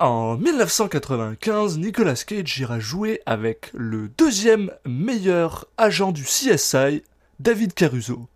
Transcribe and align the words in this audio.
En 0.00 0.36
1995, 0.36 1.78
Nicolas 1.78 2.22
Cage 2.24 2.60
ira 2.60 2.78
jouer 2.78 3.20
avec 3.26 3.70
le 3.74 4.06
deuxième 4.06 4.70
meilleur 4.86 5.64
agent 5.76 6.12
du 6.12 6.22
CSI, 6.22 7.02
David 7.40 7.74
Caruso. 7.74 8.28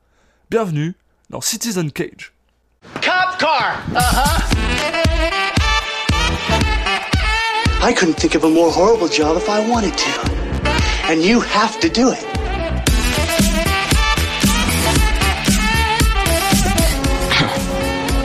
Bienvenue 0.51 0.97
dans 1.31 1.41
Citizen 1.41 1.93
Cage. 1.93 2.33
Cop 2.95 3.39
car! 3.39 3.79
Uh-huh. 3.95 4.43
I 7.81 7.95
couldn't 7.95 8.17
think 8.17 8.35
of 8.35 8.43
a 8.43 8.51
more 8.51 8.73
horrible 8.73 9.07
job 9.09 9.37
if 9.37 9.49
I 9.49 9.65
wanted 9.71 9.97
to. 9.97 10.11
And 11.09 11.23
you 11.23 11.41
have 11.41 11.79
to 11.79 11.89
do 11.89 12.11
it. 12.11 12.25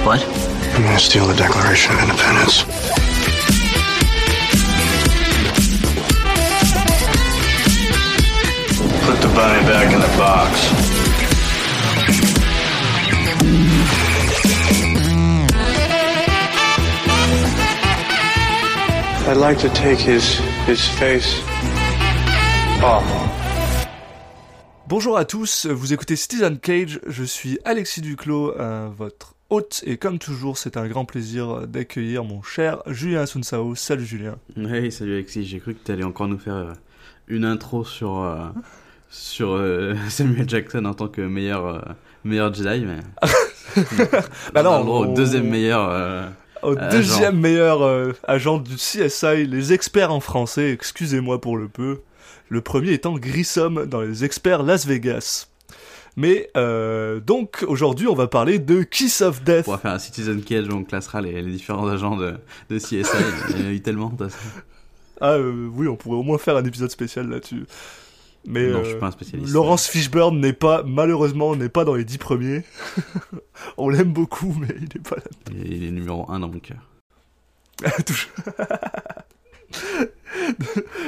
What? 0.04 0.26
I'm 0.74 0.82
gonna 0.82 0.98
steal 0.98 1.28
the 1.28 1.36
Declaration 1.36 1.94
of 1.94 2.02
Independence? 2.02 2.66
Bunny 9.38 9.64
back 9.68 9.94
in 9.94 10.00
the 10.00 10.18
box. 10.18 10.52
I'd 19.28 19.38
like 19.38 19.60
to 19.60 19.70
take 19.70 20.00
his 20.00 20.40
his 20.66 20.82
face 20.98 21.44
off. 22.82 23.04
Bonjour 24.88 25.18
à 25.18 25.26
tous, 25.26 25.68
vous 25.68 25.94
écoutez 25.94 26.16
Citizen 26.16 26.58
Cage, 26.58 27.00
je 27.06 27.24
suis 27.24 27.60
Alexis 27.64 28.02
Duclos, 28.02 28.56
euh, 28.58 28.90
votre 28.90 29.36
hôte, 29.52 29.84
et 29.86 29.98
comme 29.98 30.18
toujours, 30.18 30.58
c'est 30.58 30.78
un 30.78 30.88
grand 30.88 31.06
plaisir 31.06 31.68
d'accueillir 31.68 32.24
mon 32.24 32.42
cher 32.42 32.82
Julien 32.88 33.22
Asunsao. 33.22 33.76
Salut 33.76 34.06
Julien. 34.06 34.38
Oui, 34.56 34.92
salut 34.92 35.14
Alexis, 35.14 35.46
j'ai 35.46 35.60
cru 35.60 35.76
que 35.76 35.84
tu 35.84 35.92
allais 35.92 36.06
encore 36.06 36.28
nous 36.28 36.40
faire 36.40 36.56
euh, 36.56 36.74
une 37.28 37.46
intro 37.46 37.84
sur, 37.84 38.22
euh, 38.22 38.48
sur 39.18 39.54
euh, 39.54 39.96
Samuel 40.10 40.48
Jackson 40.48 40.86
en 40.86 40.94
tant 40.94 41.08
que 41.08 41.22
meilleur, 41.22 41.66
euh, 41.66 41.80
meilleur 42.24 42.54
Jedi, 42.54 42.86
mais. 42.86 43.00
Bah 44.54 44.64
non, 44.64 44.72
On 44.88 44.88
au 45.00 45.06
deuxième 45.14 45.48
meilleur. 45.50 45.88
euh, 45.92 46.28
Au 46.64 46.76
agent. 46.78 46.90
deuxième 46.90 47.40
meilleur 47.40 47.82
euh, 47.84 48.14
agent 48.28 48.58
du 48.58 48.76
CSI, 48.76 49.46
les 49.46 49.74
experts 49.74 50.12
en 50.12 50.20
français, 50.20 50.72
excusez-moi 50.72 51.40
pour 51.42 51.58
le 51.58 51.68
peu. 51.68 52.02
Le 52.50 52.62
premier 52.62 52.94
étant 52.94 53.14
Grissom 53.18 53.86
dans 53.86 54.02
les 54.02 54.24
experts 54.24 54.64
Las 54.64 54.86
Vegas. 54.88 55.48
Mais 56.16 56.50
donc 56.56 57.64
aujourd'hui 57.68 58.08
on 58.08 58.16
va 58.16 58.26
parler 58.28 58.58
de 58.58 58.82
Kiss 58.82 59.22
of 59.22 59.44
Death. 59.44 59.60
On 59.60 59.64
pourra 59.64 59.78
faire 59.78 59.92
un 59.94 60.00
Citizen 60.00 60.42
Cage 60.42 60.68
où 60.70 60.74
on 60.76 60.84
classera 60.84 61.22
les, 61.22 61.42
les 61.44 61.52
différents 61.52 61.88
agents 61.88 62.16
de, 62.16 62.34
de 62.72 62.78
CSI. 62.80 62.98
Il 63.50 63.60
y 63.62 63.64
en 63.64 63.68
a 63.68 63.72
eu 63.72 63.82
tellement. 63.82 64.12
Ah 65.22 65.38
oui, 65.38 65.88
on 65.88 65.96
pourrait 65.96 66.18
au 66.18 66.24
moins 66.24 66.40
faire 66.40 66.56
un 66.58 66.64
épisode 66.66 66.90
spécial 66.90 67.30
là-dessus. 67.30 67.66
Mais 68.50 68.68
Non, 68.70 68.80
euh, 68.80 68.84
je 68.86 68.90
suis 68.92 69.00
pas 69.00 69.08
un 69.08 69.12
spécialiste. 69.12 69.54
Laurence 69.54 69.88
Fishburne 69.88 70.40
n'est 70.40 70.54
pas, 70.54 70.82
malheureusement, 70.88 71.54
n'est 71.58 71.68
pas 71.68 71.84
dans 71.84 71.96
les 71.96 72.06
dix 72.06 72.18
premiers. 72.18 72.64
on 73.78 73.90
l'aime 73.90 74.14
beaucoup, 74.14 74.56
mais 74.60 74.68
il 74.78 74.84
n'est 74.84 75.04
pas 75.04 75.18
là. 75.18 75.24
Il 75.52 75.60
est- 75.74 75.76
il 75.78 75.84
est 75.84 75.92
numéro 75.92 76.26
1 76.32 76.40
dans 76.40 76.48
mon 76.48 76.60
cœur. 76.60 76.78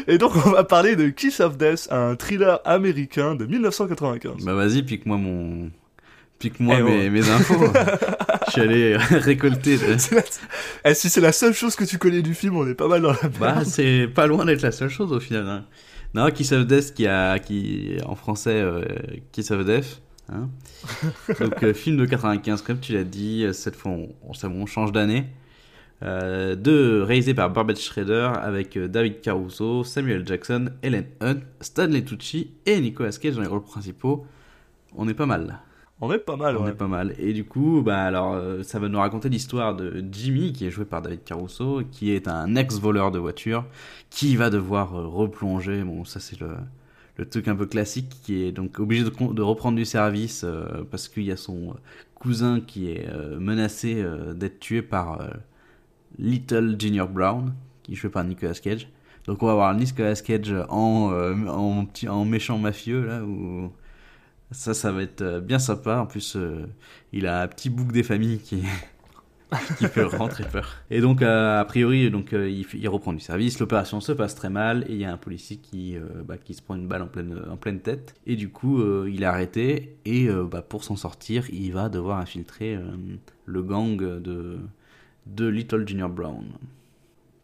Et 0.07 0.17
donc 0.17 0.33
on 0.35 0.51
va 0.51 0.63
parler 0.63 0.95
de 0.95 1.07
Kiss 1.09 1.39
of 1.39 1.57
Death, 1.57 1.87
un 1.91 2.15
thriller 2.15 2.59
américain 2.65 3.35
de 3.35 3.45
1995. 3.45 4.43
Bah 4.43 4.53
vas-y, 4.53 4.83
pique-moi 4.83 5.17
mon. 5.17 5.71
Pique-moi 6.39 6.75
Eh, 6.79 6.83
mes, 6.83 7.07
oh. 7.07 7.11
mes 7.11 7.29
infos. 7.29 7.55
Je 8.47 8.51
suis 8.51 8.61
allé 8.61 8.97
récolter. 8.97 9.77
de- 9.77 9.95
Eh, 10.85 10.93
si 10.93 11.09
c'est 11.09 11.21
la 11.21 11.31
seule 11.31 11.53
chose 11.53 11.75
que 11.75 11.83
tu 11.83 11.97
connais 11.97 12.21
du 12.21 12.33
film, 12.33 12.55
on 12.57 12.67
est 12.67 12.75
pas 12.75 12.87
mal 12.87 13.01
dans 13.01 13.11
la 13.11 13.17
merde. 13.23 13.37
Bah, 13.39 13.65
c'est 13.65 14.07
pas 14.13 14.25
loin 14.27 14.45
d'être 14.45 14.61
la 14.61 14.71
seule 14.71 14.89
chose 14.89 15.11
au 15.11 15.19
final. 15.19 15.47
Hein. 15.47 15.65
Non, 16.13 16.29
Kiss 16.31 16.51
of 16.51 16.65
Death 16.65 16.93
qui 16.93 17.07
a, 17.07 17.37
qui, 17.39 17.97
en 18.05 18.15
français, 18.15 18.61
euh, 18.61 18.83
Kiss 19.31 19.51
of 19.51 19.65
Death. 19.65 20.01
Hein. 20.31 20.49
Donc, 21.39 21.63
euh, 21.63 21.73
film 21.73 21.97
de 21.97 22.05
95, 22.05 22.61
comme 22.61 22.79
tu 22.79 22.93
l'as 22.93 23.03
dit, 23.03 23.43
euh, 23.43 23.53
cette 23.53 23.75
fois 23.75 23.91
on, 23.91 24.09
on, 24.23 24.47
on 24.49 24.65
change 24.65 24.91
d'année. 24.91 25.25
Euh, 26.01 26.55
de, 26.55 27.01
réalisé 27.01 27.33
par 27.33 27.49
Barbet 27.49 27.75
Schrader 27.75 28.31
avec 28.41 28.77
euh, 28.77 28.87
David 28.87 29.19
Caruso, 29.19 29.83
Samuel 29.83 30.25
Jackson, 30.25 30.69
Helen 30.81 31.05
Hunt, 31.19 31.39
Stanley 31.59 32.03
Tucci 32.03 32.51
et 32.65 32.79
Nicolas 32.79 33.11
Cage 33.11 33.35
dans 33.35 33.41
les 33.41 33.47
rôles 33.47 33.63
principaux. 33.63 34.25
On 34.95 35.09
est 35.09 35.13
pas 35.13 35.25
mal. 35.25 35.59
On 36.01 36.11
est 36.13 36.19
pas 36.19 36.37
mal, 36.37 36.55
On 36.55 36.63
ouais. 36.63 36.69
est 36.71 36.75
pas 36.75 36.87
mal. 36.87 37.13
Et 37.19 37.33
du 37.33 37.43
coup, 37.43 37.81
bah 37.81 38.03
alors, 38.03 38.33
euh, 38.33 38.63
ça 38.63 38.79
va 38.79 38.87
nous 38.87 38.99
raconter 38.99 39.27
l'histoire 39.27 39.75
de 39.75 40.03
Jimmy, 40.11 40.53
qui 40.53 40.65
est 40.65 40.71
joué 40.71 40.85
par 40.85 41.01
David 41.01 41.23
Caruso, 41.25 41.81
qui 41.91 42.11
est 42.11 42.27
un 42.29 42.55
ex-voleur 42.55 43.11
de 43.11 43.19
voiture, 43.19 43.65
qui 44.09 44.37
va 44.37 44.49
devoir 44.49 44.95
euh, 44.95 45.05
replonger. 45.07 45.83
Bon, 45.83 46.05
ça 46.05 46.21
c'est 46.21 46.39
le, 46.39 46.51
le 47.17 47.27
truc 47.27 47.49
un 47.49 47.55
peu 47.55 47.65
classique, 47.65 48.09
qui 48.23 48.43
est 48.43 48.53
donc 48.53 48.79
obligé 48.79 49.03
de, 49.03 49.33
de 49.33 49.41
reprendre 49.41 49.77
du 49.77 49.83
service 49.83 50.43
euh, 50.45 50.85
parce 50.89 51.09
qu'il 51.09 51.23
y 51.23 51.31
a 51.31 51.37
son 51.37 51.75
cousin 52.15 52.61
qui 52.61 52.91
est 52.91 53.09
euh, 53.09 53.37
menacé 53.37 54.01
euh, 54.01 54.33
d'être 54.33 54.59
tué 54.59 54.81
par 54.81 55.19
Little 56.17 56.75
Junior 56.79 57.09
Brown, 57.09 57.53
qui 57.83 57.91
est 57.93 57.95
joué 57.95 58.09
par 58.09 58.23
Nicolas 58.23 58.53
Cage. 58.53 58.87
Donc 59.25 59.43
on 59.43 59.47
va 59.47 59.53
voir 59.53 59.73
Nicolas 59.75 60.15
Cage 60.15 60.55
en, 60.69 61.11
en, 61.47 61.85
en 62.07 62.25
méchant 62.25 62.57
mafieux, 62.57 63.05
là, 63.05 63.21
où 63.23 63.69
ça, 64.51 64.73
ça 64.73 64.91
va 64.91 65.03
être 65.03 65.21
euh, 65.21 65.41
bien 65.41 65.59
sympa. 65.59 65.97
En 65.97 66.05
plus, 66.05 66.35
euh, 66.35 66.65
il 67.13 67.27
a 67.27 67.41
un 67.41 67.47
petit 67.47 67.69
bouc 67.69 67.91
des 67.91 68.03
familles 68.03 68.39
qui, 68.39 68.63
qui 69.77 69.85
vraiment 69.85 70.27
très 70.27 70.47
peur. 70.47 70.77
Et 70.89 71.01
donc, 71.01 71.21
euh, 71.21 71.59
a 71.59 71.65
priori, 71.65 72.09
donc, 72.09 72.31
il, 72.31 72.89
reprend 72.89 73.13
du 73.13 73.19
service. 73.19 73.59
L'opération 73.59 74.01
se 74.01 74.11
passe 74.11 74.35
très 74.35 74.49
mal 74.49 74.85
et 74.89 74.93
il 74.93 74.99
y 74.99 75.05
a 75.05 75.11
un 75.11 75.17
policier 75.17 75.57
qui, 75.57 75.97
bah, 76.25 76.37
qui 76.37 76.53
se 76.53 76.61
prend 76.61 76.75
une 76.75 76.87
balle 76.87 77.03
en 77.03 77.07
pleine, 77.07 77.39
en 77.49 77.57
pleine 77.57 77.79
tête. 77.79 78.15
Et 78.25 78.35
du 78.35 78.49
coup, 78.49 78.83
il 79.05 79.21
est 79.21 79.27
arrêté 79.27 79.97
et 80.05 80.27
bah, 80.29 80.61
pour 80.61 80.83
s'en 80.83 80.95
sortir, 80.95 81.49
il 81.51 81.71
va 81.73 81.89
devoir 81.89 82.17
infiltrer 82.17 82.77
le 83.45 83.63
gang 83.63 83.97
de, 83.97 84.57
de 85.27 85.47
Little 85.47 85.87
Junior 85.87 86.09
Brown. 86.09 86.45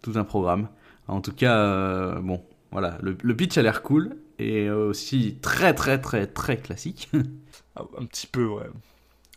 Tout 0.02 0.14
un 0.16 0.24
programme. 0.24 0.70
En 1.08 1.22
tout 1.22 1.34
cas, 1.34 2.20
bon, 2.22 2.42
voilà, 2.72 2.98
le, 3.02 3.16
le 3.22 3.36
pitch 3.36 3.58
a 3.58 3.62
l'air 3.62 3.84
cool 3.84 4.16
et 4.40 4.70
aussi 4.70 5.38
très 5.42 5.74
très 5.74 6.00
très 6.00 6.28
très 6.28 6.58
classique. 6.58 7.10
Ah, 7.78 7.84
Un 8.00 8.06
petit 8.06 8.28
peu, 8.28 8.46
ouais. 8.46 8.70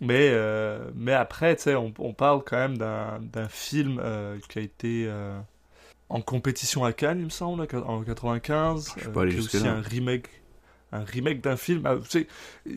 Mais, 0.00 0.30
euh, 0.30 0.90
mais 0.94 1.12
après, 1.12 1.56
tu 1.56 1.64
sais, 1.64 1.74
on, 1.74 1.92
on 1.98 2.12
parle 2.12 2.42
quand 2.44 2.56
même 2.56 2.78
d'un 2.78 3.48
film 3.48 4.00
euh, 4.02 4.38
qui 4.48 4.60
a 4.60 4.62
été 4.62 5.06
euh, 5.08 5.36
en 6.08 6.20
compétition 6.20 6.84
à 6.84 6.92
Cannes, 6.92 7.18
il 7.18 7.24
me 7.24 7.30
semble, 7.30 7.66
en 7.84 8.02
95. 8.04 8.92
Je 8.96 9.00
suis 9.00 9.10
pas 9.10 9.22
allé 9.22 9.32
qui 9.32 9.38
est 9.38 9.40
jusque-là. 9.40 9.60
aussi 9.60 9.68
un 9.68 9.80
remake, 9.80 10.28
un 10.92 11.02
remake 11.02 11.40
d'un 11.40 11.56
film. 11.56 11.82
Ah, 11.84 11.96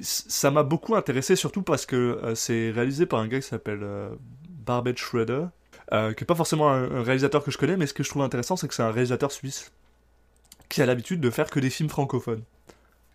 ça 0.01 0.49
m'a 0.49 0.63
beaucoup 0.63 0.95
intéressé, 0.95 1.35
surtout 1.35 1.61
parce 1.61 1.85
que 1.85 2.19
c'est 2.33 2.71
réalisé 2.71 3.05
par 3.05 3.19
un 3.19 3.27
gars 3.27 3.39
qui 3.39 3.47
s'appelle 3.47 3.85
Barbet 4.49 4.95
Schroeder, 4.95 5.45
qui 5.91 6.23
est 6.23 6.25
pas 6.25 6.35
forcément 6.35 6.71
un, 6.71 6.91
un 6.91 7.03
réalisateur 7.03 7.43
que 7.43 7.51
je 7.51 7.59
connais, 7.59 7.77
mais 7.77 7.85
ce 7.85 7.93
que 7.93 8.01
je 8.01 8.09
trouve 8.09 8.23
intéressant, 8.23 8.55
c'est 8.55 8.67
que 8.67 8.73
c'est 8.73 8.81
un 8.83 8.91
réalisateur 8.91 9.31
suisse 9.31 9.71
qui 10.71 10.81
a 10.81 10.85
l'habitude 10.85 11.19
de 11.21 11.29
faire 11.29 11.49
que 11.49 11.59
des 11.59 11.69
films 11.69 11.89
francophones. 11.89 12.41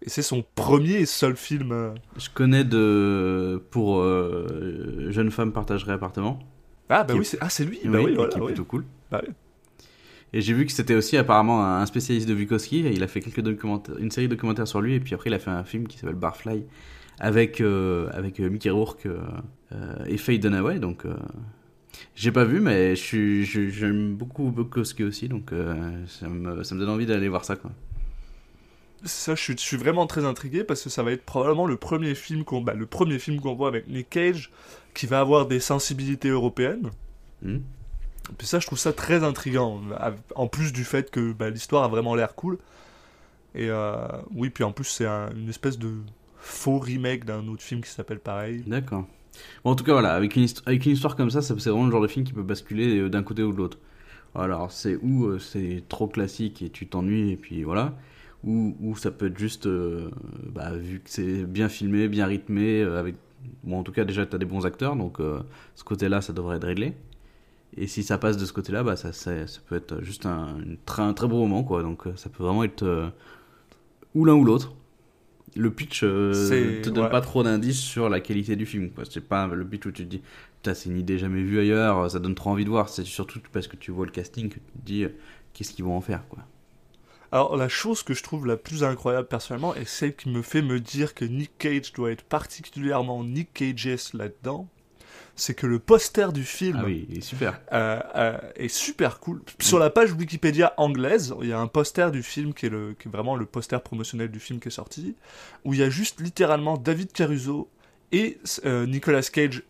Et 0.03 0.11
c'est 0.11 0.23
son 0.23 0.45
premier 0.55 0.93
et 1.01 1.07
seul 1.07 1.37
film. 1.37 1.73
euh, 1.73 1.95
Je 2.19 2.29
connais 2.33 2.65
de 2.65 3.63
pour 3.71 3.99
euh, 4.01 5.07
jeune 5.11 5.31
femme 5.31 5.53
partagerait 5.53 5.95
appartement. 5.95 6.39
Ah 6.89 7.03
bah 7.03 7.15
Qui 7.15 7.19
oui, 7.21 7.25
c'est 7.25 7.39
ah, 7.41 7.49
c'est 7.49 7.65
lui. 7.65 7.81
bah 7.87 7.99
oui, 8.03 8.13
et 8.13 8.15
voilà, 8.15 8.31
qui 8.31 8.39
est 8.39 8.41
oui. 8.41 8.47
plutôt 8.49 8.65
cool. 8.65 8.85
Bah 9.11 9.23
oui. 9.27 9.33
Et 10.33 10.41
j'ai 10.43 10.53
vu 10.53 10.67
que 10.67 10.73
c'était 10.73 10.95
aussi 10.95 11.17
apparemment 11.17 11.65
un 11.65 11.87
spécialiste 11.87 12.29
de 12.29 12.35
Bukowski. 12.35 12.81
Il 12.81 13.03
a 13.03 13.09
fait 13.09 13.21
quelques 13.21 13.41
documentaires, 13.41 13.97
une 13.99 14.11
série 14.11 14.29
de 14.29 14.35
documentaires 14.35 14.69
sur 14.69 14.81
lui, 14.83 14.95
et 14.95 15.01
puis 15.01 15.15
après 15.15 15.31
il 15.31 15.35
a 15.35 15.39
fait 15.39 15.51
un 15.51 15.65
film 15.65 15.89
qui 15.89 15.97
s'appelle 15.99 16.17
Barfly 16.17 16.65
avec 17.19 17.61
euh, 17.63 18.09
avec 18.13 18.39
euh, 18.41 18.51
Mickey 18.51 18.69
Rourke 18.71 19.07
euh, 19.07 19.19
euh, 19.73 20.05
et 20.07 20.19
Faye 20.19 20.39
Dunaway. 20.39 20.79
Donc 20.79 21.07
euh, 21.07 21.15
j'ai 22.15 22.33
pas 22.33 22.45
vu, 22.45 22.61
mais 22.61 22.97
je 22.97 23.01
suis 23.03 23.45
je- 23.45 23.69
j'aime 23.69 24.15
beaucoup 24.15 24.51
Bukowski 24.51 25.05
aussi, 25.05 25.29
donc 25.29 25.53
euh, 25.53 26.05
ça 26.07 26.29
me 26.29 26.63
ça 26.63 26.75
me 26.75 26.81
donne 26.81 26.91
envie 26.91 27.07
d'aller 27.07 27.29
voir 27.29 27.45
ça 27.45 27.57
quoi. 27.57 27.71
Ça, 29.05 29.35
je 29.35 29.41
suis, 29.43 29.53
je 29.53 29.63
suis 29.63 29.77
vraiment 29.77 30.07
très 30.07 30.25
intrigué 30.25 30.65
parce 30.65 30.83
que 30.83 30.91
ça 30.91 31.03
va 31.03 31.13
être 31.13 31.23
probablement 31.25 31.67
le 31.67 31.77
premier 31.77 32.15
film 32.15 32.45
qu'on 32.45 32.61
bah, 32.63 32.75
le 32.75 32.87
premier 32.87 33.19
film 33.19 33.41
qu'on 33.41 33.55
voit 33.55 33.69
avec 33.69 33.87
Nick 33.89 34.11
Cage 34.11 34.51
qui 34.95 35.07
va 35.07 35.21
avoir 35.21 35.47
des 35.47 35.61
sensibilités 35.61 36.29
européennes. 36.29 36.91
Hmm. 37.43 37.57
Et 38.31 38.33
puis 38.39 38.47
ça, 38.47 38.59
je 38.59 38.67
trouve 38.67 38.79
ça 38.79 38.93
très 38.93 39.23
intriguant. 39.23 39.81
En 40.35 40.49
plus 40.49 40.73
du 40.73 40.83
fait 40.83 41.11
que 41.11 41.33
bah, 41.33 41.51
l'histoire 41.51 41.85
a 41.85 41.89
vraiment 41.89 42.15
l'air 42.17 42.35
cool. 42.35 42.59
Et 43.55 43.69
euh, 43.71 43.95
oui, 44.35 44.51
puis 44.51 44.65
en 44.65 44.73
plus, 44.73 44.85
c'est 44.87 45.07
un- 45.07 45.31
une 45.37 45.49
espèce 45.51 45.79
de 45.79 45.93
faux 46.39 46.79
remake 46.79 47.25
d'un 47.25 47.47
autre 47.49 47.63
film 47.63 47.83
qui 47.83 47.91
s'appelle 47.91 48.19
pareil. 48.19 48.65
D'accord. 48.67 49.07
En 49.65 49.75
tout 49.75 49.85
cas, 49.85 49.93
voilà, 49.93 50.15
avec 50.15 50.37
une, 50.37 50.45
histoire 50.45 51.17
comme 51.17 51.31
ça, 51.31 51.43
c'est 51.43 51.55
vraiment 51.55 51.87
le 51.87 51.91
genre 51.91 52.03
de 52.03 52.07
film 52.07 52.25
qui 52.25 52.33
peut 52.33 52.43
basculer 52.43 52.99
euh, 52.99 53.11
d'un 53.11 53.23
côté 53.23 53.43
ou 53.43 53.53
de 53.53 53.57
l'autre. 53.57 53.79
Alors, 54.35 54.71
c'est 54.71 54.97
où 55.03 55.27
euh, 55.27 55.39
c'est 55.39 55.83
trop 55.89 56.09
classique 56.09 56.63
et 56.63 56.71
tu 56.71 56.87
t'ennuies, 56.87 57.33
et 57.33 57.37
puis 57.37 57.65
voilà. 57.65 57.95
Ou, 58.45 58.95
ça 58.97 59.11
peut 59.11 59.27
être 59.27 59.39
juste, 59.39 59.67
euh, 59.67 60.09
bah, 60.55 60.71
vu 60.77 61.01
que 61.01 61.11
c'est 61.11 61.45
bien 61.45 61.69
filmé, 61.69 62.07
bien 62.07 62.27
rythmé, 62.27 62.83
avec. 62.83 63.17
Bon, 63.65 63.79
en 63.81 63.83
tout 63.83 63.93
cas, 63.93 64.05
déjà, 64.05 64.25
tu 64.25 64.37
as 64.37 64.39
des 64.39 64.47
bons 64.47 64.67
acteurs, 64.67 64.95
donc 64.97 65.19
ce 65.75 65.85
côté-là, 65.85 66.21
ça 66.21 66.33
devrait 66.33 66.57
être 66.57 66.67
réglé. 66.67 66.95
Et 67.77 67.87
si 67.89 68.03
ça 68.05 68.19
passe 68.19 68.37
de 68.37 68.45
ce 68.45 68.53
côté-là, 68.53 68.85
bah 68.85 68.97
ça, 68.97 69.11
peut 69.69 69.77
être 69.77 70.03
juste 70.03 70.27
un, 70.27 70.59
très, 70.85 71.03
un 71.03 71.13
très 71.13 71.27
beau 71.27 71.39
moment, 71.39 71.65
quoi. 71.65 71.83
Donc 71.83 72.05
ça 72.17 72.29
peut 72.31 72.45
vraiment 72.45 72.65
être 72.65 73.13
ou 74.15 74.25
l'un 74.25 74.35
ou 74.35 74.45
l'autre. 74.45 74.75
Le 75.57 75.71
pitch 75.71 76.03
euh, 76.05 76.83
te 76.83 76.91
donne 76.91 77.05
ouais. 77.05 77.11
pas 77.11 77.21
trop 77.21 77.43
d'indices 77.43 77.81
sur 77.81 78.09
la 78.09 78.21
qualité 78.21 78.57
du 78.57 78.67
film. 78.67 78.91
C'est 79.11 79.27
pas 79.27 79.47
le 79.47 79.67
pitch 79.67 79.87
où 79.87 79.91
tu 79.91 80.05
te 80.05 80.09
dis, 80.09 80.23
putain, 80.57 80.75
c'est 80.75 80.91
une 80.91 80.99
idée 80.99 81.19
jamais 81.19 81.43
vue 81.43 81.59
ailleurs, 81.59 82.11
ça 82.11 82.19
donne 82.19 82.35
trop 82.35 82.51
envie 82.51 82.65
de 82.65 82.71
voir. 82.71 82.89
C'est 82.89 83.05
surtout 83.05 83.41
parce 83.53 83.67
que 83.67 83.77
tu 83.77 83.91
vois 83.91 84.07
le 84.07 84.13
casting 84.13 84.49
que 84.49 84.55
tu 84.55 84.61
te 84.61 84.85
dis, 84.85 85.05
euh, 85.05 85.09
qu'est-ce 85.55 85.73
qu'ils 85.73 85.85
vont 85.85 85.97
en 85.97 86.01
faire, 86.01 86.29
quoi. 86.29 86.41
Alors, 87.33 87.57
la 87.57 87.69
chose 87.69 88.03
que 88.03 88.15
je 88.15 88.23
trouve 88.23 88.47
la 88.47 88.57
plus 88.57 88.85
incroyable 88.85 89.27
personnellement, 89.27 89.75
et 89.75 89.85
celle 89.85 90.15
qui 90.15 90.29
me 90.29 90.43
fait 90.43 90.63
me 90.63 90.79
dire 90.79 91.15
que 91.15 91.25
Nick 91.25 91.59
Cage 91.59 91.93
doit 91.93 92.13
être 92.13 92.23
particulièrement 92.23 93.25
Nick 93.25 93.53
Cages 93.53 94.15
là-dedans, 94.15 94.69
c'est 95.37 95.55
que 95.55 95.67
le 95.67 95.79
poster 95.79 96.33
du 96.33 96.45
film 96.45 96.79
Ah 96.81 96.85
oui, 96.87 97.07
il 97.11 97.19
est 97.19 97.21
super. 97.21 97.61
euh, 97.73 98.01
euh, 98.15 98.39
est 98.57 98.69
super 98.69 99.21
cool. 99.21 99.43
Sur 99.61 99.79
la 99.79 99.91
page 99.91 100.13
Wikipédia 100.13 100.73
anglaise, 100.79 101.35
il 101.43 101.49
y 101.49 101.53
a 101.53 101.59
un 101.61 101.67
poster 101.67 102.11
du 102.11 102.23
film 102.23 102.55
qui 102.55 102.67
est, 102.67 102.71
le, 102.71 102.95
qui 102.99 103.09
est 103.09 103.11
vraiment 103.11 103.37
le 103.37 103.45
poster 103.47 103.81
promotionnel 103.83 104.31
du 104.31 104.41
film 104.41 104.59
qui 104.61 104.69
est 104.69 104.71
sorti, 104.73 105.15
où 105.65 105.75
il 105.75 105.81
y 105.81 105.83
a 105.83 105.91
juste 105.91 106.21
littéralement 106.21 106.77
David 106.79 107.13
Caruso 107.13 107.69
et 108.13 108.39
euh, 108.65 108.87
Nicolas 108.87 109.23
Cage. 109.23 109.63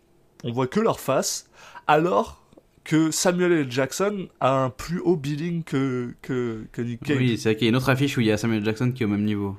On 0.43 0.51
voit 0.51 0.67
que 0.67 0.79
leur 0.79 0.99
face, 0.99 1.49
alors 1.87 2.43
que 2.83 3.11
Samuel 3.11 3.51
L. 3.51 3.71
Jackson 3.71 4.29
a 4.39 4.63
un 4.63 4.69
plus 4.69 4.99
haut 4.99 5.17
billing 5.17 5.63
que, 5.63 6.13
que, 6.21 6.65
que 6.71 6.81
Nick 6.81 7.03
Cage. 7.03 7.17
Oui, 7.17 7.37
c'est 7.37 7.49
vrai 7.49 7.55
qu'il 7.57 7.65
y 7.65 7.67
a 7.67 7.71
une 7.71 7.75
autre 7.75 7.89
affiche 7.89 8.15
où 8.17 8.21
il 8.21 8.27
y 8.27 8.31
a 8.31 8.37
Samuel 8.37 8.63
Jackson 8.63 8.91
qui 8.93 9.03
est 9.03 9.05
au 9.05 9.09
même 9.09 9.25
niveau. 9.25 9.57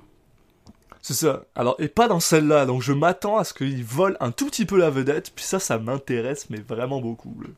C'est 1.09 1.15
ça. 1.15 1.45
Alors, 1.55 1.75
et 1.79 1.89
pas 1.89 2.07
dans 2.07 2.21
celle-là, 2.21 2.67
donc 2.67 2.83
je 2.83 2.93
m'attends 2.93 3.39
à 3.39 3.45
ce 3.45 3.55
qu'il 3.55 3.83
vole 3.83 4.19
un 4.21 4.31
tout 4.31 4.45
petit 4.45 4.67
peu 4.67 4.77
la 4.77 4.91
vedette, 4.91 5.33
puis 5.35 5.43
ça, 5.43 5.59
ça 5.59 5.79
m'intéresse, 5.79 6.51
mais 6.51 6.59
vraiment 6.61 7.01
beaucoup. 7.01 7.35
là. 7.41 7.49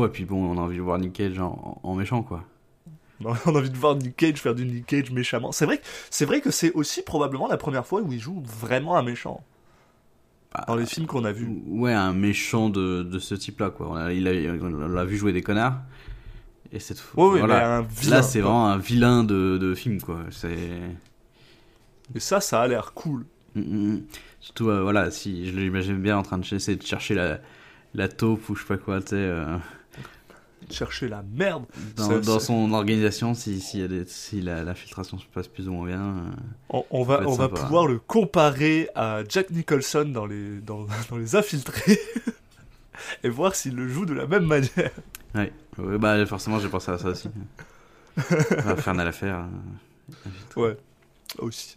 Ouais, 0.00 0.08
puis 0.08 0.24
bon, 0.24 0.44
on 0.44 0.58
a 0.58 0.60
envie 0.62 0.78
de 0.78 0.82
voir 0.82 0.98
Nick 0.98 1.12
Cage 1.12 1.38
en, 1.38 1.78
en 1.84 1.94
méchant, 1.94 2.22
quoi. 2.24 2.42
On 3.24 3.32
a 3.32 3.48
envie 3.58 3.70
de 3.70 3.76
voir 3.76 3.94
Nick 3.94 4.16
Cage 4.16 4.38
faire 4.40 4.56
du 4.56 4.64
Nick 4.66 4.86
Cage 4.86 5.12
méchamment. 5.12 5.52
C'est 5.52 5.66
vrai, 5.66 5.78
que- 5.78 5.84
c'est 6.10 6.24
vrai 6.24 6.40
que 6.40 6.50
c'est 6.50 6.72
aussi 6.72 7.02
probablement 7.02 7.46
la 7.46 7.56
première 7.58 7.86
fois 7.86 8.00
où 8.00 8.10
il 8.12 8.18
joue 8.18 8.42
vraiment 8.44 8.96
un 8.96 9.02
méchant. 9.04 9.40
Bah, 10.52 10.64
Dans 10.66 10.74
les 10.74 10.84
films 10.86 11.06
qu'on 11.06 11.24
a 11.24 11.30
vus. 11.30 11.48
Ouais, 11.68 11.92
un 11.92 12.12
méchant 12.12 12.70
de, 12.70 13.04
de 13.04 13.18
ce 13.20 13.36
type-là, 13.36 13.70
quoi. 13.70 13.90
On 13.90 14.08
il 14.08 14.26
a- 14.26 14.32
l'a 14.88 15.04
vu 15.04 15.16
jouer 15.16 15.32
des 15.32 15.42
connards. 15.42 15.76
Et 16.72 16.80
cette 16.80 16.98
fois, 16.98 17.30
Ouais, 17.30 17.38
voilà. 17.38 17.84
Là, 18.08 18.22
c'est 18.22 18.40
vraiment 18.40 18.66
un 18.66 18.78
vilain 18.78 19.22
de, 19.22 19.58
de 19.58 19.74
film, 19.76 20.00
quoi. 20.02 20.18
C'est. 20.30 20.56
Et 22.14 22.20
ça, 22.20 22.40
ça 22.40 22.62
a 22.62 22.68
l'air 22.68 22.92
cool. 22.94 23.24
Mm, 23.54 23.60
mm, 23.60 23.92
mm. 23.94 24.02
Surtout, 24.40 24.68
euh, 24.70 24.82
voilà, 24.82 25.10
si 25.10 25.46
je 25.50 25.56
l'imagine 25.56 25.96
bien 26.00 26.16
en 26.18 26.22
train 26.22 26.38
de 26.38 26.44
essayer 26.54 26.76
de 26.76 26.82
chercher 26.86 27.14
la, 27.14 27.38
la 27.94 28.08
taupe 28.08 28.48
ou 28.48 28.54
je 28.54 28.62
sais 28.62 28.68
pas 28.68 28.78
quoi, 28.78 29.00
tu 29.00 29.08
sais, 29.08 29.16
euh, 29.16 29.56
Chercher 30.70 31.08
la 31.08 31.22
merde. 31.22 31.64
dans, 31.96 32.38
son 32.38 32.72
organisation, 32.72 33.34
si, 33.34 33.60
si, 33.60 33.80
y 33.80 33.82
a 33.82 33.88
des- 33.88 34.04
si 34.06 34.40
la, 34.40 34.62
la 34.62 34.74
filtration 34.74 35.18
se 35.18 35.24
passe 35.26 35.48
plus 35.48 35.68
ou 35.68 35.72
moins 35.72 35.86
bien. 35.88 36.00
euh, 36.00 36.30
On, 36.68 36.84
on 36.90 37.02
va, 37.02 37.22
on 37.26 37.34
va 37.34 37.48
pouvoir 37.48 37.86
le 37.88 37.98
comparer 37.98 38.88
à 38.94 39.22
Jack 39.28 39.50
Nicholson 39.50 40.04
dans 40.04 40.26
les, 40.26 40.58
dans, 40.60 40.86
dans 41.10 41.16
les 41.16 41.34
infiltrés. 41.34 41.98
et 43.24 43.28
voir 43.30 43.54
s'il 43.56 43.74
le 43.74 43.88
joue 43.88 44.04
de 44.06 44.14
la 44.14 44.26
même 44.26 44.44
manière. 44.46 44.90
Ouais, 45.34 45.52
Ouais, 45.78 45.98
bah 45.98 46.24
forcément, 46.26 46.58
j'ai 46.60 46.68
pensé 46.68 46.90
à 46.92 46.98
ça 46.98 47.08
aussi. 47.08 47.28
Infernal 48.66 49.08
affaire. 49.08 49.46
euh. 50.56 50.60
Ouais. 50.60 50.76
Aussi. 51.38 51.76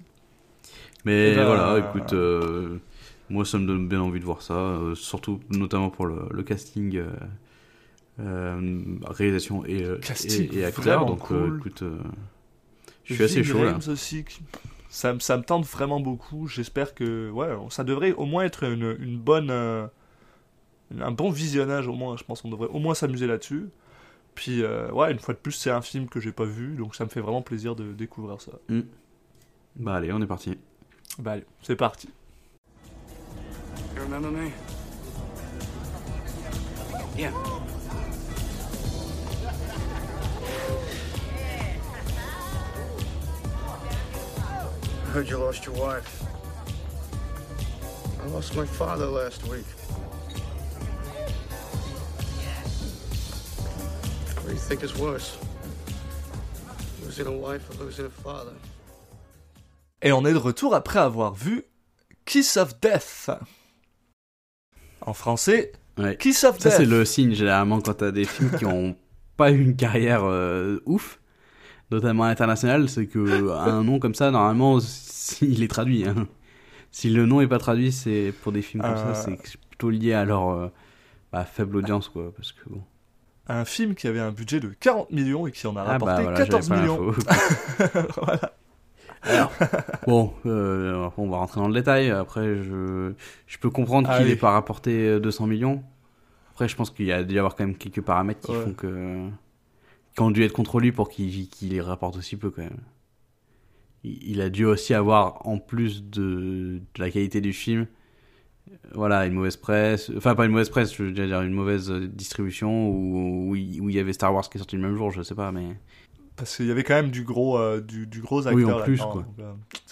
Mais 1.05 1.31
Eh 1.31 1.35
ben, 1.35 1.45
voilà, 1.45 1.79
écoute, 1.79 2.13
euh, 2.13 2.77
moi 3.29 3.45
ça 3.45 3.57
me 3.57 3.65
donne 3.67 3.87
bien 3.87 4.01
envie 4.01 4.19
de 4.19 4.25
voir 4.25 4.41
ça, 4.41 4.53
euh, 4.53 4.95
surtout 4.95 5.39
notamment 5.49 5.89
pour 5.89 6.05
le, 6.05 6.27
le 6.31 6.43
casting, 6.43 7.01
euh, 8.19 8.81
réalisation 9.07 9.65
et, 9.65 9.83
Casting 10.01 10.49
et, 10.53 10.59
et 10.59 10.65
acteur. 10.65 11.05
Donc 11.05 11.19
cool. 11.27 11.57
écoute, 11.59 11.83
je 13.05 13.13
suis 13.13 13.23
assez 13.23 13.43
chaud 13.43 13.63
là. 13.63 13.77
Aussi. 13.87 14.23
Ça, 14.89 15.13
me- 15.13 15.19
ça 15.19 15.37
me 15.37 15.43
tente 15.43 15.65
vraiment 15.65 15.99
beaucoup. 15.99 16.47
J'espère 16.47 16.93
que 16.93 17.29
ouais, 17.31 17.49
ça 17.69 17.83
devrait 17.83 18.13
au 18.13 18.25
moins 18.25 18.43
être 18.43 18.63
une, 18.63 18.95
une 18.99 19.17
bonne, 19.17 19.49
un 20.99 21.11
bon 21.11 21.29
visionnage 21.29 21.87
au 21.87 21.93
moins. 21.93 22.17
Je 22.17 22.23
pense 22.23 22.41
qu'on 22.41 22.49
devrait 22.49 22.69
au 22.69 22.79
moins 22.79 22.93
s'amuser 22.93 23.27
là-dessus. 23.27 23.69
Puis 24.35 24.63
euh, 24.63 24.91
ouais, 24.91 25.11
une 25.11 25.19
fois 25.19 25.33
de 25.35 25.39
plus, 25.39 25.53
c'est 25.53 25.71
un 25.71 25.81
film 25.81 26.09
que 26.09 26.19
j'ai 26.19 26.31
pas 26.31 26.45
vu, 26.45 26.75
donc 26.75 26.95
ça 26.95 27.05
me 27.05 27.09
fait 27.09 27.21
vraiment 27.21 27.41
plaisir 27.43 27.75
de 27.75 27.93
découvrir 27.93 28.41
ça. 28.41 28.53
Bah 29.75 29.95
allez, 29.95 30.11
on 30.13 30.21
est 30.21 30.27
parti. 30.27 30.57
Bah 31.19 31.33
allez, 31.33 31.45
c'est 31.61 31.75
parti. 31.75 32.09
I 45.05 45.15
heard 45.15 45.29
you 45.29 45.37
lost 45.37 45.65
your 45.65 45.75
wife. 45.75 46.23
I 48.19 48.27
lost 48.29 48.55
my 48.55 48.65
father 48.65 49.05
last 49.05 49.43
week. 49.47 49.65
What 54.37 54.47
do 54.47 54.53
you 54.53 54.57
think 54.57 54.81
is 54.81 54.97
worse? 54.97 55.37
Losing 57.03 57.27
a 57.27 57.31
wife 57.31 57.69
or 57.69 57.83
losing 57.83 58.07
a 58.07 58.09
father? 58.09 58.53
Et 60.03 60.11
on 60.11 60.25
est 60.25 60.33
de 60.33 60.37
retour 60.37 60.75
après 60.75 60.99
avoir 60.99 61.33
vu 61.33 61.63
Kiss 62.25 62.57
of 62.57 62.79
Death. 62.79 63.31
En 65.01 65.13
français, 65.13 65.71
Ouais. 65.97 66.17
Kiss 66.17 66.43
of 66.43 66.57
Ça 66.59 66.69
Death. 66.69 66.77
c'est 66.79 66.85
le 66.85 67.05
signe 67.05 67.33
généralement 67.33 67.79
quand 67.79 67.93
t'as 67.93 68.11
des 68.11 68.25
films 68.25 68.51
qui 68.57 68.65
ont 68.65 68.95
pas 69.37 69.51
eu 69.51 69.61
une 69.61 69.75
carrière 69.75 70.21
euh, 70.23 70.79
ouf, 70.85 71.19
notamment 71.91 72.23
internationale, 72.23 72.89
c'est 72.89 73.05
que 73.07 73.51
un 73.51 73.83
nom 73.83 73.99
comme 73.99 74.15
ça 74.15 74.31
normalement 74.31 74.79
il 75.41 75.61
est 75.63 75.67
traduit. 75.67 76.05
hein. 76.07 76.27
Si 76.91 77.09
le 77.09 77.25
nom 77.25 77.41
est 77.41 77.47
pas 77.47 77.59
traduit, 77.59 77.91
c'est 77.91 78.33
pour 78.43 78.51
des 78.51 78.61
films 78.61 78.81
comme 78.83 78.91
Euh. 78.93 79.13
ça, 79.13 79.25
c'est 79.25 79.57
plutôt 79.69 79.89
lié 79.89 80.13
à 80.13 80.25
leur 80.25 80.49
euh, 80.49 80.67
bah, 81.31 81.45
faible 81.45 81.77
audience 81.77 82.09
quoi, 82.09 82.31
parce 82.35 82.51
que 82.51 82.61
bon. 82.69 82.81
Un 83.47 83.65
film 83.65 83.93
qui 83.93 84.07
avait 84.07 84.19
un 84.21 84.31
budget 84.31 84.59
de 84.61 84.69
40 84.69 85.11
millions 85.11 85.45
et 85.47 85.51
qui 85.51 85.67
en 85.67 85.75
a 85.75 85.81
Ah 85.81 85.83
rapporté 85.83 86.23
bah 86.23 86.31
voilà, 86.31 86.37
j'avais 86.37 86.49
14 86.49 86.69
pas 86.69 86.79
millions. 86.81 87.05
l'info. 87.11 87.21
Bon, 90.07 90.33
euh, 90.45 91.09
on 91.17 91.29
va 91.29 91.37
rentrer 91.37 91.59
dans 91.61 91.67
le 91.67 91.73
détail. 91.73 92.09
Après, 92.11 92.57
je, 92.57 93.13
je 93.47 93.57
peux 93.57 93.69
comprendre 93.69 94.07
qu'il 94.09 94.17
Allez. 94.21 94.31
n'ait 94.31 94.35
pas 94.35 94.51
rapporté 94.51 95.07
euh, 95.07 95.19
200 95.19 95.47
millions. 95.47 95.83
Après, 96.51 96.67
je 96.67 96.75
pense 96.75 96.89
qu'il 96.91 97.05
y 97.05 97.11
a 97.11 97.23
dû 97.23 97.35
y 97.35 97.39
avoir 97.39 97.55
quand 97.55 97.65
même 97.65 97.75
quelques 97.77 98.01
paramètres 98.01 98.41
qui 98.41 98.51
Ouais. 98.51 98.63
font 98.63 98.73
que. 98.73 99.29
qui 100.15 100.21
ont 100.21 100.31
dû 100.31 100.43
être 100.43 100.53
contre 100.53 100.79
lui 100.79 100.91
pour 100.91 101.09
qu'il 101.09 101.47
qu'il 101.49 101.69
les 101.69 101.81
rapporte 101.81 102.17
aussi 102.17 102.35
peu 102.37 102.49
quand 102.51 102.61
même. 102.63 102.77
Il, 104.05 104.41
a 104.41 104.49
dû 104.49 104.65
aussi 104.65 104.93
avoir, 104.93 105.47
en 105.47 105.57
plus 105.59 106.03
de, 106.03 106.81
de 106.93 106.99
la 106.99 107.09
qualité 107.09 107.39
du 107.39 107.53
film, 107.53 107.87
euh, 108.69 108.75
voilà, 108.93 109.25
une 109.25 109.33
mauvaise 109.33 109.55
presse. 109.55 110.11
Enfin, 110.17 110.35
pas 110.35 110.43
une 110.45 110.51
mauvaise 110.51 110.69
presse, 110.69 110.93
je 110.93 111.03
veux 111.03 111.11
dire 111.11 111.41
une 111.41 111.53
mauvaise 111.53 111.89
euh, 111.89 112.05
distribution 112.07 112.89
où, 112.89 113.51
où 113.51 113.55
il 113.55 113.95
y 113.95 113.99
avait 113.99 114.11
Star 114.11 114.33
Wars 114.33 114.49
qui 114.49 114.57
est 114.57 114.59
sorti 114.59 114.75
le 114.75 114.81
même 114.81 114.97
jour, 114.97 115.09
je 115.11 115.21
sais 115.21 115.35
pas, 115.35 115.53
mais. 115.53 115.77
Parce 116.35 116.57
qu'il 116.57 116.65
y 116.65 116.71
avait 116.71 116.83
quand 116.83 116.95
même 116.95 117.11
du 117.11 117.23
gros, 117.23 117.57
euh, 117.59 117.79
du, 117.79 118.07
du 118.07 118.19
gros 118.21 118.47
acteur 118.47 118.55
Oui, 118.55 118.65
en 118.65 118.81
plus, 118.83 118.97
là-dedans, 118.97 119.11
quoi. 119.11 119.21
donc, 119.23 119.39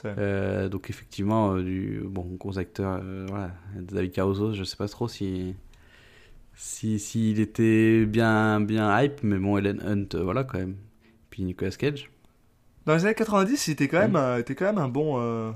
euh, 0.06 0.16
Euh, 0.18 0.70
donc 0.70 0.90
effectivement, 0.90 1.54
euh, 1.56 1.62
du 1.64 2.02
bon 2.04 2.26
gros 2.40 2.58
acteur, 2.58 3.00
euh, 3.04 3.26
voilà, 3.30 3.52
David 3.80 4.12
Caruso, 4.12 4.54
je 4.54 4.64
sais 4.64 4.76
pas 4.78 4.88
trop 4.88 5.08
si 5.08 5.56
si 6.56 7.00
s'il 7.00 7.40
était 7.40 8.06
bien 8.06 8.60
bien 8.62 9.00
hype, 9.02 9.22
mais 9.24 9.38
bon, 9.38 9.58
Ellen 9.58 9.82
Hunt, 9.86 10.16
euh, 10.18 10.24
voilà 10.24 10.44
quand 10.44 10.58
même. 10.58 10.76
Puis 11.30 11.44
Nicolas 11.44 11.72
Cage, 11.72 12.10
Dans 12.88 12.96
les 12.96 13.06
années 13.06 13.14
90, 13.16 13.68
il 13.68 13.72
était 13.72 13.88
quand 13.88 14.00
même, 14.00 14.16
euh, 14.16 14.40
était 14.40 14.56
quand 14.56 14.66
même 14.66 14.80
un 14.80 14.90
bon. 14.90 15.20
euh, 15.20 15.52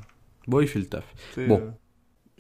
bon, 0.47 0.61
il 0.61 0.67
fait 0.67 0.79
le 0.79 0.85
taf. 0.85 1.03
Bon. 1.47 1.59
euh, 1.61 1.71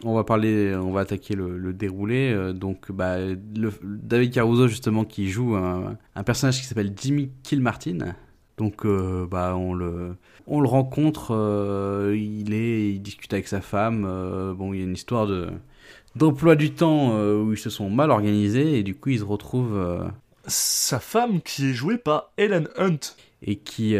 On 0.03 0.13
va 0.13 0.23
parler, 0.23 0.75
on 0.75 0.91
va 0.91 1.01
attaquer 1.01 1.35
le, 1.35 1.57
le 1.57 1.73
déroulé. 1.73 2.31
euh, 2.31 2.53
donc, 2.53 2.91
bah, 2.91 3.17
le, 3.19 3.71
David 3.83 4.31
Caruso 4.33 4.67
justement 4.67 5.03
qui 5.03 5.29
joue 5.29 5.55
un, 5.55 5.97
un 6.15 6.23
personnage 6.23 6.59
qui 6.59 6.65
s'appelle 6.65 6.93
Jimmy 6.95 7.31
Kilmartin. 7.43 8.15
Donc, 8.57 8.85
euh, 8.85 9.27
bah, 9.29 9.55
on 9.57 9.73
le, 9.73 10.15
on 10.47 10.61
le 10.61 10.67
rencontre. 10.67 11.35
euh, 11.35 12.15
il 12.17 12.53
est, 12.53 12.91
il 12.93 12.99
discute 13.01 13.33
avec 13.33 13.47
sa 13.47 13.61
femme. 13.61 14.05
euh, 14.07 14.53
bon, 14.53 14.73
il 14.73 14.79
y 14.79 14.81
a 14.81 14.85
une 14.85 14.93
histoire 14.93 15.27
de 15.27 15.49
d'emploi 16.15 16.55
du 16.55 16.71
temps 16.71 17.09
où 17.19 17.51
ils 17.51 17.57
se 17.57 17.69
sont 17.69 17.89
mal 17.89 18.09
organisés 18.09 18.79
et 18.79 18.83
du 18.83 18.95
coup 18.95 19.09
ils 19.09 19.19
se 19.19 19.23
retrouvent 19.25 20.09
Sa 20.47 20.99
femme 21.01 21.41
qui 21.41 21.71
est 21.71 21.73
jouée 21.73 21.97
par 21.97 22.31
Ellen 22.37 22.69
Hunt. 22.77 23.15
et 23.41 23.57
qui 23.57 23.97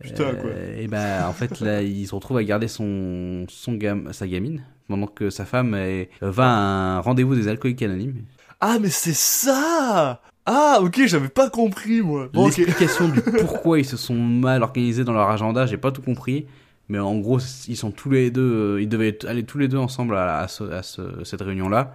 Putain, 0.00 0.34
quoi. 0.36 0.50
et 0.78 0.88
ben 0.88 1.26
en 1.28 1.32
fait 1.32 1.60
là 1.60 1.82
il 1.82 2.06
se 2.08 2.14
retrouve 2.14 2.38
à 2.38 2.44
garder 2.44 2.66
son 2.66 3.44
son 3.48 3.74
gam 3.74 4.08
sa 4.12 4.26
gamine 4.26 4.64
pendant 4.88 5.06
que 5.06 5.28
sa 5.30 5.44
femme 5.44 5.74
est- 5.74 6.08
va 6.22 6.46
à 6.46 6.96
un 6.96 7.00
rendez-vous 7.00 7.34
des 7.34 7.46
alcooliques 7.46 7.82
anonymes 7.82 8.24
Ah, 8.60 8.78
mais 8.80 8.88
c'est 8.90 9.14
ça 9.14 10.22
Ah, 10.46 10.78
ok, 10.82 11.02
j'avais 11.06 11.28
pas 11.28 11.50
compris, 11.50 12.02
moi. 12.02 12.28
Bon, 12.32 12.46
l'explication 12.46 13.08
du 13.08 13.20
pourquoi 13.40 13.78
ils 13.78 13.84
se 13.84 13.96
sont 13.96 14.14
mal 14.14 14.62
organisés 14.62 15.04
dans 15.04 15.12
leur 15.12 15.28
agenda 15.30 15.66
j'ai 15.66 15.76
pas 15.76 15.92
tout 15.92 16.02
compris 16.02 16.46
mais 16.88 16.98
en 16.98 17.16
gros 17.18 17.38
ils 17.68 17.76
sont 17.76 17.92
tous 17.92 18.10
les 18.10 18.30
deux 18.32 18.78
ils 18.80 18.88
devaient 18.88 19.16
aller 19.26 19.44
tous 19.44 19.58
les 19.58 19.68
deux 19.68 19.76
ensemble 19.78 20.16
à, 20.16 20.38
à 20.40 20.48
ce- 20.48 20.64
à 20.64 20.82
ce- 20.82 21.22
cette 21.24 21.40
réunion 21.42 21.68
là 21.68 21.94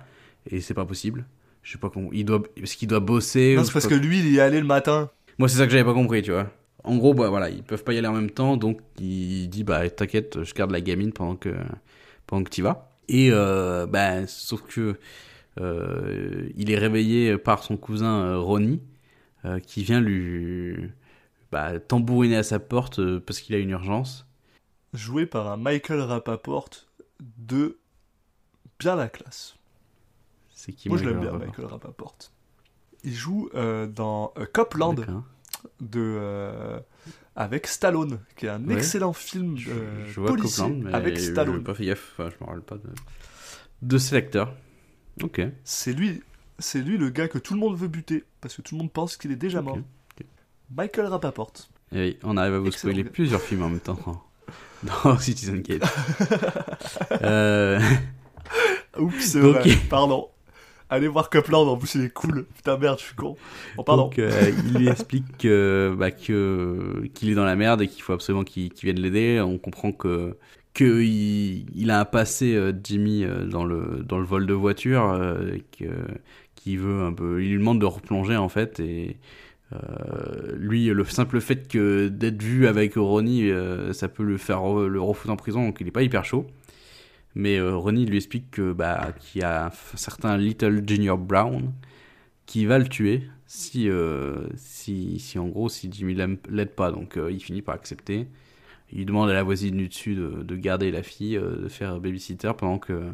et 0.50 0.62
c'est 0.62 0.74
pas 0.74 0.86
possible 0.86 1.26
Je 1.62 1.74
sais 1.74 1.78
pas 1.78 1.90
comment. 1.90 2.08
Il 2.14 2.24
doit, 2.24 2.42
parce 2.58 2.76
qu'il 2.76 2.88
doit 2.88 3.02
bosser. 3.02 3.56
Non, 3.58 3.66
c'est 3.66 3.74
parce 3.74 3.88
que 3.88 3.96
lui, 3.96 4.20
il 4.20 4.30
y 4.32 4.38
est 4.38 4.40
allé 4.40 4.62
le 4.62 4.66
matin. 4.66 5.10
Moi, 5.38 5.50
c'est 5.50 5.58
ça 5.58 5.66
que 5.66 5.72
j'avais 5.74 5.84
pas 5.84 5.94
compris, 5.94 6.22
tu 6.22 6.32
vois. 6.32 6.48
En 6.86 6.96
gros, 6.96 7.14
bah 7.14 7.28
voilà, 7.28 7.50
ils 7.50 7.62
peuvent 7.64 7.84
pas 7.84 7.92
y 7.92 7.98
aller 7.98 8.08
en 8.08 8.14
même 8.14 8.32
temps, 8.32 8.56
donc 8.56 8.80
il 9.02 9.50
dit 9.50 9.66
bah 9.66 9.90
t'inquiète, 9.90 10.42
je 10.46 10.54
garde 10.54 10.72
la 10.72 10.80
gamine 10.80 11.12
pendant 11.12 11.36
que 11.36 11.50
pendant 12.26 12.44
que 12.46 12.50
t'y 12.50 12.62
vas. 12.62 12.90
Et 13.10 13.30
euh, 13.34 13.86
bah 13.86 14.26
sauf 14.28 14.62
que 14.62 14.96
il 16.56 16.72
est 16.72 16.78
réveillé 16.78 17.38
par 17.38 17.64
son 17.64 17.78
cousin 17.78 18.22
euh, 18.26 18.40
Ronnie, 18.40 18.82
euh, 19.46 19.60
qui 19.60 19.84
vient 19.84 20.02
lui 20.02 20.90
bah, 21.52 21.80
tambouriner 21.80 22.38
à 22.38 22.44
sa 22.44 22.60
porte 22.60 23.00
euh, 23.00 23.20
parce 23.20 23.40
qu'il 23.40 23.56
a 23.56 23.60
une 23.60 23.70
urgence. 23.72 24.28
Joué 24.94 25.26
par 25.26 25.48
un 25.52 25.58
Michael 25.58 26.02
Rapaport 26.02 26.70
de 27.38 27.78
bien 28.80 28.96
la 28.96 29.08
classe. 29.10 29.56
C'est 30.50 30.74
qui 30.74 30.90
Moi, 30.90 30.98
je 30.98 31.04
l'aime 31.04 31.18
Michael 31.18 31.30
bien, 31.30 31.40
Rapaport 31.40 31.48
Michael 31.62 31.66
Rapaport. 31.72 32.16
Il 33.04 33.14
joue 33.14 33.50
euh, 33.54 33.86
dans 33.88 34.34
euh, 34.38 34.46
Copland 34.52 34.96
de, 35.80 36.00
euh, 36.00 36.80
avec 37.36 37.68
Stallone, 37.68 38.20
qui 38.36 38.46
est 38.48 38.50
un 38.50 38.64
Ouais. 38.68 38.74
excellent 38.76 39.14
film 39.14 39.58
Je, 39.58 39.70
euh, 39.72 40.08
je 40.08 40.20
vois 40.20 40.30
policier 40.30 40.64
Copland, 40.64 40.84
mais 40.84 40.94
avec 40.94 41.20
Stallone. 41.20 41.64
pas 41.64 41.74
fait 41.76 41.86
gaffe, 41.86 42.14
enfin, 42.18 42.30
je 42.30 42.44
me 42.44 42.48
rappelle 42.50 42.64
pas 42.64 42.78
de, 42.78 42.90
de 43.84 43.98
cet 43.98 44.14
acteur. 44.14 44.54
Ok. 45.24 45.42
C'est 45.64 45.94
lui, 45.94 46.22
c'est 46.60 46.82
lui 46.82 46.98
le 46.98 47.10
gars 47.10 47.28
que 47.28 47.38
tout 47.38 47.54
le 47.54 47.60
monde 47.60 47.78
veut 47.78 47.88
buter, 47.88 48.24
parce 48.42 48.56
que 48.56 48.62
tout 48.62 48.76
le 48.76 48.80
monde 48.80 48.92
pense 48.92 49.18
qu'il 49.18 49.32
est 49.32 49.36
déjà 49.36 49.62
mort. 49.62 49.80
Michael 50.76 51.06
Rapaport. 51.08 51.54
Et 51.94 52.00
oui, 52.00 52.18
on 52.24 52.36
arrive 52.38 52.56
à 52.56 52.60
vous 52.60 52.68
Excellent 52.68 52.92
spoiler 52.92 53.04
gars. 53.04 53.10
plusieurs 53.12 53.42
films 53.42 53.64
en 53.64 53.70
même 53.70 53.80
temps 53.80 54.24
dans 55.04 55.18
Citizen 55.18 55.64
Kane. 55.64 55.80
euh, 57.24 57.80
Oups, 59.00 59.26
c'est 59.26 59.42
Donc, 59.42 59.56
vrai, 59.56 59.76
pardon. 59.90 60.30
Allez 60.90 61.08
voir 61.10 61.30
Copland, 61.30 61.68
en 61.68 61.78
plus 61.78 61.96
il 61.96 62.06
est 62.06 62.10
cool. 62.14 62.46
Putain 62.56 62.78
merde, 62.78 62.98
je 63.00 63.06
suis 63.06 63.16
con. 63.16 63.36
Oh, 63.78 63.84
pardon. 63.84 64.04
donc, 64.04 64.20
euh, 64.20 64.52
il 64.68 64.74
lui 64.78 64.88
explique 64.88 65.38
que, 65.38 65.94
bah, 65.98 66.12
que, 66.12 67.10
qu'il 67.14 67.30
est 67.30 67.36
dans 67.36 67.44
la 67.44 67.58
merde 67.58 67.82
et 67.82 67.88
qu'il 67.90 68.02
faut 68.02 68.14
absolument 68.14 68.46
qu'il, 68.46 68.72
qu'il 68.72 68.86
vienne 68.86 69.02
l'aider. 69.02 69.42
On 69.42 69.58
comprend 69.58 69.92
que, 69.92 70.38
que 70.78 71.02
il, 71.02 71.66
il 71.76 71.92
a 71.92 72.00
un 72.00 72.06
passé, 72.06 72.56
euh, 72.56 72.72
Jimmy, 72.84 73.24
euh, 73.24 73.46
dans 73.46 73.66
le, 73.66 74.04
dans 74.08 74.20
le 74.20 74.26
vol 74.26 74.46
de 74.46 74.54
voiture, 74.54 75.10
euh, 75.12 75.58
que, 75.78 75.86
qu'il 76.56 76.80
veut 76.80 77.04
un 77.04 77.14
peu, 77.14 77.44
il 77.44 77.52
lui 77.52 77.58
demande 77.60 77.82
de 77.82 77.86
replonger 77.86 78.38
en 78.38 78.50
fait 78.50 78.80
et, 78.80 79.18
lui, 80.56 80.86
le 80.88 81.04
simple 81.06 81.42
fait 81.42 81.68
que 81.68 82.08
d'être 82.08 82.42
vu 82.42 82.68
avec 82.68 82.94
Ronnie, 82.96 83.52
ça 83.94 84.08
peut 84.08 84.24
le 84.24 84.38
faire 84.38 84.60
re- 84.60 84.86
le 84.88 85.02
refouler 85.02 85.34
en 85.34 85.36
prison, 85.36 85.66
donc 85.66 85.82
il 85.82 85.88
est 85.88 85.92
pas 85.92 86.04
hyper 86.04 86.24
chaud. 86.26 86.48
Mais 87.36 87.60
Ronnie 87.62 88.06
lui 88.06 88.18
explique 88.18 88.52
que 88.52 88.74
bah 88.74 89.10
qu'il 89.20 89.42
y 89.42 89.44
a 89.44 89.68
un 89.68 89.72
certain 89.96 90.38
Little 90.38 90.84
Junior 90.88 91.18
Brown 91.18 91.74
qui 92.46 92.66
va 92.66 92.80
le 92.80 92.88
tuer 92.88 93.24
si 93.46 93.90
si 94.56 95.20
si 95.20 95.40
en 95.40 95.48
gros 95.50 95.70
si 95.70 95.90
Jimmy 95.92 96.16
l'aide 96.50 96.72
pas. 96.76 96.92
Donc 96.92 97.20
il 97.30 97.40
finit 97.42 97.62
par 97.62 97.76
accepter. 97.76 98.28
Il 98.92 99.06
demande 99.06 99.30
à 99.30 99.34
la 99.34 99.44
voisine 99.44 99.78
du 99.78 99.88
dessus 99.90 100.16
de, 100.16 100.44
de 100.44 100.56
garder 100.56 100.92
la 100.92 101.04
fille, 101.04 101.38
euh, 101.38 101.58
de 101.64 101.68
faire 101.68 102.00
babysitter 102.00 102.52
pendant 102.58 102.80
que 102.80 103.12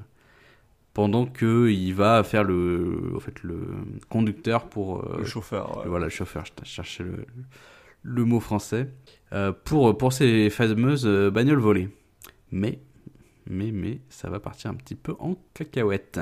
pendant 0.93 1.25
que 1.25 1.69
il 1.69 1.93
va 1.93 2.23
faire 2.23 2.43
le 2.43 3.13
en 3.15 3.19
fait 3.19 3.41
le 3.43 3.67
conducteur 4.09 4.69
pour 4.69 4.99
euh, 4.99 5.17
le 5.19 5.25
chauffeur. 5.25 5.77
ouais. 5.79 5.87
voilà, 5.87 6.05
le 6.05 6.11
chauffeur, 6.11 6.43
je 6.45 6.65
cherchais 6.69 7.03
le, 7.03 7.25
le 8.03 8.25
mot 8.25 8.39
français, 8.39 8.89
euh, 9.31 9.51
pour, 9.51 9.97
pour 9.97 10.13
ces 10.13 10.49
fameuses 10.51 11.07
bagnoles 11.31 11.59
volées. 11.59 11.89
Mais, 12.51 12.79
mais, 13.47 13.71
mais, 13.71 14.01
ça 14.09 14.29
va 14.29 14.39
partir 14.39 14.69
un 14.69 14.75
petit 14.75 14.95
peu 14.95 15.15
en 15.19 15.35
cacahuète. 15.55 16.19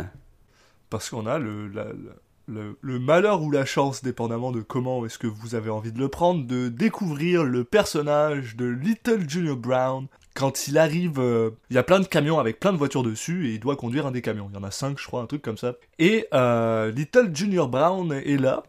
Parce 0.90 1.10
qu'on 1.10 1.26
a 1.26 1.40
le, 1.40 1.68
la- 1.68 1.86
la- 1.86 2.16
le, 2.52 3.00
malheur 3.00 3.42
ou 3.42 3.52
la 3.52 3.66
chance, 3.66 4.04
dépendamment 4.04 4.52
de 4.52 4.62
comment 4.62 5.06
est-ce 5.06 5.18
que 5.18 5.28
vous 5.28 5.56
avez 5.56 5.70
envie 5.70 5.92
de 5.92 6.00
le 6.00 6.08
prendre, 6.08 6.46
de 6.46 6.70
découvrir 6.70 7.44
le 7.44 7.64
personnage 7.64 8.56
de 8.56 8.66
Little 8.66 9.30
Junior 9.30 9.56
Brown. 9.56 10.08
Quand 10.34 10.68
il 10.68 10.78
arrive, 10.78 11.20
euh, 11.20 11.52
il 11.70 11.76
y 11.76 11.80
a 11.80 11.84
plein 11.84 12.00
de 12.00 12.06
camions 12.06 12.40
avec 12.40 12.60
plein 12.60 12.72
de 12.72 12.78
voitures 12.78 13.04
dessus 13.04 13.50
et 13.50 13.54
il 13.54 13.60
doit 13.60 13.76
conduire 13.76 14.06
un 14.06 14.12
des 14.12 14.22
camions. 14.22 14.50
Il 14.52 14.56
y 14.56 14.58
en 14.58 14.64
a 14.64 14.72
cinq, 14.72 14.98
je 14.98 15.06
crois, 15.06 15.22
un 15.22 15.26
truc 15.26 15.42
comme 15.42 15.58
ça. 15.58 15.76
Et 16.00 16.28
euh, 16.34 16.92
Little 16.92 17.32
Junior 17.34 17.68
Brown 17.68 18.14
est 18.14 18.40
là. 18.40 18.64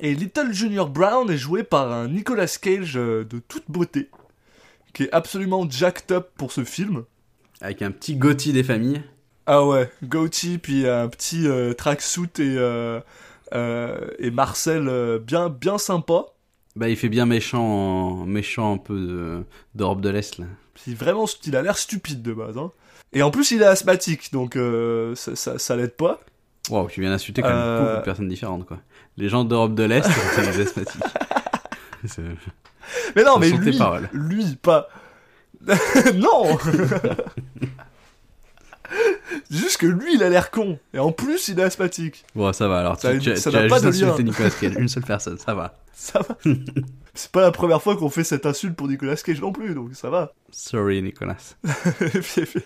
Et 0.00 0.14
Little 0.14 0.52
Junior 0.52 0.88
Brown 0.88 1.30
est 1.30 1.38
joué 1.38 1.62
par 1.62 1.92
un 1.92 2.08
Nicolas 2.08 2.58
Cage 2.60 2.96
euh, 2.96 3.24
de 3.24 3.38
toute 3.38 3.64
beauté, 3.68 4.10
qui 4.94 5.04
est 5.04 5.12
absolument 5.12 5.68
jacked 5.68 6.10
up 6.10 6.30
pour 6.36 6.52
ce 6.52 6.64
film. 6.64 7.04
Avec 7.60 7.82
un 7.82 7.90
petit 7.90 8.16
Gotti 8.16 8.52
des 8.52 8.64
familles. 8.64 9.02
Ah 9.46 9.64
ouais, 9.64 9.90
goatee, 10.02 10.58
puis 10.58 10.88
un 10.88 11.08
petit 11.08 11.46
euh, 11.46 11.72
tracksuit 11.72 12.28
et, 12.38 12.56
euh, 12.58 13.00
euh, 13.54 14.08
et 14.18 14.30
Marcel 14.30 14.88
euh, 14.88 15.18
bien, 15.18 15.48
bien 15.48 15.78
sympa. 15.78 16.24
Bah, 16.74 16.88
il 16.88 16.96
fait 16.96 17.08
bien 17.08 17.26
méchant, 17.26 18.24
méchant 18.26 18.74
un 18.74 18.78
peu 18.78 18.94
de- 18.98 19.44
d'Europe 19.74 20.00
de 20.00 20.10
l'Est, 20.10 20.38
là. 20.38 20.46
Vraiment, 20.88 21.26
il 21.44 21.56
a 21.56 21.62
l'air 21.62 21.78
stupide 21.78 22.22
de 22.22 22.32
base. 22.32 22.58
Hein. 22.58 22.70
Et 23.12 23.22
en 23.22 23.30
plus, 23.30 23.50
il 23.52 23.62
est 23.62 23.66
asthmatique, 23.66 24.32
donc 24.32 24.58
ça, 25.14 25.34
ça, 25.36 25.58
ça 25.58 25.76
l'aide 25.76 25.96
pas. 25.96 26.20
Waouh, 26.68 26.88
tu 26.88 27.00
viens 27.00 27.10
d'insulter 27.10 27.42
quand 27.42 27.48
même 27.48 27.84
beaucoup 27.84 27.96
de 27.98 28.02
personnes 28.04 28.28
différentes, 28.28 28.66
quoi. 28.66 28.78
Les 29.16 29.28
gens 29.28 29.44
d'Europe 29.44 29.74
de 29.74 29.84
l'Est 29.84 30.02
sont 30.02 30.42
des 30.42 30.60
asthmatiques. 30.60 31.02
Mais 33.16 33.24
non, 33.24 33.38
mais 33.38 33.50
lui, 34.12 34.56
pas... 34.56 34.88
non 36.14 36.56
Juste 39.50 39.78
que 39.78 39.86
lui, 39.86 40.14
il 40.14 40.22
a 40.22 40.28
l'air 40.28 40.50
con. 40.50 40.78
Et 40.94 40.98
en 40.98 41.12
plus, 41.12 41.48
il 41.48 41.58
est 41.60 41.62
asthmatique. 41.62 42.24
Bon, 42.34 42.52
ça 42.52 42.68
va, 42.68 42.80
alors 42.80 42.98
Ça- 43.00 43.12
tu, 43.12 43.18
tu, 43.20 43.36
ça 43.36 43.50
tu 43.50 43.56
as 43.56 43.68
pas 43.68 43.80
juste 43.80 44.00
de 44.00 44.06
lien. 44.06 44.16
Nicolas 44.22 44.50
Cage, 44.50 44.74
une 44.78 44.88
seule 44.88 45.02
personne, 45.06 45.38
ça 45.38 45.54
va. 45.54 45.78
Ça 45.92 46.20
va. 46.20 46.36
C'est 47.14 47.30
pas 47.32 47.40
la 47.40 47.50
première 47.50 47.80
fois 47.82 47.96
qu'on 47.96 48.10
fait 48.10 48.24
cette 48.24 48.44
insulte 48.44 48.76
pour 48.76 48.88
Nicolas 48.88 49.16
Cage 49.16 49.40
non 49.40 49.50
plus, 49.52 49.74
donc 49.74 49.94
ça 49.94 50.10
va. 50.10 50.34
Sorry, 50.50 51.00
Nicolas. 51.02 51.56
if, 52.00 52.36
if- 52.36 52.56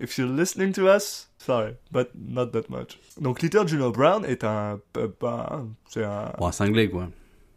if 0.00 0.16
you're 0.18 0.30
listening 0.32 0.72
to 0.72 0.88
us, 0.88 1.28
sorry, 1.38 1.72
but 1.92 2.08
not 2.14 2.46
that 2.48 2.70
much. 2.70 2.98
Donc 3.20 3.42
Little 3.42 3.68
Junior 3.68 3.92
Brown 3.92 4.24
est 4.24 4.42
un, 4.44 4.80
euh, 4.96 5.08
pas- 5.08 5.62
c'est 5.90 6.04
un, 6.04 6.32
Bon, 6.38 6.46
un 6.46 6.52
cinglé, 6.52 6.88
quoi. 6.88 7.08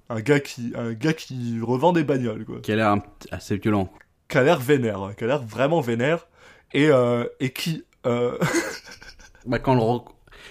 un 0.09 0.19
gars 0.19 0.41
qui, 0.41 0.73
un 0.75 0.91
gars 0.93 1.13
qui 1.13 1.59
revend 1.61 1.93
des 1.93 2.03
bagnoles, 2.03 2.43
quoi. 2.45 2.59
Qui 2.61 2.73
a 2.73 2.75
l'air 2.75 2.89
un 2.89 3.01
assez 3.31 3.55
violent. 3.57 3.89
Qui 4.27 4.37
a 4.37 4.43
l'air 4.43 4.59
vénère, 4.59 5.01
ouais, 5.01 5.15
qui 5.15 5.23
a 5.23 5.27
l'air 5.27 5.41
vraiment 5.43 5.79
vénère, 5.79 6.27
et 6.73 6.89
euh, 6.89 7.23
et 7.39 7.51
qui, 7.53 7.85
euh, 8.05 8.37
Bah, 9.45 9.59
quand 9.59 9.75
le, 9.75 9.99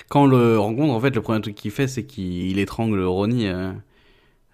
quand 0.08 0.26
le 0.26 0.58
rencontre, 0.58 0.92
en 0.92 1.00
fait, 1.00 1.14
le 1.14 1.22
premier 1.22 1.40
truc 1.40 1.54
qu'il 1.54 1.70
fait, 1.70 1.88
c'est 1.88 2.04
qu'il 2.06 2.58
étrangle 2.58 3.02
Ronnie. 3.04 3.48
euh, 3.48 3.72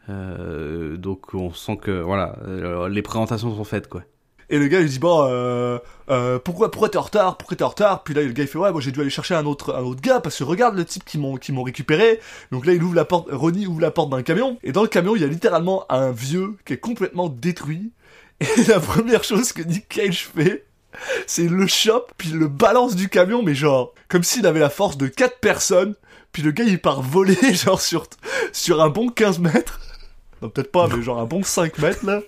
euh, 0.08 0.96
donc, 0.96 1.34
on 1.34 1.52
sent 1.52 1.76
que, 1.78 2.00
voilà, 2.00 2.38
euh, 2.46 2.88
les 2.88 3.02
présentations 3.02 3.54
sont 3.54 3.64
faites, 3.64 3.88
quoi. 3.88 4.02
et 4.50 4.58
le 4.58 4.68
gars 4.68 4.80
il 4.80 4.88
dit 4.88 4.98
bon, 4.98 5.24
euh, 5.28 5.78
euh, 6.10 6.38
pourquoi, 6.38 6.70
pourquoi 6.70 6.88
t'es 6.88 6.96
en 6.98 7.02
retard, 7.02 7.36
pourquoi 7.36 7.56
t'es 7.56 7.64
en 7.64 7.68
retard, 7.68 8.02
puis 8.04 8.14
là 8.14 8.22
le 8.22 8.32
gars 8.32 8.44
il 8.44 8.48
fait 8.48 8.58
ouais, 8.58 8.72
moi 8.72 8.80
j'ai 8.80 8.92
dû 8.92 9.00
aller 9.02 9.10
chercher 9.10 9.34
un 9.34 9.44
autre, 9.44 9.74
un 9.74 9.82
autre 9.82 10.00
gars 10.00 10.20
parce 10.20 10.38
que 10.38 10.44
regarde 10.44 10.74
le 10.76 10.86
type 10.86 11.04
qui 11.04 11.18
m'ont, 11.18 11.36
qui 11.36 11.52
m'ont 11.52 11.62
récupéré. 11.64 12.20
Donc 12.52 12.64
là 12.64 12.72
il 12.72 12.82
ouvre 12.82 12.94
la 12.94 13.04
porte, 13.04 13.28
Ronnie 13.30 13.66
ouvre 13.66 13.80
la 13.82 13.90
porte 13.90 14.10
d'un 14.10 14.22
camion, 14.22 14.58
et 14.62 14.72
dans 14.72 14.82
le 14.82 14.88
camion 14.88 15.16
il 15.16 15.22
y 15.22 15.24
a 15.24 15.28
littéralement 15.28 15.84
un 15.92 16.10
vieux 16.12 16.56
qui 16.64 16.72
est 16.74 16.78
complètement 16.78 17.28
détruit. 17.28 17.92
Et 18.40 18.64
la 18.68 18.80
première 18.80 19.24
chose 19.24 19.52
que 19.52 19.62
Nick 19.62 19.88
Cage 19.88 20.26
fait, 20.34 20.67
c'est 21.26 21.48
le 21.48 21.66
chope, 21.66 22.12
puis 22.18 22.30
il 22.30 22.36
le 22.36 22.48
balance 22.48 22.94
du 22.96 23.08
camion, 23.08 23.42
mais 23.42 23.54
genre, 23.54 23.94
comme 24.08 24.22
s'il 24.22 24.46
avait 24.46 24.60
la 24.60 24.70
force 24.70 24.96
de 24.96 25.06
quatre 25.08 25.38
personnes, 25.38 25.94
puis 26.32 26.42
le 26.42 26.50
gars 26.50 26.64
il 26.64 26.80
part 26.80 27.02
voler, 27.02 27.36
genre 27.54 27.80
sur, 27.80 28.06
sur 28.52 28.82
un 28.82 28.88
bon 28.88 29.08
15 29.08 29.38
mètres. 29.38 29.80
Non, 30.42 30.48
peut-être 30.50 30.70
pas, 30.70 30.86
mais 30.88 31.02
genre 31.02 31.18
un 31.18 31.24
bon 31.24 31.42
5 31.42 31.78
mètres 31.78 32.06
là. 32.06 32.20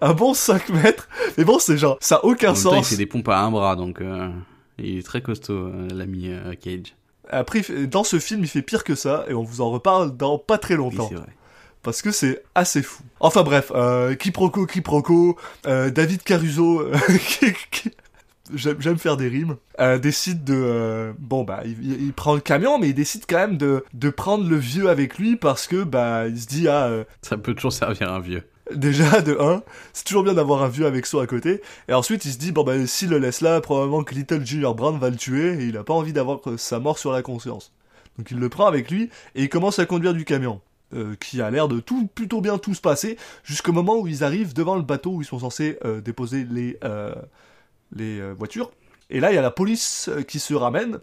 Un 0.00 0.12
bon 0.14 0.34
5 0.34 0.68
mètres. 0.70 1.08
Mais 1.36 1.44
bon, 1.44 1.58
c'est 1.58 1.76
genre, 1.78 1.96
ça 2.00 2.16
a 2.16 2.24
aucun 2.24 2.50
En 2.50 2.54
même 2.54 2.62
temps, 2.62 2.72
il 2.74 2.76
sens. 2.78 2.88
fait 2.90 2.96
des 2.96 3.06
pompes 3.06 3.28
à 3.28 3.40
un 3.40 3.50
bras, 3.50 3.74
donc 3.76 4.00
euh, 4.00 4.28
il 4.78 4.98
est 4.98 5.02
très 5.02 5.20
costaud, 5.20 5.52
euh, 5.54 5.88
l'ami 5.92 6.28
euh, 6.28 6.54
Cage. 6.60 6.94
Après, 7.28 7.62
dans 7.86 8.04
ce 8.04 8.20
film, 8.20 8.42
il 8.42 8.48
fait 8.48 8.62
pire 8.62 8.84
que 8.84 8.94
ça, 8.94 9.24
et 9.28 9.34
on 9.34 9.42
vous 9.42 9.60
en 9.60 9.70
reparle 9.70 10.16
dans 10.16 10.38
pas 10.38 10.58
très 10.58 10.76
longtemps. 10.76 11.08
vrai. 11.08 11.26
parce 11.82 12.02
que 12.02 12.12
c'est 12.12 12.42
assez 12.54 12.82
fou. 12.84 13.02
Enfin 13.18 13.42
bref, 13.42 13.72
quiproquo, 14.20 14.64
quiproquo, 14.66 15.36
David 15.64 16.22
Caruso, 16.22 16.84
qui- 17.28 17.52
qui- 17.72 17.90
j'aime 18.54 18.98
faire 18.98 19.16
des 19.16 19.28
rimes, 19.28 19.56
euh, 19.80 19.98
décide 19.98 20.44
de... 20.44 20.54
euh, 20.54 21.12
bon 21.18 21.44
bah, 21.44 21.62
il, 21.64 22.12
prend 22.12 22.34
le 22.34 22.40
camion, 22.40 22.78
mais 22.78 22.88
il 22.90 22.94
décide 22.94 23.24
quand 23.28 23.36
même 23.36 23.56
de, 23.56 23.84
de 23.94 24.10
prendre 24.10 24.48
le 24.48 24.56
vieux 24.56 24.88
avec 24.88 25.18
lui 25.18 25.36
parce 25.36 25.66
que 25.66 25.84
bah, 25.84 26.28
il 26.28 26.38
se 26.40 26.46
dit, 26.46 26.68
ah, 26.68 26.86
euh, 26.86 27.04
Ça 27.22 27.36
peut 27.36 27.54
toujours 27.54 27.72
servir 27.72 28.12
un 28.12 28.20
vieux. 28.20 28.44
déjà 28.74 29.20
de 29.22 29.36
1, 29.38 29.62
c'est 29.92 30.04
toujours 30.04 30.22
bien 30.24 30.34
d'avoir 30.34 30.62
un 30.62 30.68
vieux 30.68 30.86
avec 30.86 31.06
soi 31.06 31.22
à 31.22 31.26
côté, 31.26 31.62
et 31.88 31.92
ensuite 31.94 32.24
il 32.24 32.32
se 32.32 32.38
dit, 32.38 32.52
bon 32.52 32.64
bah, 32.64 32.86
s'il 32.86 33.10
le 33.10 33.18
laisse 33.18 33.40
là, 33.40 33.60
probablement 33.60 34.02
que 34.02 34.14
Little 34.14 34.44
Junior 34.44 34.74
Brown 34.74 34.98
va 34.98 35.10
le 35.10 35.16
tuer, 35.16 35.54
et 35.62 35.66
il 35.66 35.76
a 35.76 35.84
pas 35.84 35.94
envie 35.94 36.12
d'avoir 36.12 36.40
sa 36.56 36.80
mort 36.80 36.98
sur 36.98 37.12
la 37.12 37.22
conscience. 37.22 37.72
Donc 38.18 38.30
il 38.30 38.38
le 38.38 38.48
prend 38.48 38.66
avec 38.66 38.90
lui, 38.90 39.10
et 39.34 39.42
il 39.44 39.48
commence 39.48 39.78
à 39.78 39.86
conduire 39.86 40.14
du 40.14 40.24
camion. 40.24 40.60
euh, 40.94 41.16
qui 41.16 41.40
a 41.42 41.50
l'air 41.50 41.66
de 41.68 41.80
tout 41.80 42.06
plutôt 42.06 42.40
bien 42.40 42.58
tout 42.58 42.74
se 42.74 42.80
passer 42.80 43.16
jusqu'au 43.42 43.72
moment 43.72 43.98
où 43.98 44.06
ils 44.06 44.22
arrivent 44.22 44.54
devant 44.54 44.76
le 44.76 44.82
bateau 44.82 45.14
où 45.14 45.20
ils 45.22 45.24
sont 45.24 45.40
censés 45.40 45.78
euh, 45.84 46.00
déposer 46.00 46.46
les 46.48 46.78
euh, 46.84 47.12
les 47.94 48.20
euh, 48.20 48.32
voitures 48.32 48.70
et 49.10 49.20
là 49.20 49.30
il 49.32 49.34
y 49.34 49.38
a 49.38 49.42
la 49.42 49.50
police 49.50 50.08
euh, 50.08 50.22
qui 50.22 50.38
se 50.38 50.54
ramène 50.54 50.98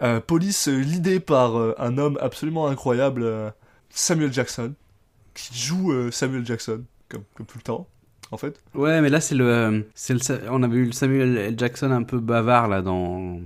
Euh, 0.00 0.20
police 0.20 0.68
l'idée 0.68 1.18
par 1.18 1.58
euh, 1.58 1.74
un 1.76 1.98
homme 1.98 2.18
absolument 2.20 2.68
incroyable, 2.68 3.22
euh, 3.24 3.50
Samuel 3.90 4.32
Jackson, 4.32 4.74
qui 5.34 5.58
joue 5.58 6.12
Samuel 6.12 6.46
Jackson, 6.46 6.84
comme, 7.08 7.24
comme 7.34 7.46
tout 7.46 7.58
le 7.58 7.64
temps, 7.64 7.88
en 8.30 8.36
fait. 8.36 8.62
Ouais, 8.74 9.00
mais 9.00 9.08
là, 9.08 9.20
c'est 9.20 9.34
le, 9.34 9.84
le. 10.08 10.50
On 10.52 10.62
avait 10.62 10.76
eu 10.76 10.84
le 10.84 10.92
Samuel 10.92 11.36
L. 11.36 11.58
Jackson 11.58 11.90
un 11.90 12.04
peu 12.04 12.20
bavard, 12.20 12.68
là, 12.68 12.80
dans. 12.80 13.40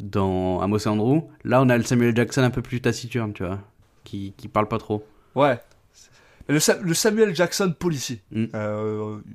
Dans 0.00 0.60
Amos 0.60 0.78
et 0.78 0.88
Andrew. 0.88 1.20
Là, 1.44 1.62
on 1.62 1.68
a 1.68 1.76
le 1.76 1.84
Samuel 1.84 2.16
Jackson 2.16 2.42
un 2.42 2.50
peu 2.50 2.62
plus 2.62 2.80
taciturne, 2.80 3.32
tu 3.32 3.44
vois. 3.44 3.60
Qui, 4.02 4.32
qui 4.36 4.48
parle 4.48 4.66
pas 4.66 4.78
trop. 4.78 5.06
Ouais. 5.36 5.60
Le, 6.48 6.58
Sa- 6.58 6.78
le 6.80 6.94
Samuel 6.94 7.36
Jackson 7.36 7.72
policier. 7.78 8.20
Mm. 8.32 8.46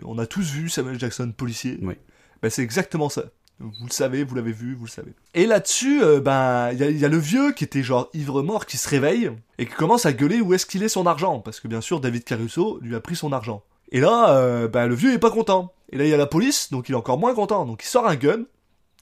On 0.04 0.18
a 0.20 0.25
tous 0.25 0.52
vu 0.52 0.68
Samuel 0.68 1.00
Jackson 1.00 1.32
policier. 1.32 1.80
Oui. 1.82 1.96
Ben, 2.44 2.50
c'est 2.50 2.62
exactement 2.62 3.10
ça. 3.10 3.24
Vous 3.60 3.86
le 3.86 3.92
savez, 3.92 4.24
vous 4.24 4.36
l'avez 4.36 4.52
vu, 4.52 4.76
vous 4.76 4.86
le 4.86 4.90
savez. 4.90 5.14
Et 5.34 5.46
là-dessus, 5.46 6.02
euh, 6.04 6.20
ben, 6.20 6.72
il 6.74 7.00
y, 7.00 7.06
a- 7.06 7.08
le 7.08 7.18
vieux 7.18 7.52
qui 7.54 7.64
était 7.64 7.84
genre 7.84 8.10
ivre-mort 8.14 8.66
qui 8.66 8.78
se 8.78 8.90
réveille 8.90 9.32
et 9.58 9.66
qui 9.66 9.74
commence 9.74 10.06
à 10.06 10.12
gueuler 10.14 10.42
où 10.42 10.54
est-ce 10.54 10.66
qu'il 10.66 10.84
est 10.84 10.90
son 10.90 11.06
argent. 11.06 11.40
Parce 11.40 11.60
que 11.60 11.68
bien 11.68 11.80
sûr, 11.82 12.00
David 12.02 12.24
Caruso 12.26 12.80
lui 12.82 12.96
a 12.96 13.00
pris 13.00 13.16
son 13.16 13.32
argent. 13.32 13.64
Et 13.92 14.00
là, 14.02 14.36
euh, 14.36 14.68
ben, 14.68 14.88
le 14.88 14.96
vieux 14.96 15.14
est 15.14 15.20
pas 15.20 15.32
content. 15.32 15.72
Et 15.92 15.98
là, 15.98 16.04
il 16.06 16.10
y 16.10 16.14
a 16.14 16.18
la 16.18 16.26
police, 16.26 16.72
donc 16.72 16.90
il 16.90 16.94
est 16.94 16.96
encore 16.96 17.20
moins 17.20 17.34
content. 17.36 17.66
Donc 17.66 17.84
il 17.84 17.88
sort 17.88 18.08
un 18.08 18.16
gun 18.16 18.44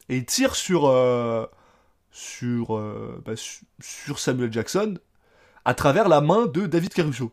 et 0.09 0.17
il 0.17 0.25
tire 0.25 0.53
sur, 0.55 0.85
euh, 0.87 1.45
sur, 2.11 2.75
euh, 2.77 3.21
ben, 3.25 3.35
su- 3.35 3.63
sur 3.79 4.19
Samuel 4.19 4.51
Jackson 4.51 4.95
à 5.65 5.73
travers 5.73 6.09
la 6.09 6.21
main 6.21 6.45
de 6.47 6.65
David 6.67 6.93
Caruso. 6.93 7.31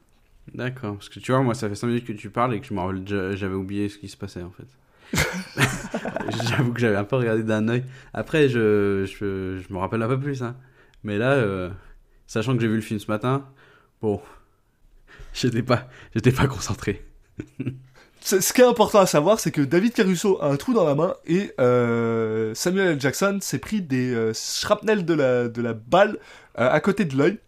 D'accord. 0.55 0.95
Parce 0.95 1.09
que 1.09 1.19
tu 1.21 1.33
vois, 1.33 1.43
moi, 1.43 1.55
ça 1.55 1.69
fait 1.69 1.75
5 1.75 1.89
minutes 1.89 2.07
que 2.07 2.13
tu 2.13 2.31
parles 2.31 2.55
et 2.55 2.61
que 2.61 3.37
j'avais 3.37 3.55
oublié 3.55 3.89
ce 3.89 3.99
qui 3.99 4.09
se 4.09 4.17
passait, 4.17 4.43
en 4.43 4.51
fait. 4.51 4.67
J'avoue 6.51 6.73
que 6.73 6.81
j'avais 6.81 6.97
un 6.97 7.05
peu 7.05 7.17
regardé 7.17 7.43
d'un 7.43 7.69
œil. 7.69 7.85
Après, 8.13 8.49
je, 8.49 9.05
je, 9.07 9.61
je 9.67 9.73
me 9.73 9.79
rappelle 9.79 10.03
un 10.03 10.09
peu 10.09 10.19
plus, 10.21 10.43
hein. 10.43 10.57
Mais 11.05 11.19
là, 11.19 11.33
euh, 11.33 11.71
sachant 12.27 12.55
que 12.55 12.61
j'ai 12.61 12.69
vu 12.69 12.77
le 12.77 12.81
film 12.81 12.99
ce 13.01 13.11
matin, 13.11 13.47
bon. 14.03 14.21
J'étais 15.35 15.63
pas, 15.63 15.89
j'étais 16.15 16.33
pas 16.33 16.47
concentré. 16.47 17.05
Ce 18.21 18.53
qui 18.53 18.61
est 18.61 18.65
important 18.67 18.99
à 18.99 19.07
savoir, 19.07 19.39
c'est 19.39 19.53
que 19.53 19.61
David 19.61 19.93
Caruso 19.93 20.43
a 20.43 20.49
un 20.51 20.57
trou 20.57 20.75
dans 20.75 20.85
la 20.85 20.97
main 20.97 21.15
et 21.25 21.53
euh, 21.61 22.53
Samuel 22.55 22.89
L. 22.89 23.01
Jackson 23.01 23.39
s'est 23.41 23.61
pris 23.61 23.81
des 23.81 24.13
euh, 24.13 24.33
shrapnels 24.35 25.05
de 25.05 25.15
la, 25.15 25.49
de 25.49 25.63
la 25.63 25.73
balle 25.73 26.19
euh, 26.59 26.69
à 26.69 26.81
côté 26.81 27.05
de 27.05 27.17
l'œil. 27.17 27.39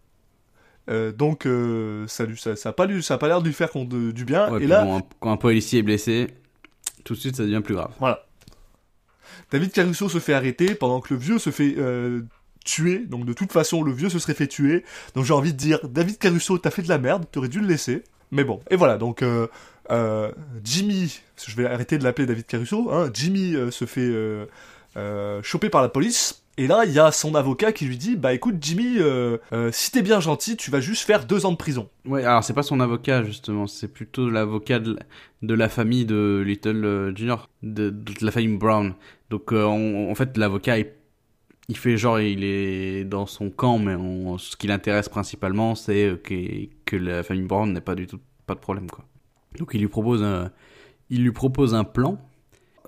Euh, 0.88 1.10
donc 1.12 1.44
euh, 1.44 2.06
ça, 2.06 2.24
lui, 2.24 2.38
ça, 2.38 2.54
ça 2.54 2.68
a 2.68 2.72
pas 2.72 2.86
lui, 2.86 3.02
ça 3.02 3.14
a 3.14 3.18
pas 3.18 3.26
l'air 3.26 3.42
de 3.42 3.46
lui 3.48 3.52
faire 3.52 3.70
du 3.74 4.24
bien. 4.24 4.48
Ouais, 4.50 4.62
et 4.62 4.66
là, 4.68 4.84
bon, 4.84 4.98
un- 4.98 5.02
quand 5.18 5.32
un 5.32 5.36
policier 5.36 5.80
est 5.80 5.82
blessé, 5.82 6.28
tout 7.04 7.14
de 7.14 7.18
suite, 7.18 7.36
ça 7.36 7.44
devient 7.44 7.60
plus 7.62 7.74
grave. 7.74 7.92
voilà. 7.98 8.24
David 9.50 9.72
Caruso 9.72 10.08
se 10.08 10.18
fait 10.18 10.32
arrêter 10.32 10.74
pendant 10.74 11.00
que 11.00 11.12
le 11.12 11.18
vieux 11.18 11.38
se 11.38 11.50
fait 11.50 11.74
euh, 11.76 12.22
tuer. 12.64 13.00
Donc 13.00 13.24
de 13.24 13.32
toute 13.32 13.52
façon, 13.52 13.82
le 13.82 13.92
vieux 13.92 14.08
se 14.08 14.18
serait 14.18 14.34
fait 14.34 14.46
tuer. 14.46 14.84
Donc 15.14 15.24
j'ai 15.24 15.34
envie 15.34 15.52
de 15.52 15.58
dire, 15.58 15.80
David 15.88 16.18
Caruso, 16.18 16.58
t'as 16.58 16.70
fait 16.70 16.82
de 16.82 16.88
la 16.88 16.98
merde, 16.98 17.24
t'aurais 17.30 17.48
dû 17.48 17.60
le 17.60 17.66
laisser. 17.66 18.04
Mais 18.30 18.44
bon, 18.44 18.60
et 18.70 18.76
voilà, 18.76 18.96
donc 18.96 19.22
euh, 19.22 19.48
euh, 19.90 20.30
Jimmy, 20.62 21.20
je 21.44 21.56
vais 21.56 21.66
arrêter 21.66 21.98
de 21.98 22.04
l'appeler 22.04 22.26
David 22.26 22.46
Caruso, 22.46 22.92
hein, 22.92 23.10
Jimmy 23.12 23.56
se 23.70 23.86
fait 23.86 24.12
choper 25.42 25.68
par 25.68 25.82
la 25.82 25.88
police. 25.88 26.42
Et 26.60 26.66
là, 26.66 26.84
il 26.84 26.92
y 26.92 26.98
a 26.98 27.10
son 27.10 27.34
avocat 27.36 27.72
qui 27.72 27.86
lui 27.86 27.96
dit, 27.96 28.16
bah 28.16 28.34
écoute 28.34 28.56
Jimmy, 28.60 28.98
euh, 28.98 29.38
euh, 29.54 29.70
si 29.72 29.90
t'es 29.90 30.02
bien 30.02 30.20
gentil, 30.20 30.58
tu 30.58 30.70
vas 30.70 30.82
juste 30.82 31.04
faire 31.06 31.24
deux 31.24 31.46
ans 31.46 31.52
de 31.52 31.56
prison. 31.56 31.88
Ouais, 32.04 32.22
alors 32.22 32.44
c'est 32.44 32.52
pas 32.52 32.62
son 32.62 32.80
avocat 32.80 33.24
justement, 33.24 33.66
c'est 33.66 33.88
plutôt 33.88 34.28
l'avocat 34.28 34.78
de, 34.78 34.98
la- 35.54 35.70
famille 35.70 36.04
de 36.04 36.42
Little 36.46 36.84
euh, 36.84 37.16
Junior, 37.16 37.48
de, 37.62 37.94
la 38.20 38.30
famille 38.30 38.58
Brown. 38.58 38.92
Donc 39.30 39.52
on- 39.52 40.10
en 40.10 40.14
fait 40.14 40.36
l'avocat 40.36 40.76
il, 40.78 41.76
fait 41.78 41.96
genre 41.96 42.20
il 42.20 42.44
est 42.44 43.04
dans 43.04 43.24
son 43.24 43.48
camp, 43.48 43.78
mais 43.78 43.96
ce 44.36 44.54
qui 44.54 44.66
l'intéresse 44.66 45.08
principalement 45.08 45.74
c'est 45.74 46.20
que, 46.22 46.66
que 46.84 46.96
la 46.96 47.22
famille 47.22 47.46
Brown 47.46 47.72
n'ait 47.72 47.80
pas 47.80 47.94
du 47.94 48.06
tout 48.06 48.20
pas 48.46 48.54
de 48.54 48.60
problème 48.60 48.90
quoi. 48.90 49.06
Donc 49.58 49.70
il 49.72 49.80
lui 49.80 49.88
propose 49.88 50.22
un, 50.22 50.50
il 51.08 51.22
lui 51.24 51.32
propose 51.32 51.74
un 51.74 51.84
plan. 51.84 52.18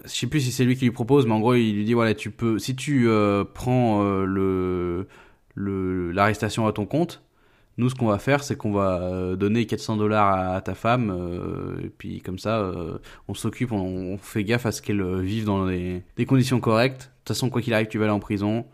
Je 0.05 0.11
sais 0.11 0.27
plus 0.27 0.41
si 0.41 0.53
c'est 0.53 0.65
lui 0.65 0.77
qui 0.77 0.85
lui 0.85 0.91
propose, 0.91 1.27
mais 1.27 1.33
en 1.33 1.41
gros 1.41 1.55
il 1.55 1.75
lui 1.77 1.85
dit 1.85 1.95
voilà 1.95 2.15
tu 2.15 2.31
peux 2.31 2.59
si 2.59 2.75
tu 2.75 3.09
euh, 3.09 3.45
prends 3.45 4.03
euh, 4.05 4.25
le 4.25 5.07
l'arrestation 6.13 6.67
à 6.67 6.73
ton 6.73 6.87
compte 6.87 7.23
nous, 7.79 7.89
ce 7.89 7.95
qu'on 7.95 8.07
va 8.07 8.19
faire, 8.19 8.45
c'est 8.45 8.55
qu'on 8.57 8.73
va 8.73 9.01
euh, 9.01 9.35
donner 9.35 9.67
400 9.67 9.97
dollars 9.97 10.29
à, 10.29 10.57
à 10.57 10.61
ta 10.61 10.75
femme, 10.75 11.11
euh, 11.11 11.81
et 11.83 11.89
puis 11.89 12.21
comme 12.21 12.39
ça, 12.39 12.71
on 13.29 13.35
s'occupe, 13.35 13.73
on, 13.73 13.79
on 13.79 14.19
fait 14.19 14.45
gaffe 14.45 14.67
à 14.67 14.73
ce 14.73 14.83
qu'elle 14.83 15.21
vive 15.21 15.47
dans 15.47 15.67
des, 15.67 16.03
des 16.17 16.27
conditions 16.27 16.61
correctes. 16.61 17.01
De 17.01 17.07
toute 17.25 17.29
façon, 17.29 17.49
quoi 17.49 17.63
qu'il 17.63 17.73
arrive, 17.73 17.89
tu 17.89 17.99
vas 17.99 18.05
aller 18.05 18.13
en 18.13 18.21
prison. 18.21 18.67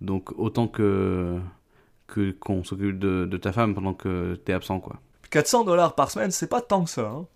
Donc, 0.00 0.32
autant 0.38 0.66
que 0.66 1.38
qu'on 2.40 2.64
s'occupe 2.64 2.98
de, 2.98 3.24
de 3.24 3.36
ta 3.36 3.52
femme 3.52 3.72
pendant 3.72 3.94
que 3.94 4.34
t'es 4.44 4.52
absent, 4.52 4.80
quoi. 4.80 4.96
400 5.30 5.64
dollars 5.64 5.94
par 5.94 6.10
semaine, 6.10 6.32
c'est 6.32 6.48
pas 6.48 6.60
tant 6.60 6.82
que 6.82 6.90
ça, 6.90 7.08
hein. 7.08 7.26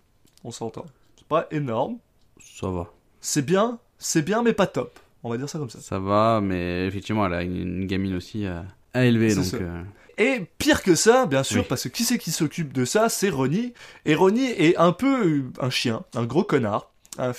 on 0.42 0.50
s'entend. 0.50 0.85
C'est 1.16 1.28
pas 1.28 1.46
énorme. 1.52 1.98
Ça 2.40 2.68
va. 2.68 2.92
C'est 3.26 3.44
bien, 3.44 3.78
c'est 3.98 4.20
bien, 4.22 4.42
mais 4.42 4.52
pas 4.52 4.66
top. 4.66 4.98
On 5.22 5.30
va 5.30 5.38
dire 5.38 5.48
ça 5.48 5.58
comme 5.58 5.70
ça. 5.70 5.80
Ça 5.80 5.98
va, 5.98 6.40
mais 6.42 6.87
effectivement, 6.87 7.24
elle 7.24 7.32
a 7.32 7.42
une, 7.42 7.56
une 7.56 7.87
gamine 7.87 8.14
aussi 8.14 8.44
à, 8.46 8.66
à 8.92 9.06
élever, 9.06 9.34
donc... 9.34 9.54
euh, 9.54 9.82
Et 10.18 10.44
pire 10.58 10.82
que 10.82 10.94
ça, 10.94 11.24
bien 11.24 11.42
sûr, 11.42 11.62
Oui. 11.62 11.66
parce 11.66 11.84
que 11.84 11.88
qui 11.88 12.04
c'est 12.04 12.18
qui 12.18 12.30
s'occupe 12.32 12.74
de 12.74 12.84
ça? 12.84 13.08
C'est 13.08 13.30
Ronnie. 13.30 13.72
Et 14.04 14.14
Ronnie 14.14 14.50
est 14.50 14.76
un 14.76 14.92
peu 14.92 15.26
euh, 15.26 15.42
un 15.58 15.70
chien, 15.70 16.02
un 16.14 16.24
gros 16.26 16.44
connard, 16.44 16.90
un, 17.18 17.32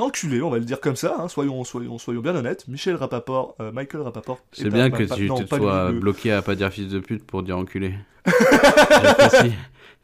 enculé, 0.00 0.42
on 0.42 0.50
va 0.50 0.58
le 0.58 0.64
dire 0.64 0.80
comme 0.80 0.96
ça, 0.96 1.14
hein, 1.20 1.28
soyons, 1.28 1.62
soyons, 1.62 1.98
soyons 1.98 2.20
bien 2.20 2.34
honnêtes. 2.34 2.66
Michel 2.66 2.96
Rapaport, 2.96 3.54
euh, 3.60 3.70
Michael 3.70 4.02
Rapaport. 4.02 4.40
C'est 4.52 4.70
bien 4.70 4.90
que 4.90 5.04
tu 5.04 5.26
non, 5.28 5.36
te 5.40 5.46
sois 5.46 5.92
le- 5.92 6.00
bloqué 6.00 6.32
à 6.32 6.42
pas 6.42 6.56
dire 6.56 6.70
fils 6.72 6.88
de 6.88 6.98
pute 6.98 7.24
pour 7.24 7.44
dire 7.44 7.56
enculé. 7.56 7.94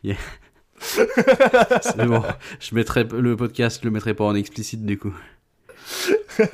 C'est 1.82 2.06
bon. 2.06 2.22
Je 2.60 2.74
mettrai 2.74 3.04
le 3.04 3.36
podcast, 3.36 3.80
je 3.82 3.86
le 3.86 3.92
mettrai 3.92 4.14
pas 4.14 4.24
en 4.24 4.34
explicite 4.34 4.84
du 4.84 4.98
coup. 4.98 5.14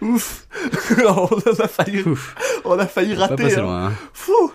Ouf 0.00 0.46
On 1.06 1.62
a 1.62 1.68
failli, 1.68 2.02
Ouf. 2.02 2.34
on 2.64 2.78
a 2.78 2.86
failli 2.86 3.14
Pas 3.14 3.26
rater. 3.26 3.42
passé 3.42 3.58
hein. 3.58 3.62
loin. 3.62 3.86
Hein. 3.88 3.92
Fou 4.12 4.52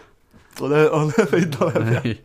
on 0.61 0.71
a, 0.71 0.89
on 0.91 1.09
a 1.09 1.25
failli 1.25 1.45
dans 1.47 1.67
la 1.69 1.79
merde. 1.79 2.05
Ouais. 2.05 2.21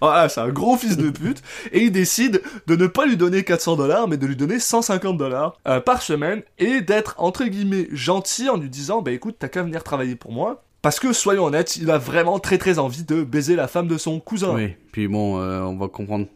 Voilà, 0.00 0.28
c'est 0.28 0.40
un 0.40 0.48
gros 0.48 0.76
fils 0.76 0.96
de 0.96 1.10
pute, 1.10 1.40
et 1.70 1.84
il 1.84 1.92
décide 1.92 2.42
de 2.66 2.74
ne 2.74 2.88
pas 2.88 3.06
lui 3.06 3.16
donner 3.16 3.44
400 3.44 3.76
dollars, 3.76 4.08
mais 4.08 4.16
de 4.16 4.26
lui 4.26 4.34
donner 4.34 4.58
150 4.58 5.16
dollars 5.16 5.56
euh, 5.68 5.78
par 5.80 6.02
semaine, 6.02 6.42
et 6.58 6.80
d'être, 6.80 7.14
entre 7.18 7.44
guillemets, 7.44 7.86
gentil 7.92 8.48
en 8.48 8.56
lui 8.56 8.68
disant, 8.68 9.02
bah 9.02 9.12
écoute, 9.12 9.36
t'as 9.38 9.46
qu'à 9.48 9.62
venir 9.62 9.84
travailler 9.84 10.16
pour 10.16 10.32
moi. 10.32 10.64
Parce 10.88 11.00
que, 11.00 11.12
soyons 11.12 11.44
honnêtes, 11.44 11.76
il 11.76 11.90
a 11.90 11.98
vraiment 11.98 12.38
très 12.38 12.56
très 12.56 12.78
envie 12.78 13.04
de 13.04 13.22
baiser 13.22 13.56
la 13.56 13.68
femme 13.68 13.88
de 13.88 13.98
son 13.98 14.20
cousin. 14.20 14.54
Oui. 14.54 14.74
Puis 14.90 15.06
bon, 15.06 15.38
euh, 15.38 15.60
on 15.60 15.76
va 15.76 15.86
comprendre. 15.88 16.28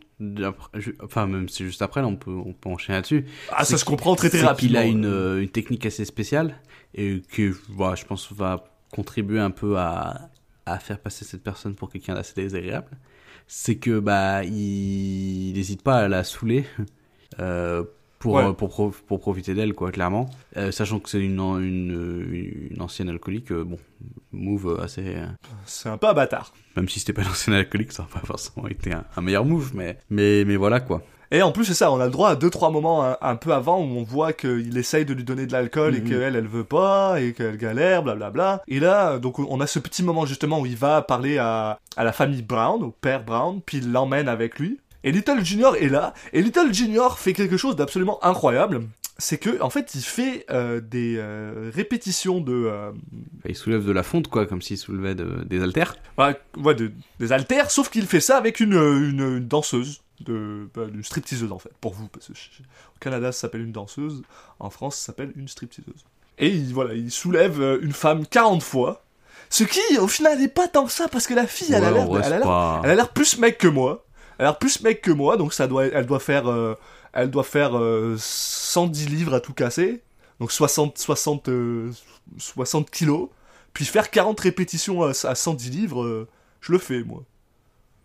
après- 0.44 0.92
Enfin, 1.02 1.26
même 1.26 1.48
si 1.48 1.64
juste 1.64 1.80
après, 1.80 2.02
là, 2.02 2.06
on 2.06 2.16
peut, 2.16 2.30
on 2.34 2.52
peut 2.52 2.68
enchaîner 2.68 2.98
là-dessus. 2.98 3.24
Ah, 3.50 3.64
ça 3.64 3.78
se 3.78 3.84
comprend 3.86 4.14
très 4.14 4.28
très 4.28 4.42
rapidement. 4.42 4.58
qu'il 4.58 4.76
a 4.76 4.84
une, 4.84 5.06
euh, 5.06 5.40
une 5.40 5.48
technique 5.48 5.86
assez 5.86 6.04
spéciale 6.04 6.56
et 6.94 7.22
qui, 7.32 7.48
voilà, 7.70 7.94
je 7.94 8.04
pense, 8.04 8.30
va 8.30 8.64
contribuer 8.92 9.40
un 9.40 9.50
peu 9.50 9.78
à, 9.78 10.28
à 10.66 10.78
faire 10.78 10.98
passer 10.98 11.24
cette 11.24 11.42
personne 11.42 11.74
pour 11.74 11.88
quelqu'un 11.90 12.12
d'assez 12.12 12.34
désagréable. 12.36 12.90
C'est 13.46 13.76
que 13.76 14.00
bah 14.00 14.44
il 14.44 15.54
n'hésite 15.54 15.80
pas 15.80 15.96
à 16.00 16.08
la 16.08 16.24
saouler 16.24 16.66
euh, 17.40 17.84
pour, 18.22 18.34
Ouais. 18.34 18.44
euh, 18.44 18.52
pour, 18.52 18.68
pro- 18.70 18.94
pour 19.06 19.20
profiter 19.20 19.52
d'elle, 19.54 19.74
quoi, 19.74 19.90
clairement. 19.92 20.30
Euh, 20.56 20.70
sachant 20.70 20.98
que 21.00 21.08
c'est 21.10 21.20
une, 21.20 21.40
an- 21.40 21.58
une, 21.58 22.68
une 22.70 22.80
ancienne 22.80 23.08
alcoolique, 23.08 23.52
euh, 23.52 23.64
bon, 23.64 23.78
move 24.32 24.80
assez. 24.82 25.16
C'est 25.66 25.88
un 25.88 25.96
peu 25.98 26.08
un 26.08 26.14
bâtard. 26.14 26.52
même 26.76 26.88
si 26.88 27.00
c'était 27.00 27.12
pas 27.12 27.22
une 27.22 27.28
ancienne 27.28 27.56
alcoolique, 27.56 27.92
ça 27.92 28.04
n'a 28.04 28.08
pas 28.08 28.24
forcément 28.26 28.66
été 28.68 28.92
un, 28.92 29.04
un 29.16 29.20
meilleur 29.20 29.44
move, 29.44 29.72
mais, 29.74 29.98
mais, 30.10 30.44
mais 30.46 30.56
voilà, 30.56 30.80
quoi. 30.80 31.02
Et 31.34 31.40
en 31.40 31.50
plus, 31.50 31.64
c'est 31.64 31.72
ça, 31.74 31.90
on 31.90 31.98
a 31.98 32.04
le 32.04 32.10
droit 32.10 32.28
à 32.28 32.36
deux 32.36 32.50
trois 32.50 32.70
moments 32.70 33.06
un, 33.06 33.16
un 33.22 33.36
peu 33.36 33.54
avant 33.54 33.78
où 33.80 33.84
on 33.96 34.02
voit 34.02 34.34
qu'il 34.34 34.76
essaye 34.76 35.06
de 35.06 35.14
lui 35.14 35.24
donner 35.24 35.46
de 35.46 35.52
l'alcool 35.52 35.94
et 35.96 36.00
Mhm. 36.02 36.08
qu'elle, 36.08 36.36
elle 36.36 36.46
veut 36.46 36.62
pas, 36.64 37.22
et 37.22 37.32
qu'elle 37.32 37.56
galère, 37.56 38.02
blablabla. 38.02 38.62
Et 38.68 38.80
là, 38.80 39.18
donc 39.18 39.38
on 39.38 39.60
a 39.60 39.66
ce 39.66 39.78
petit 39.78 40.02
moment 40.02 40.26
justement 40.26 40.60
où 40.60 40.66
il 40.66 40.76
va 40.76 41.00
parler 41.00 41.38
à, 41.38 41.78
à 41.96 42.04
la 42.04 42.12
famille 42.12 42.42
Brown, 42.42 42.82
au 42.82 42.90
père 42.90 43.24
Brown, 43.24 43.60
puis 43.64 43.78
il 43.78 43.90
l'emmène 43.92 44.28
avec 44.28 44.58
lui. 44.58 44.78
Et 45.04 45.12
Little 45.12 45.44
Junior 45.44 45.76
est 45.76 45.88
là, 45.88 46.14
et 46.32 46.42
Little 46.42 46.72
Junior 46.72 47.18
fait 47.18 47.32
quelque 47.32 47.56
chose 47.56 47.76
d'absolument 47.76 48.22
incroyable. 48.24 48.82
C'est 49.18 49.38
que, 49.38 49.60
en 49.60 49.68
fait, 49.70 49.94
il 49.94 50.00
fait 50.02 50.46
euh, 50.50 50.80
des 50.80 51.16
euh, 51.18 51.70
répétitions 51.72 52.40
de, 52.40 52.52
euh, 52.66 52.90
il 53.46 53.54
soulève 53.54 53.84
de 53.84 53.92
la 53.92 54.02
fonte, 54.02 54.28
quoi, 54.28 54.46
comme 54.46 54.62
s'il 54.62 54.78
soulevait 54.78 55.14
de- 55.14 55.44
des 55.44 55.62
haltères. 55.62 55.96
ouais, 56.18 56.36
ouais, 56.56 56.74
de- 56.74 56.92
des 57.20 57.30
haltères, 57.32 57.70
sauf 57.70 57.88
qu'il 57.90 58.06
fait 58.06 58.20
ça 58.20 58.36
avec 58.36 58.58
une, 58.60 58.72
une, 58.72 59.20
une 59.38 59.46
danseuse, 59.48 60.00
de, 60.20 60.68
bah, 60.74 60.82
une 60.92 61.02
stripteaseuse 61.04 61.52
en 61.52 61.58
fait, 61.58 61.70
pour 61.80 61.92
vous, 61.94 62.06
parce 62.08 62.28
que 62.28 62.32
au 62.32 62.98
Canada 63.00 63.32
ça 63.32 63.40
s'appelle 63.42 63.62
une 63.62 63.72
danseuse, 63.72 64.22
en 64.60 64.70
France 64.70 64.96
ça 64.96 65.06
s'appelle 65.06 65.32
une 65.36 65.48
stripteaseuse. 65.48 66.04
Et 66.38 66.48
il, 66.48 66.72
voilà, 66.72 66.94
il 66.94 67.10
soulève 67.10 67.60
euh, 67.60 67.78
une 67.82 67.92
femme 67.92 68.24
40 68.26 68.62
fois, 68.62 69.04
ce 69.50 69.64
qui 69.64 69.80
au 69.98 70.08
final 70.08 70.38
n'est 70.38 70.48
pas 70.48 70.68
tant 70.68 70.86
que 70.86 70.92
ça, 70.92 71.08
parce 71.08 71.26
que 71.26 71.34
la 71.34 71.46
fille 71.46 71.72
elle 71.74 71.84
a 71.84 71.88
Ouais, 71.88 71.94
l'air 71.94 72.02
en 72.04 72.06
vrai, 72.06 72.20
elle 72.20 72.24
a 72.24 72.28
c'est 72.28 72.38
l'air- 72.38 72.42
pas- 72.46 72.80
elle 72.84 72.90
a 72.90 72.94
l'air 72.94 73.08
plus 73.10 73.38
mec 73.38 73.58
que 73.58 73.68
moi, 73.68 74.04
elle 74.42 74.46
a 74.46 74.50
l'air 74.50 74.58
plus 74.58 74.82
mec 74.82 75.00
que 75.02 75.10
moi, 75.12 75.36
donc 75.36 75.52
ça 75.54 75.66
doit, 75.68 75.86
elle 75.86 76.06
doit 76.06 76.18
faire, 76.20 76.48
euh, 76.50 76.74
elle 77.12 77.30
doit 77.30 77.44
faire 77.44 77.78
euh, 77.78 78.16
110 78.18 79.08
livres 79.08 79.34
à 79.34 79.40
tout 79.40 79.52
casser. 79.52 80.02
donc 80.40 80.50
60, 80.50 80.98
60, 80.98 81.48
euh, 81.48 81.90
60 82.38 82.90
kilos, 82.90 83.28
puis 83.72 83.84
faire 83.84 84.10
40 84.10 84.38
répétitions 84.40 85.02
à, 85.04 85.10
à 85.10 85.34
110 85.34 85.70
livres, 85.70 86.02
euh, 86.02 86.28
je 86.60 86.72
le 86.72 86.78
fais, 86.78 87.02
moi. 87.04 87.22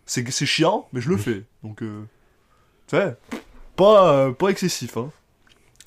C'est 0.06 0.30
c'est 0.32 0.45
chiant, 0.45 0.88
mais 0.93 1.02
je 1.02 1.10
le 1.10 1.17
fais. 1.17 1.43
Donc, 1.63 1.82
euh, 1.82 2.04
tu 2.88 2.95
sais, 2.97 3.15
pas, 3.76 4.13
euh, 4.13 4.32
pas 4.32 4.50
excessif, 4.50 4.95
hein. 4.97 5.12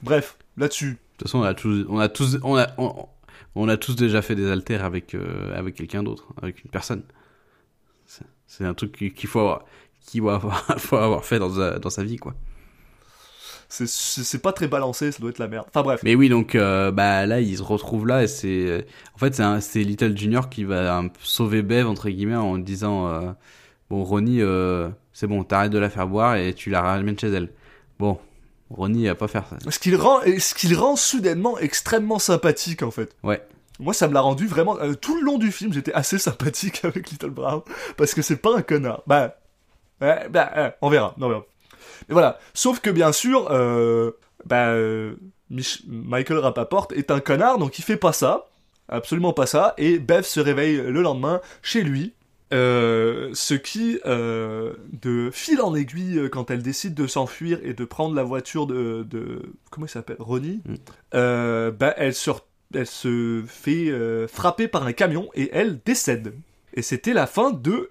Bref, 0.03 0.37
là-dessus. 0.57 0.91
De 0.93 0.97
toute 1.19 1.29
façon, 1.29 1.39
on 1.39 1.43
a 1.45 1.55
tous, 1.55 1.87
on 1.89 1.99
a 1.99 2.09
tous, 2.09 2.39
on 2.43 2.57
a, 2.57 2.67
on, 2.79 3.07
on 3.55 3.69
a 3.69 3.77
tous 3.77 3.95
déjà 3.97 4.21
fait 4.23 4.35
des 4.35 4.51
haltères 4.51 4.85
avec, 4.85 5.15
euh, 5.15 5.57
avec 5.57 5.75
quelqu'un 5.77 6.03
d'autre, 6.03 6.27
avec 6.43 6.65
une 6.65 6.71
personne. 6.71 7.03
C'est- 8.47 8.65
un 8.65 8.75
truc 8.75 8.93
qu'il 9.15 9.29
faut 9.29 9.39
avoir, 9.41 9.65
qu'il 10.07 10.21
faut 10.21 10.31
avoir, 10.31 10.65
faut 10.79 10.97
avoir 10.97 11.25
fait 11.25 11.39
dans 11.39 11.55
sa, 11.55 11.79
dans 11.79 11.91
sa 11.91 12.03
vie, 12.05 12.17
quoi. 12.17 12.35
C'est- 13.69 14.39
pas 14.43 14.53
très 14.53 14.67
balancé, 14.67 15.13
ça 15.13 15.21
doit 15.21 15.31
être 15.31 15.39
la 15.39 15.47
merde. 15.47 15.67
Enfin 15.69 15.83
bref. 15.83 16.01
Mais 16.03 16.17
oui, 16.17 16.29
donc 16.29 16.55
euh, 16.57 16.91
bah 16.91 17.25
là, 17.27 17.41
il 17.41 17.57
se 17.57 17.63
retrouve 17.63 18.07
là 18.07 18.25
et 18.25 18.27
c'est, 18.27 18.85
en 19.15 19.19
fait, 19.19 19.41
c'est 19.61 19.85
Little 19.85 20.17
Junior 20.17 20.49
qui 20.49 20.65
va 20.65 20.97
un 20.99 21.09
sauver 21.23 21.63
Bev 21.63 21.87
entre 21.87 22.09
guillemets 22.11 22.35
en 22.35 22.59
disant, 22.59 23.07
euh, 23.07 23.31
bon 23.89 24.03
Ronnie, 24.03 24.43
euh, 24.43 24.89
c'est 25.13 25.29
bon, 25.29 25.45
t'arrêtes 25.45 25.71
de 25.71 25.79
la 25.79 25.89
faire 25.89 26.09
boire 26.09 26.35
et 26.37 26.53
tu 26.53 26.71
la 26.71 26.83
ramènes 26.83 27.17
chez 27.19 27.29
elle. 27.29 27.51
Bon, 28.01 28.19
Ronnie 28.71 29.07
va 29.07 29.15
pas 29.15 29.29
faire 29.29 29.45
ça. 29.49 29.71
Ce 29.71 29.79
qui 29.79 29.91
le 29.91 29.99
rend, 29.99 30.21
ce 30.23 30.75
rend 30.75 30.97
soudainement 30.97 31.57
extrêmement 31.59 32.19
sympathique, 32.19 32.83
en 32.83 32.91
fait. 32.91 33.15
Ouais. 33.23 33.41
Moi, 33.79 33.95
ça 33.95 34.09
me 34.09 34.15
l'a 34.15 34.21
rendu 34.21 34.47
vraiment. 34.47 34.79
euh, 34.79 34.95
tout 34.95 35.17
le 35.17 35.23
long 35.23 35.39
du 35.39 35.53
film, 35.53 35.73
j'étais 35.73 35.93
assez 35.93 36.19
sympathique 36.19 36.81
avec 36.85 37.11
Little 37.11 37.31
Brown. 37.31 37.63
Parce 37.97 38.15
que 38.15 38.23
c'est 38.23 38.37
pas 38.37 38.57
un 38.57 38.63
connard. 38.63 39.03
Bah. 39.07 39.37
Ouais, 40.01 40.29
bah, 40.29 40.51
ouais, 40.57 40.75
on 40.83 40.89
verra. 40.91 41.15
On 41.21 41.29
verra. 41.29 41.45
Mais 42.09 42.13
voilà. 42.15 42.39
Sauf 42.55 42.81
que, 42.81 42.91
bien 42.91 43.13
sûr, 43.13 43.49
euh, 43.51 44.13
bah, 44.47 44.69
euh, 44.71 45.15
Mich- 45.51 45.83
Michael 45.89 46.39
Rapaport 46.39 46.89
est 46.95 47.11
un 47.11 47.21
connard, 47.21 47.59
donc 47.59 47.79
il 47.79 47.83
fait 47.83 47.97
pas 47.97 48.13
ça. 48.13 48.49
Absolument 48.89 49.33
pas 49.33 49.47
ça. 49.47 49.75
Et 49.79 49.99
Bev 49.99 50.23
se 50.23 50.41
réveille 50.41 50.77
le 50.77 51.03
lendemain 51.03 51.41
chez 51.63 51.83
lui. 51.83 52.15
Euh, 52.53 53.31
ce 53.33 53.55
qui, 53.55 54.01
euh, 54.07 54.73
de 55.01 55.31
fil 55.33 55.61
en 55.63 55.73
aiguille, 55.77 56.19
euh, 56.19 56.29
quand 56.29 56.51
elle 56.51 56.63
décide 56.63 56.95
de 56.95 57.07
s'enfuir 57.07 57.61
et 57.63 57.75
de 57.75 57.85
prendre 57.85 58.17
la 58.17 58.25
voiture 58.25 58.67
de, 58.67 59.05
de 59.09 59.43
comment 59.71 59.87
il 59.87 59.91
s'appelle, 59.91 60.17
Ronnie, 60.19 60.61
Mm. 60.67 60.75
euh, 61.15 61.71
bah, 61.71 61.95
elle 61.97 62.13
se, 62.15 62.31
re- 62.31 62.41
elle 62.75 62.89
se 62.89 63.45
fait 63.47 63.89
euh, 63.91 64.27
frapper 64.27 64.67
par 64.67 64.85
un 64.85 64.93
camion 64.93 65.29
et 65.35 65.51
elle 65.53 65.79
décède. 65.85 66.35
Et 66.75 66.83
c'était 66.83 67.13
la 67.13 67.29
fin 67.29 67.53
de 67.53 67.91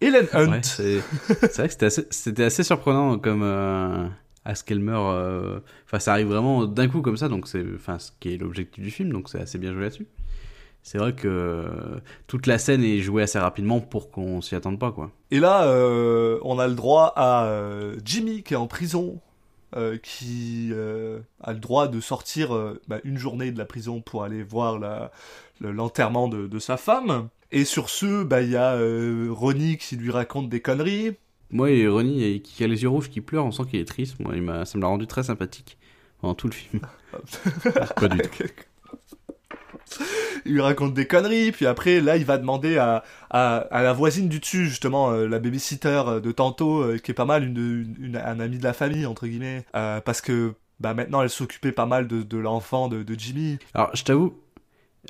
Helen 0.00 0.26
Hunt. 0.32 0.50
Ouais, 0.50 0.60
c'est 0.62 1.56
vrai 1.56 1.68
que 1.68 1.88
c'était 2.10 2.44
assez, 2.44 2.62
surprenant 2.62 3.18
comme 3.18 3.42
euh, 3.42 4.06
à 4.44 4.54
ce 4.54 4.64
qu'elle 4.64 4.80
meurt. 4.80 5.12
euh, 5.14 5.60
Enfin, 5.86 5.98
ça 5.98 6.12
arrive 6.12 6.28
vraiment 6.28 6.66
d'un 6.66 6.88
coup 6.88 7.02
comme 7.02 7.16
ça, 7.16 7.28
donc 7.28 7.48
c'est, 7.48 7.64
enfin, 7.74 7.98
ce 7.98 8.10
qui 8.20 8.34
est 8.34 8.36
l'objectif 8.36 8.82
du 8.82 8.90
film, 8.90 9.12
donc 9.12 9.28
c'est 9.28 9.40
assez 9.40 9.58
bien 9.58 9.72
joué 9.72 9.82
là-dessus. 9.82 10.06
C'est 10.82 10.98
vrai 10.98 11.12
que 11.14 11.28
euh, 11.28 12.00
toute 12.28 12.46
la 12.46 12.58
scène 12.58 12.82
est 12.82 13.00
jouée 13.00 13.22
assez 13.22 13.38
rapidement 13.38 13.80
pour 13.80 14.10
qu'on 14.10 14.40
s'y 14.40 14.54
attende 14.54 14.78
pas, 14.78 14.92
quoi. 14.92 15.10
Et 15.30 15.40
là, 15.40 15.64
euh, 15.64 16.38
on 16.42 16.58
a 16.58 16.68
le 16.68 16.74
droit 16.74 17.12
à 17.16 17.50
Jimmy 18.04 18.42
qui 18.42 18.54
est 18.54 18.56
en 18.56 18.68
prison, 18.68 19.20
euh, 19.76 19.98
qui 20.02 20.70
euh, 20.72 21.18
a 21.42 21.52
le 21.52 21.58
droit 21.58 21.88
de 21.88 22.00
sortir 22.00 22.54
euh, 22.54 22.80
bah, 22.88 23.00
une 23.04 23.18
journée 23.18 23.52
de 23.52 23.58
la 23.58 23.66
prison 23.66 24.00
pour 24.00 24.24
aller 24.24 24.42
voir 24.42 24.78
l'enterrement 25.60 26.28
de, 26.28 26.46
de 26.46 26.58
sa 26.58 26.78
femme. 26.78 27.28
Et 27.50 27.64
sur 27.64 27.88
ce, 27.88 28.22
bah, 28.24 28.42
il 28.42 28.50
y 28.50 28.56
a 28.56 28.74
euh, 28.74 29.28
Ronnie 29.30 29.78
qui 29.78 29.96
lui 29.96 30.10
raconte 30.10 30.48
des 30.48 30.60
conneries. 30.60 31.12
Moi 31.50 31.70
et 31.70 31.88
Ronnie, 31.88 32.42
qui 32.42 32.62
a 32.62 32.66
les 32.66 32.82
yeux 32.82 32.88
rouges, 32.90 33.08
qui 33.08 33.20
pleure, 33.22 33.44
on 33.46 33.52
sent 33.52 33.62
qu'il 33.70 33.80
est 33.80 33.86
triste. 33.88 34.20
Moi, 34.20 34.34
il 34.36 34.44
ça 34.66 34.76
me 34.76 34.82
l'a 34.82 34.88
rendu 34.88 35.06
très 35.06 35.22
sympathique 35.22 35.78
pendant 36.20 36.34
tout 36.34 36.46
le 36.48 36.52
film. 36.52 36.82
pas 37.96 38.08
du 38.08 38.18
tout. 38.18 38.44
il 40.44 40.52
lui 40.52 40.60
raconte 40.60 40.92
des 40.94 41.06
conneries, 41.06 41.52
puis 41.52 41.66
après, 41.66 42.00
là, 42.00 42.16
il 42.18 42.24
va 42.26 42.36
demander 42.36 42.76
à, 42.76 43.02
à, 43.30 43.56
à 43.56 43.82
la 43.82 43.92
voisine 43.94 44.28
du 44.28 44.40
dessus, 44.40 44.66
justement, 44.66 45.10
euh, 45.10 45.26
la 45.26 45.38
babysitter 45.38 46.02
euh, 46.06 46.20
de 46.20 46.32
tantôt, 46.32 46.82
euh, 46.82 46.98
qui 46.98 47.10
est 47.10 47.14
pas 47.14 47.24
mal 47.24 47.44
une, 47.44 47.56
une, 47.56 48.04
une- 48.08 48.16
un 48.16 48.40
ami 48.40 48.58
de 48.58 48.64
la 48.64 48.74
famille, 48.74 49.06
entre 49.06 49.26
guillemets, 49.26 49.64
euh, 49.74 50.00
parce 50.02 50.20
que 50.20 50.52
bah, 50.80 50.92
maintenant, 50.94 51.22
elle 51.22 51.30
s'occupait 51.30 51.72
pas 51.72 51.86
mal 51.86 52.06
de, 52.06 52.22
de 52.22 52.36
l'enfant 52.38 52.88
de, 52.88 53.02
de 53.02 53.18
Jimmy. 53.18 53.58
Alors, 53.74 53.90
je 53.96 54.04
t'avoue, 54.04 54.34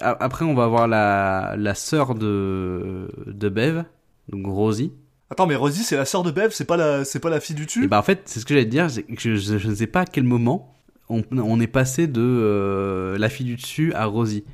après, 0.01 0.45
on 0.45 0.55
va 0.55 0.67
voir 0.67 0.89
la, 0.89 1.55
la 1.59 1.75
sœur 1.75 2.15
de, 2.15 3.09
de 3.27 3.49
Bev, 3.49 3.85
donc 4.29 4.47
Rosie. 4.47 4.93
Attends, 5.31 5.47
mais 5.47 5.57
Rosie, 5.57 5.83
c'est 5.83 5.97
la 5.97 6.05
sœur 6.05 6.23
de 6.23 6.31
Bev, 6.31 6.51
c'est 6.53 6.65
pas 6.65 6.77
la, 6.77 7.05
c'est 7.05 7.21
pas 7.21 7.31
la 7.31 7.41
fille 7.41 7.57
du 7.57 7.67
dessus? 7.67 7.85
Et 7.85 7.89
bah, 7.89 7.99
en 7.99 8.03
fait, 8.03 8.23
c'est 8.27 8.41
ce 8.41 8.47
que 8.47 8.55
j'allais 8.55 8.67
te 8.67 8.71
dire, 8.71 8.91
c'est 8.91 9.05
je, 9.19 9.37
je- 9.37 9.59
je 9.59 9.69
ne 9.69 9.75
sais 9.75 9.87
pas 9.87 10.01
à 10.01 10.07
quel 10.07 10.25
moment 10.25 10.75
on, 11.11 11.23
on 11.33 11.61
est 11.61 11.67
passé 11.67 12.07
de 12.07 12.21
euh, 12.23 13.19
la 13.19 13.29
fille 13.29 13.47
du 13.47 13.57
dessus 13.57 13.93
à 13.95 14.07
Rosie, 14.07 14.45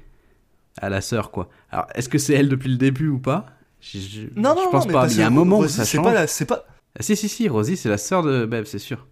à 0.79 0.89
la 0.89 1.01
sœur, 1.01 1.31
quoi. 1.31 1.49
Alors, 1.71 1.87
est-ce 1.95 2.09
que 2.09 2.19
c'est 2.19 2.35
elle 2.35 2.49
depuis 2.49 2.71
le 2.71 2.77
début 2.77 3.09
ou 3.09 3.19
pas? 3.19 3.47
Je, 3.81 3.99
je- 3.99 4.21
Non, 4.41 4.55
non, 4.55 4.63
je 4.65 4.69
pense 4.71 4.87
non, 4.87 4.93
pas. 4.93 5.07
mais 5.07 5.13
il 5.13 5.19
y 5.19 5.23
a 5.23 5.27
un 5.27 5.31
moment 5.31 5.59
Rosie, 5.59 5.75
où 5.75 5.77
ça 5.77 5.85
c'est 5.85 5.97
change. 5.99 6.07
pas 6.07 6.13
la, 6.15 6.27
c'est 6.27 6.47
pas... 6.47 6.65
Ah, 6.99 7.03
si, 7.03 7.17
si, 7.17 7.29
si, 7.29 7.49
Rosie, 7.49 7.77
c'est 7.77 7.89
la 7.89 7.99
sœur 7.99 8.23
de 8.23 8.45
Bev, 8.47 8.65
c'est 8.65 8.79
sûr. 8.79 9.07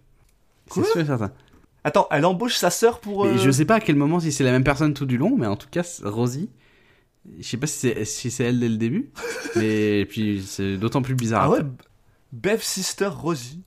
C'est 0.71 0.83
sûr 0.85 0.97
et 1.01 1.05
certain. 1.05 1.31
Attends, 1.83 2.07
elle 2.11 2.25
embauche 2.25 2.55
sa 2.55 2.69
sœur 2.69 2.99
pour... 2.99 3.25
Euh, 3.25 3.37
je 3.37 3.51
sais 3.51 3.65
pas 3.65 3.75
à 3.75 3.79
quel 3.81 3.95
moment, 3.95 4.19
si 4.19 4.31
c'est 4.31 4.43
la 4.43 4.51
même 4.51 4.63
personne 4.63 4.93
tout 4.93 5.05
du 5.05 5.17
long, 5.17 5.35
mais 5.37 5.47
en 5.47 5.55
tout 5.57 5.67
cas, 5.69 5.83
Rosie, 6.03 6.49
je 7.39 7.43
sais 7.47 7.57
pas 7.57 7.67
si 7.67 7.91
c'est 7.93 8.05
si 8.05 8.41
elle 8.43 8.59
dès 8.59 8.69
le 8.69 8.77
début, 8.77 9.11
mais 9.55 10.05
puis 10.05 10.41
c'est 10.45 10.77
d'autant 10.77 11.01
plus 11.01 11.15
bizarre. 11.15 11.43
Ah 11.43 11.49
ouais. 11.51 11.59
Bev 12.31 12.61
Sister 12.61 13.07
Rosie. 13.07 13.63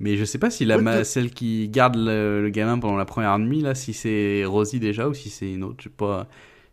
Mais 0.00 0.16
je 0.16 0.24
sais 0.24 0.38
pas 0.38 0.50
si 0.50 0.64
la 0.64 0.76
What 0.76 0.82
ma- 0.82 1.00
the- 1.00 1.04
celle 1.04 1.30
qui 1.30 1.68
garde 1.68 1.96
le, 1.96 2.42
le 2.42 2.48
gamin 2.50 2.78
pendant 2.78 2.96
la 2.96 3.04
première 3.04 3.38
nuit, 3.38 3.60
là, 3.62 3.74
si 3.74 3.94
c'est 3.94 4.44
Rosie 4.44 4.80
déjà 4.80 5.08
ou 5.08 5.14
si 5.14 5.30
c'est 5.30 5.50
une 5.52 5.64
autre, 5.64 5.76
je 5.78 5.84
sais 5.84 5.94
pas. 5.96 6.26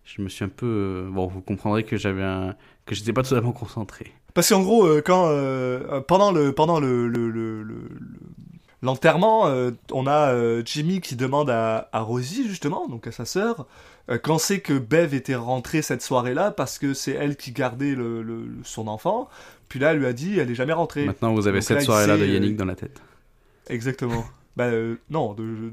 Je 0.04 0.21
me 0.24 0.30
suis 0.30 0.43
un 0.43 0.50
peu. 0.50 0.65
euh, 0.65 1.10
Bon, 1.12 1.28
vous 1.28 1.41
comprendrez 1.41 1.84
que 1.84 1.95
j'avais 1.97 2.24
un. 2.24 2.56
que 2.86 2.95
j'étais 2.95 3.13
pas 3.13 3.21
totalement 3.24 3.52
concentré. 3.54 4.12
Parce 4.34 4.50
qu'en 4.50 4.62
gros, 4.63 4.86
euh, 4.88 5.02
quand 5.06 5.28
euh, 5.28 6.02
pendant 6.02 6.32
le 6.32 6.52
pendant 6.54 6.80
le- 6.80 7.08
le- 7.08 7.30
le- 7.30 7.63
l'enterrement, 8.82 9.48
euh, 9.48 9.72
on 9.91 10.08
a 10.08 10.32
euh, 10.34 10.62
Jimmy 10.65 11.02
qui 11.02 11.15
demande 11.15 11.50
à, 11.50 11.89
à 11.91 12.02
Rosie 12.02 12.48
justement, 12.48 12.88
donc 12.88 13.08
à 13.08 13.12
sa 13.12 13.26
sœur, 13.26 13.67
euh, 14.10 14.17
quand 14.22 14.38
c'est 14.39 14.60
que 14.60 14.74
Bev 14.74 15.13
était 15.13 15.36
rentrée 15.36 15.82
cette 15.82 16.02
soirée-là 16.02 16.52
parce 16.52 16.80
que 16.80 16.94
c'est 16.94 17.12
elle 17.12 17.36
qui 17.38 17.52
gardait 17.52 17.96
le, 17.96 18.22
le- 18.24 18.46
le- 18.46 18.63
son 18.63 18.88
enfant. 18.88 19.30
Puis 19.70 19.80
là, 19.80 19.91
elle 19.94 20.00
lui 20.00 20.06
a 20.08 20.13
dit, 20.13 20.38
elle 20.39 20.50
est 20.52 20.56
jamais 20.56 20.74
rentrée. 20.74 21.06
Maintenant, 21.06 21.34
vous 21.34 21.48
avez 21.48 21.60
Donc 21.60 21.67
cette 21.67 21.82
soirée-là 21.82 22.17
de 22.17 22.26
Yannick 22.26 22.58
dans 22.58 22.65
la 22.65 22.76
tête. 22.76 23.02
Exactement. 23.70 24.26
bah 24.58 24.70
non, 25.10 25.34
de, 25.34 25.44
de, 25.44 25.72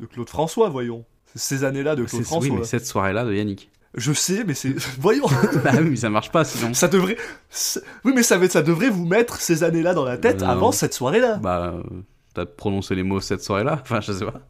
de 0.00 0.06
Claude 0.06 0.28
François, 0.28 0.68
voyons. 0.70 1.04
Ces 1.34 1.62
années-là 1.64 1.94
de 1.94 2.04
Claude 2.04 2.22
François. 2.24 2.50
oui, 2.52 2.56
mais 2.58 2.64
cette 2.64 2.86
soirée-là 2.86 3.24
de 3.24 3.34
Yannick. 3.34 3.70
Je 3.94 4.12
sais, 4.12 4.44
mais 4.44 4.54
c'est 4.54 4.74
voyons. 4.98 5.26
bah 5.64 5.70
oui, 5.74 5.90
mais 5.90 5.96
ça 5.96 6.10
marche 6.10 6.30
pas 6.32 6.44
sinon. 6.44 6.74
ça 6.74 6.88
devrait. 6.88 7.16
Oui, 8.04 8.12
mais 8.14 8.22
ça, 8.22 8.38
ça 8.48 8.62
devrait 8.62 8.90
vous 8.90 9.06
mettre 9.06 9.40
ces 9.40 9.62
années-là 9.62 9.94
dans 9.94 10.04
la 10.04 10.16
tête 10.18 10.42
avant 10.42 10.72
cette 10.72 10.94
soirée-là. 10.94 11.36
Bah, 11.36 11.74
t'as 12.38 12.46
prononcé 12.46 12.94
les 12.94 13.02
mots 13.02 13.20
cette 13.20 13.42
soirée-là 13.42 13.78
Enfin, 13.82 14.00
je 14.00 14.12
sais 14.12 14.24
pas. 14.24 14.40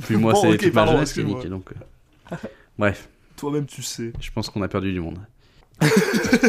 Puis 0.00 0.16
moi, 0.16 0.32
Bon, 0.34 0.40
c'est 0.42 0.48
ok, 0.54 0.58
toute 0.58 0.66
ma 0.66 0.72
pardon, 0.72 0.92
jeunesse, 0.92 1.08
excuse-moi. 1.10 1.38
Yannick, 1.38 1.50
donc. 1.50 1.72
euh, 2.32 2.36
Bref. 2.78 3.08
Toi-même, 3.36 3.66
tu 3.66 3.82
sais. 3.82 4.12
Je 4.20 4.30
pense 4.30 4.50
qu'on 4.50 4.62
a 4.62 4.68
perdu 4.68 4.92
du 4.92 5.00
monde. 5.00 5.18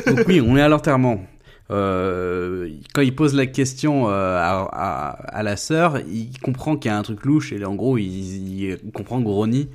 Donc 0.08 0.20
oui, 0.28 0.42
on 0.42 0.58
est 0.58 0.62
à 0.62 0.68
l'enterrement. 0.68 1.26
Euh, 1.70 2.70
quand 2.94 3.02
il 3.02 3.16
pose 3.16 3.34
la 3.34 3.46
question 3.46 4.10
euh, 4.10 4.38
à, 4.38 4.62
à- 4.72 5.10
à 5.38 5.44
la 5.44 5.56
sœur, 5.56 6.00
il 6.00 6.38
comprend 6.42 6.76
qu'il 6.76 6.92
y 6.92 6.94
a 6.94 6.98
un 6.98 7.02
truc 7.02 7.24
louche 7.26 7.54
et 7.54 7.64
en 7.64 7.76
gros, 7.76 7.98
il, 7.98 8.06
il 8.06 8.92
comprend 8.92 9.22
que 9.24 9.28
Ronnie 9.30 9.70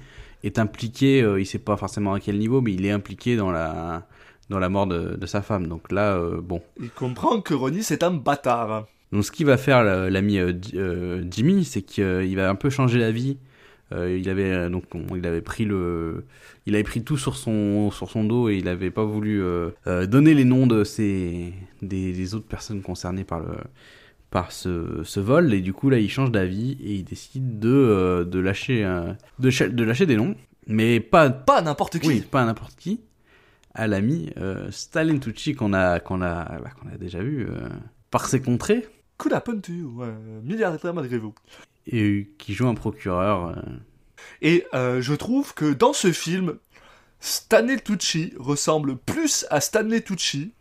est 0.44 0.59
impliqué. 0.59 1.22
euh, 1.22 1.40
il 1.40 1.46
sait 1.46 1.59
pas 1.59 1.77
forcément 1.79 2.12
à 2.12 2.20
quel 2.20 2.37
niveau, 2.38 2.61
mais 2.61 2.75
il 2.75 2.85
est 2.85 2.90
impliqué 2.90 3.37
dans 3.37 3.51
la 3.51 4.07
dans 4.51 4.59
la 4.59 4.68
mort 4.68 4.87
de, 4.87 5.16
de 5.16 5.27
sa 5.27 5.40
femme. 5.42 5.66
Donc 5.68 5.90
là, 5.90 6.16
euh, 6.16 6.40
bon. 6.42 6.61
Il 6.81 6.90
comprend 6.90 7.40
que 7.40 7.55
Ronnie, 7.55 7.83
c'est 7.83 8.03
un 8.03 8.11
bâtard. 8.12 8.87
Donc 9.12 9.25
ce 9.25 9.31
qu'il 9.31 9.47
va 9.47 9.57
faire 9.57 9.83
la- 9.85 10.11
l'ami 10.11 10.38
euh, 10.38 10.53
euh, 10.75 11.25
Jimmy, 11.31 11.64
c'est 11.64 11.83
qu'il 11.83 12.35
va 12.37 12.51
un 12.51 12.55
peu 12.55 12.71
changer 12.71 12.99
la 12.99 13.11
vie. 13.12 13.38
Euh, 13.92 14.19
il 14.19 14.29
avait 14.29 14.51
euh, 14.51 14.69
donc 14.69 14.83
on- 14.95 15.14
il 15.14 15.25
avait 15.27 15.40
pris 15.42 15.64
le 15.64 16.25
il 16.66 16.75
avait 16.75 16.83
pris 16.83 17.05
tout 17.05 17.16
sur 17.16 17.37
son 17.37 17.92
sur 17.92 18.11
son 18.11 18.25
dos 18.25 18.49
et 18.49 18.57
il 18.57 18.66
avait 18.66 18.90
pas 18.90 19.05
voulu 19.05 19.40
euh, 19.40 19.71
euh, 19.87 20.07
donner 20.07 20.35
les 20.35 20.45
noms 20.45 20.66
de 20.66 20.83
ces 20.83 21.53
des, 21.83 22.12
des 22.12 22.35
autres 22.35 22.49
personnes 22.49 22.83
concernées 22.83 23.23
par 23.23 23.38
le 23.38 23.55
par 24.31 24.51
ce, 24.51 25.03
ce 25.05 25.21
vol 25.21 25.55
et 25.55 25.61
du 25.61 25.73
coup 25.73 25.88
là 25.88 26.01
il 26.01 26.11
change 26.11 26.33
d'avis 26.33 26.73
et 26.83 26.95
il 26.95 27.05
décide 27.05 27.61
de 27.61 27.69
euh, 27.71 28.25
de 28.25 28.40
lâcher 28.40 28.83
de, 29.38 29.85
lâcher 29.85 30.07
des 30.07 30.16
noms 30.16 30.35
mais 30.66 30.99
pas 30.99 31.31
Pas 31.31 31.62
n'importe 31.62 32.01
qui. 32.01 32.09
oui 32.09 32.25
pas 32.29 32.42
à 32.42 32.45
n'importe 32.45 32.75
qui 32.75 33.03
à 33.73 33.87
l'ami 33.87 34.31
euh, 34.37 34.69
Stalin 34.73 35.19
Tucci 35.19 35.55
qu'on 35.55 35.73
a 35.73 36.01
qu'on 36.01 36.23
a 36.23 36.59
bah, 36.59 36.71
qu'on 36.83 36.88
a 36.92 36.99
déjà 36.99 37.21
vu 37.23 37.47
euh, 37.49 37.69
par 38.11 38.27
ses 38.27 38.40
contrées 38.40 38.85
Could 39.19 39.33
happen 39.33 39.61
to 39.61 39.73
you. 39.73 39.93
Ouais. 39.97 40.13
Milliardaire 40.43 40.93
malgré 40.95 41.19
vous. 41.19 41.35
et 41.87 42.29
qui 42.39 42.53
joue 42.55 42.67
un 42.69 42.75
procureur. 42.75 43.49
euh, 43.49 43.63
Et 44.43 44.65
euh, 44.75 45.01
je 45.01 45.15
trouve 45.15 45.55
que 45.55 45.73
dans 45.73 45.93
ce 45.93 46.13
film, 46.13 46.57
Stanley 47.21 47.79
Tucci 47.81 48.33
ressemble 48.39 48.97
plus 48.97 49.47
à 49.51 49.61
Stanley 49.61 50.01
Tucci 50.03 50.53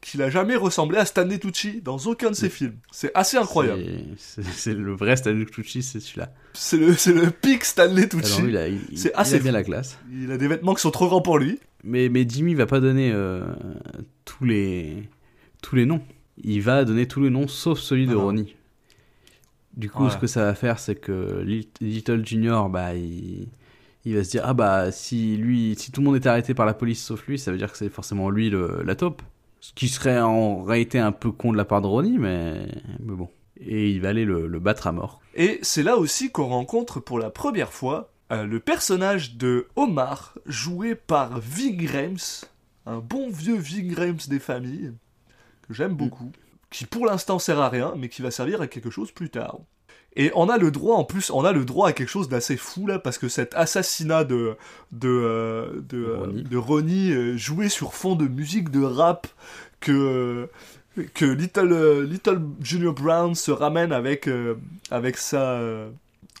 qu'il 0.00 0.22
a 0.22 0.30
jamais 0.30 0.54
ressemblé 0.54 0.98
à 0.98 1.04
Stanley 1.04 1.38
Tucci 1.40 1.80
dans 1.82 1.96
aucun 1.98 2.30
de 2.30 2.36
ses 2.36 2.48
films. 2.48 2.76
C'est 2.92 3.10
assez 3.14 3.36
incroyable. 3.38 3.82
C'est- 4.16 4.74
le 4.74 4.94
vrai 4.94 5.16
Stanley 5.16 5.46
Tucci, 5.46 5.82
c'est 5.82 5.98
celui-là. 5.98 6.32
C'est 6.52 6.76
le, 6.76 6.94
le 7.20 7.30
pic 7.32 7.64
Stanley 7.64 8.08
Tucci. 8.08 8.34
Alors 8.34 8.42
lui, 8.42 8.52
il 8.52 8.56
a, 8.56 8.68
il, 8.68 8.80
C'est 8.98 9.08
il 9.08 9.12
assez 9.20 9.34
a 9.34 9.38
bien 9.40 9.50
la 9.50 9.64
classe. 9.64 9.98
Il 10.12 10.30
a 10.30 10.36
des 10.36 10.46
vêtements 10.46 10.74
qui 10.74 10.82
sont 10.82 10.92
trop 10.92 11.08
grands 11.08 11.22
pour 11.22 11.38
lui. 11.38 11.58
Mais, 11.82 12.08
mais 12.08 12.24
Jimmy 12.28 12.54
va 12.54 12.66
pas 12.66 12.78
donner 12.78 13.10
euh, 13.12 13.42
tous, 14.24 14.44
les, 14.44 15.08
tous 15.60 15.74
les 15.74 15.86
noms. 15.86 16.02
Il 16.42 16.60
va 16.62 16.84
donner 16.84 17.06
tous 17.08 17.22
les 17.22 17.30
noms 17.30 17.48
sauf 17.48 17.78
celui 17.78 18.06
de 18.06 18.14
Ah. 18.14 18.20
Ronnie. 18.20 18.54
Du 19.76 19.90
coup, 19.90 20.04
Ouais. 20.04 20.10
ce 20.10 20.16
que 20.16 20.26
ça 20.26 20.44
va 20.44 20.54
faire, 20.54 20.78
c'est 20.78 20.94
que 20.96 21.42
Lit- 21.44 21.68
Little 21.80 22.24
Junior, 22.26 22.68
bah, 22.70 22.94
il, 22.94 23.48
il 24.04 24.16
va 24.16 24.24
se 24.24 24.30
dire 24.30 24.42
Ah 24.44 24.54
bah, 24.54 24.90
si, 24.90 25.36
lui, 25.36 25.74
si 25.78 25.92
tout 25.92 26.00
le 26.00 26.06
monde 26.06 26.16
est 26.16 26.26
arrêté 26.26 26.54
par 26.54 26.64
la 26.66 26.74
police 26.74 27.02
sauf 27.04 27.26
lui, 27.26 27.38
ça 27.38 27.52
veut 27.52 27.58
dire 27.58 27.70
que 27.70 27.76
c'est 27.78 27.88
forcément 27.90 28.30
lui 28.30 28.48
le, 28.50 28.82
la 28.84 28.94
taupe. 28.94 29.22
Ce 29.60 29.72
qui 29.74 29.88
serait 29.88 30.20
en 30.20 30.62
réalité 30.62 30.98
un 30.98 31.12
peu 31.12 31.30
con 31.32 31.52
de 31.52 31.56
la 31.56 31.64
part 31.64 31.82
de 31.82 31.86
Ronnie, 31.86 32.18
mais, 32.18 32.68
mais 33.00 33.14
bon. 33.14 33.28
Et 33.58 33.90
il 33.90 34.00
va 34.00 34.10
aller 34.10 34.24
le, 34.24 34.46
le 34.46 34.58
battre 34.60 34.86
à 34.86 34.92
mort. 34.92 35.20
Et 35.34 35.58
c'est 35.62 35.82
là 35.82 35.96
aussi 35.96 36.30
qu'on 36.30 36.46
rencontre 36.46 37.00
pour 37.00 37.18
la 37.18 37.30
première 37.30 37.72
fois 37.72 38.12
euh, 38.32 38.44
le 38.44 38.60
personnage 38.60 39.36
de 39.36 39.66
Omar, 39.76 40.34
joué 40.46 40.94
par 40.94 41.38
Ving 41.40 41.86
Rhames, 41.90 42.16
un 42.86 42.98
bon 42.98 43.28
vieux 43.30 43.56
Ving 43.56 43.94
Rhames 43.94 44.18
des 44.28 44.38
familles, 44.38 44.92
que 45.66 45.74
j'aime 45.74 45.94
beaucoup, 45.94 46.32
qui 46.70 46.86
pour 46.86 47.06
l'instant 47.06 47.38
sert 47.38 47.60
à 47.60 47.68
rien, 47.68 47.94
mais 47.96 48.08
qui 48.08 48.22
va 48.22 48.30
servir 48.30 48.60
à 48.60 48.66
quelque 48.66 48.90
chose 48.90 49.12
plus 49.12 49.30
tard. 49.30 49.58
Et 50.18 50.32
on 50.34 50.48
a 50.48 50.56
le 50.56 50.70
droit, 50.70 50.96
en 50.96 51.04
plus, 51.04 51.30
on 51.30 51.44
a 51.44 51.52
le 51.52 51.66
droit 51.66 51.88
à 51.90 51.92
quelque 51.92 52.08
chose 52.08 52.30
d'assez 52.30 52.56
fou 52.56 52.86
là, 52.86 52.98
parce 52.98 53.18
que 53.18 53.28
cet 53.28 53.54
assassinat 53.54 54.24
de 54.24 54.56
de 54.90 55.08
euh, 55.08 55.82
de, 55.82 56.04
euh, 56.04 56.16
Ronnie. 56.18 56.42
de 56.42 56.56
Ronnie, 56.56 57.10
euh, 57.12 57.36
joué 57.36 57.68
sur 57.68 57.92
fond 57.92 58.16
de 58.16 58.26
musique 58.26 58.70
de 58.70 58.82
rap 58.82 59.26
que 59.80 60.48
que 61.12 61.26
Little 61.26 62.04
Little 62.04 62.40
Junior 62.62 62.94
Brown 62.94 63.34
se 63.34 63.50
ramène 63.50 63.92
avec 63.92 64.30
avec 64.90 65.18
sa 65.18 65.60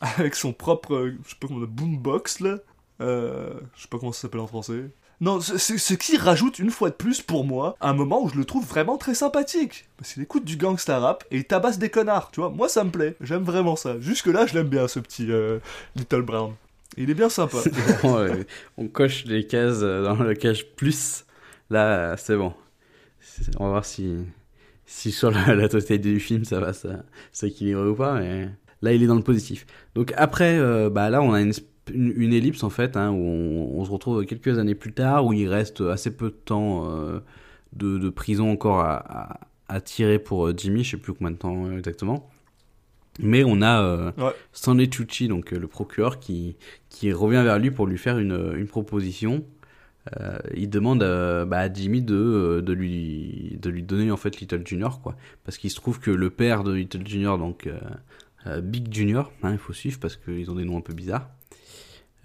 avec 0.00 0.34
son 0.34 0.54
propre 0.54 1.12
je 1.22 1.30
sais 1.30 1.36
pas 1.38 1.46
comment 1.46 1.66
boombox 1.66 2.40
là 2.40 2.56
je 2.98 3.52
sais 3.76 3.88
pas 3.90 3.98
comment 3.98 4.12
ça 4.12 4.22
s'appelle 4.22 4.40
en 4.40 4.46
français 4.46 4.84
non 5.20 5.40
ce, 5.40 5.94
qui 5.94 6.16
rajoute 6.16 6.58
une 6.58 6.70
fois 6.70 6.90
de 6.90 6.94
plus 6.94 7.22
pour 7.22 7.44
moi 7.44 7.76
un 7.80 7.94
moment 7.94 8.22
où 8.22 8.28
je 8.28 8.36
le 8.36 8.44
trouve 8.44 8.66
vraiment 8.66 8.98
très 8.98 9.14
sympathique 9.14 9.88
parce 9.96 10.12
qu'il 10.12 10.22
écoute 10.22 10.44
du 10.44 10.56
gangsta 10.56 10.98
rap 10.98 11.24
et 11.30 11.38
il 11.38 11.44
tabasse 11.44 11.78
des 11.78 11.88
connards 11.88 12.30
tu 12.32 12.40
vois 12.40 12.50
moi 12.50 12.68
ça 12.68 12.84
me 12.84 12.90
plaît 12.90 13.16
j'aime 13.20 13.42
vraiment 13.42 13.76
ça 13.76 13.98
jusque 14.00 14.26
là 14.26 14.46
je 14.46 14.54
l'aime 14.54 14.68
bien 14.68 14.88
ce 14.88 15.00
petit 15.00 15.30
euh, 15.30 15.58
Little 15.96 16.22
Brown 16.22 16.54
il 16.96 17.10
est 17.10 17.14
bien 17.14 17.28
sympa 17.28 17.58
on 18.76 18.88
coche 18.88 19.24
les 19.26 19.46
cases 19.46 19.80
euh, 19.82 20.02
dans 20.02 20.14
le 20.14 20.34
cage 20.34 20.66
plus. 20.76 21.24
Là, 21.68 22.16
c'est 22.16 22.36
bon. 22.36 22.54
On 23.58 23.64
va 23.64 23.70
voir 23.70 23.84
si, 23.84 24.16
si 24.86 25.12
sur 25.12 25.30
la, 25.30 25.54
la 25.54 25.68
totalité 25.68 26.10
du 26.10 26.20
film 26.20 26.44
ça 26.44 26.60
va 26.60 26.72
s'équilibrer 27.32 27.88
ou 27.88 27.94
pas. 27.94 28.14
Mais 28.20 28.48
là, 28.82 28.92
il 28.92 29.02
est 29.02 29.06
dans 29.06 29.16
le 29.16 29.22
positif. 29.22 29.66
Donc 29.94 30.12
après, 30.16 30.58
euh, 30.58 30.88
bah 30.88 31.10
là, 31.10 31.20
on 31.22 31.32
a 31.32 31.40
une, 31.40 31.52
une, 31.92 32.12
une 32.16 32.32
ellipse 32.32 32.62
en 32.62 32.70
fait, 32.70 32.96
hein, 32.96 33.10
où 33.10 33.16
on, 33.22 33.80
on 33.80 33.84
se 33.84 33.90
retrouve 33.90 34.24
quelques 34.24 34.58
années 34.58 34.74
plus 34.74 34.92
tard, 34.92 35.26
où 35.26 35.32
il 35.32 35.48
reste 35.48 35.80
assez 35.80 36.16
peu 36.16 36.26
de 36.30 36.36
temps 36.44 36.90
euh, 36.90 37.20
de, 37.72 37.98
de 37.98 38.08
prison 38.10 38.50
encore 38.50 38.80
à, 38.80 38.96
à, 38.96 39.40
à 39.68 39.80
tirer 39.80 40.18
pour 40.18 40.46
euh, 40.46 40.54
Jimmy. 40.56 40.84
Je 40.84 40.92
sais 40.92 40.96
plus 40.96 41.12
combien 41.12 41.30
de 41.32 41.36
temps 41.36 41.66
euh, 41.66 41.78
exactement. 41.78 42.28
Mais 43.18 43.44
on 43.44 43.62
a 43.62 43.82
euh, 43.82 44.12
Ouais. 44.18 44.32
Stanley 44.52 44.88
Tucci, 44.88 45.26
donc 45.28 45.52
euh, 45.52 45.58
le 45.58 45.66
procureur, 45.68 46.20
qui, 46.20 46.56
qui 46.90 47.12
revient 47.12 47.42
vers 47.42 47.58
lui 47.58 47.70
pour 47.70 47.86
lui 47.86 47.96
faire 47.98 48.18
une, 48.18 48.52
une 48.56 48.66
proposition. 48.66 49.44
Euh, 50.20 50.38
il 50.54 50.70
demande 50.70 51.00
bah, 51.00 51.58
à 51.58 51.72
Jimmy 51.72 52.00
de, 52.02 52.62
de, 52.64 52.72
lui, 52.72 53.58
de 53.60 53.70
lui 53.70 53.82
donner 53.82 54.10
en 54.10 54.16
fait 54.16 54.38
Little 54.38 54.64
Junior, 54.64 55.00
quoi. 55.00 55.16
Parce 55.44 55.58
qu'il 55.58 55.70
se 55.70 55.76
trouve 55.76 55.98
que 55.98 56.10
le 56.12 56.30
père 56.30 56.62
de 56.62 56.72
Little 56.72 57.04
Junior, 57.06 57.38
donc 57.38 57.68
Big 58.62 58.94
Junior, 58.94 59.32
hein, 59.42 59.50
il 59.50 59.58
faut 59.58 59.72
suivre 59.72 59.98
parce 59.98 60.14
qu'ils 60.16 60.48
ont 60.48 60.54
des 60.54 60.64
noms 60.64 60.76
un 60.78 60.80
peu 60.80 60.94
bizarres, 60.94 61.28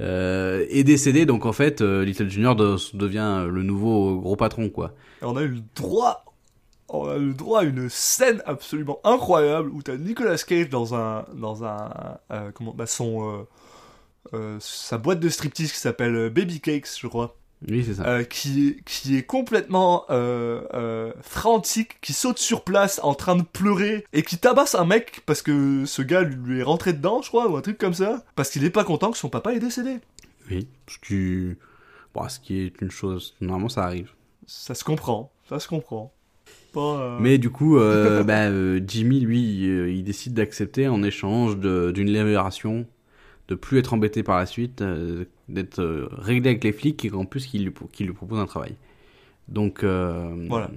euh, 0.02 0.66
est 0.70 0.84
décédé. 0.84 1.26
Donc 1.26 1.46
en 1.46 1.54
fait, 1.54 1.82
euh, 1.82 2.04
Little 2.04 2.30
Junior 2.30 2.56
de- 2.56 2.76
devient 2.98 3.46
le 3.50 3.64
nouveau 3.64 4.20
gros 4.20 4.36
patron, 4.36 4.70
quoi. 4.70 4.94
On 5.22 5.38
a 5.38 5.44
eu 5.44 5.48
le 5.48 5.62
droit 5.76 6.26
on 6.94 7.08
a 7.08 7.18
le 7.18 7.34
droit 7.34 7.62
à 7.62 7.64
une 7.64 7.88
scène 7.88 8.42
absolument 8.46 9.00
incroyable 9.06 9.70
où 9.70 9.82
t'as 9.82 9.96
Nicolas 9.96 10.36
Cage 10.36 10.68
dans 10.68 10.94
un 10.94 11.26
dans 11.34 11.64
un 11.64 11.90
euh, 12.34 12.52
comment 12.54 12.74
bah 12.74 12.86
son 12.86 13.46
euh, 14.34 14.58
sa 14.60 14.98
boîte 14.98 15.22
de 15.22 15.30
striptease 15.30 15.72
qui 15.72 15.80
s'appelle 15.80 16.30
Baby 16.30 16.60
Cakes 16.60 16.90
je 17.00 17.08
crois 17.08 17.38
Oui, 17.70 17.84
c'est 17.86 17.94
ça. 17.96 18.08
euh, 18.08 18.24
qui 18.24 18.68
est 18.70 18.84
qui 18.86 19.16
est 19.18 19.24
complètement 19.24 20.06
euh, 20.10 20.62
euh, 20.74 21.14
frantique 21.22 22.00
qui 22.02 22.14
saute 22.14 22.40
sur 22.40 22.64
place 22.64 23.00
en 23.04 23.14
train 23.14 23.36
de 23.36 23.44
pleurer 23.44 24.04
et 24.14 24.24
qui 24.24 24.38
tabasse 24.38 24.74
un 24.74 24.86
mec 24.86 25.22
parce 25.28 25.42
que 25.44 25.86
ce 25.86 26.02
gars 26.02 26.22
lui 26.24 26.60
est 26.60 26.64
rentré 26.64 26.94
dedans 26.94 27.22
je 27.22 27.28
crois 27.30 27.48
ou 27.50 27.56
un 27.58 27.62
truc 27.62 27.78
comme 27.78 27.94
ça 27.94 28.24
parce 28.36 28.50
qu'il 28.50 28.64
est 28.64 28.72
pas 28.72 28.84
content 28.84 29.12
que 29.12 29.18
son 29.18 29.30
papa 29.30 29.54
est 29.54 29.60
décédé 29.60 29.98
Oui, 30.50 30.68
ce 30.88 30.98
qui... 31.00 31.56
Bon, 32.16 32.28
ce 32.28 32.40
qui 32.40 32.62
est 32.62 32.82
une 32.82 32.92
chose... 32.92 33.36
Normalement, 33.42 33.70
ça 33.70 33.84
arrive. 33.86 34.10
ça 34.48 34.74
se 34.74 34.84
comprend 34.84 35.32
ça 35.48 35.60
se 35.60 35.68
comprend 35.68 36.12
Pas, 36.74 36.80
euh, 37.00 37.18
Mais 37.20 37.38
du 37.38 37.50
coup, 37.52 37.78
euh, 37.78 38.24
bah, 38.26 38.46
euh, 38.48 38.80
Jimmy, 38.88 39.20
lui, 39.20 39.70
euh, 39.70 39.92
il 39.92 40.04
décide 40.04 40.34
d'accepter 40.34 40.88
en 40.88 41.04
échange 41.04 41.58
de- 41.58 41.92
d'une 41.92 42.08
libération, 42.12 42.86
de 43.50 43.56
plus 43.56 43.78
être 43.80 43.94
embêté 43.94 44.24
par 44.24 44.38
la 44.38 44.46
suite, 44.46 44.82
euh, 44.82 45.26
d'être 45.52 45.80
euh, 45.80 46.08
réglé 46.12 46.50
avec 46.52 46.64
les 46.64 46.72
flics 46.72 47.04
et 47.06 47.12
en 47.14 47.26
plus 47.26 47.46
qu'il 47.46 47.64
lui, 47.66 47.74
qu'il 47.92 48.08
lui 48.08 48.14
propose 48.14 48.40
un 48.40 48.46
travail. 48.46 48.76
Donc, 49.48 49.84
euh, 49.84 50.46
Voilà. 50.50 50.70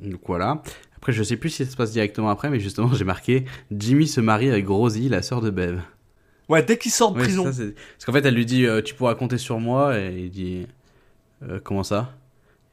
donc 0.00 0.20
voilà. 0.26 0.62
Après, 0.96 1.12
je 1.12 1.22
sais 1.22 1.36
plus 1.36 1.50
si 1.50 1.64
ça 1.64 1.70
se 1.70 1.76
passe 1.76 1.92
directement 1.92 2.28
après, 2.30 2.50
mais 2.50 2.60
justement, 2.60 2.92
j'ai 2.94 3.04
marqué 3.04 3.44
Jimmy 3.70 4.06
se 4.06 4.20
marie 4.20 4.50
avec 4.50 4.66
Rosie, 4.68 5.08
la 5.08 5.22
sœur 5.22 5.40
de 5.40 5.50
Bev. 5.50 5.80
ouais 6.48 6.62
dès 6.62 6.76
qu'il 6.78 6.90
sort 6.90 7.12
de 7.12 7.18
Ouais, 7.18 7.24
prison 7.24 7.50
ça, 7.52 7.62
Parce 7.62 8.04
qu'en 8.04 8.12
fait, 8.12 8.24
elle 8.26 8.34
lui 8.34 8.46
dit 8.46 8.66
euh, 8.66 8.82
Tu 8.82 8.94
pourras 8.94 9.14
compter 9.14 9.38
sur 9.38 9.60
moi, 9.60 9.98
et 9.98 10.14
il 10.18 10.30
dit 10.30 10.66
Euh, 11.42 11.60
Comment 11.62 11.82
ça? 11.84 12.14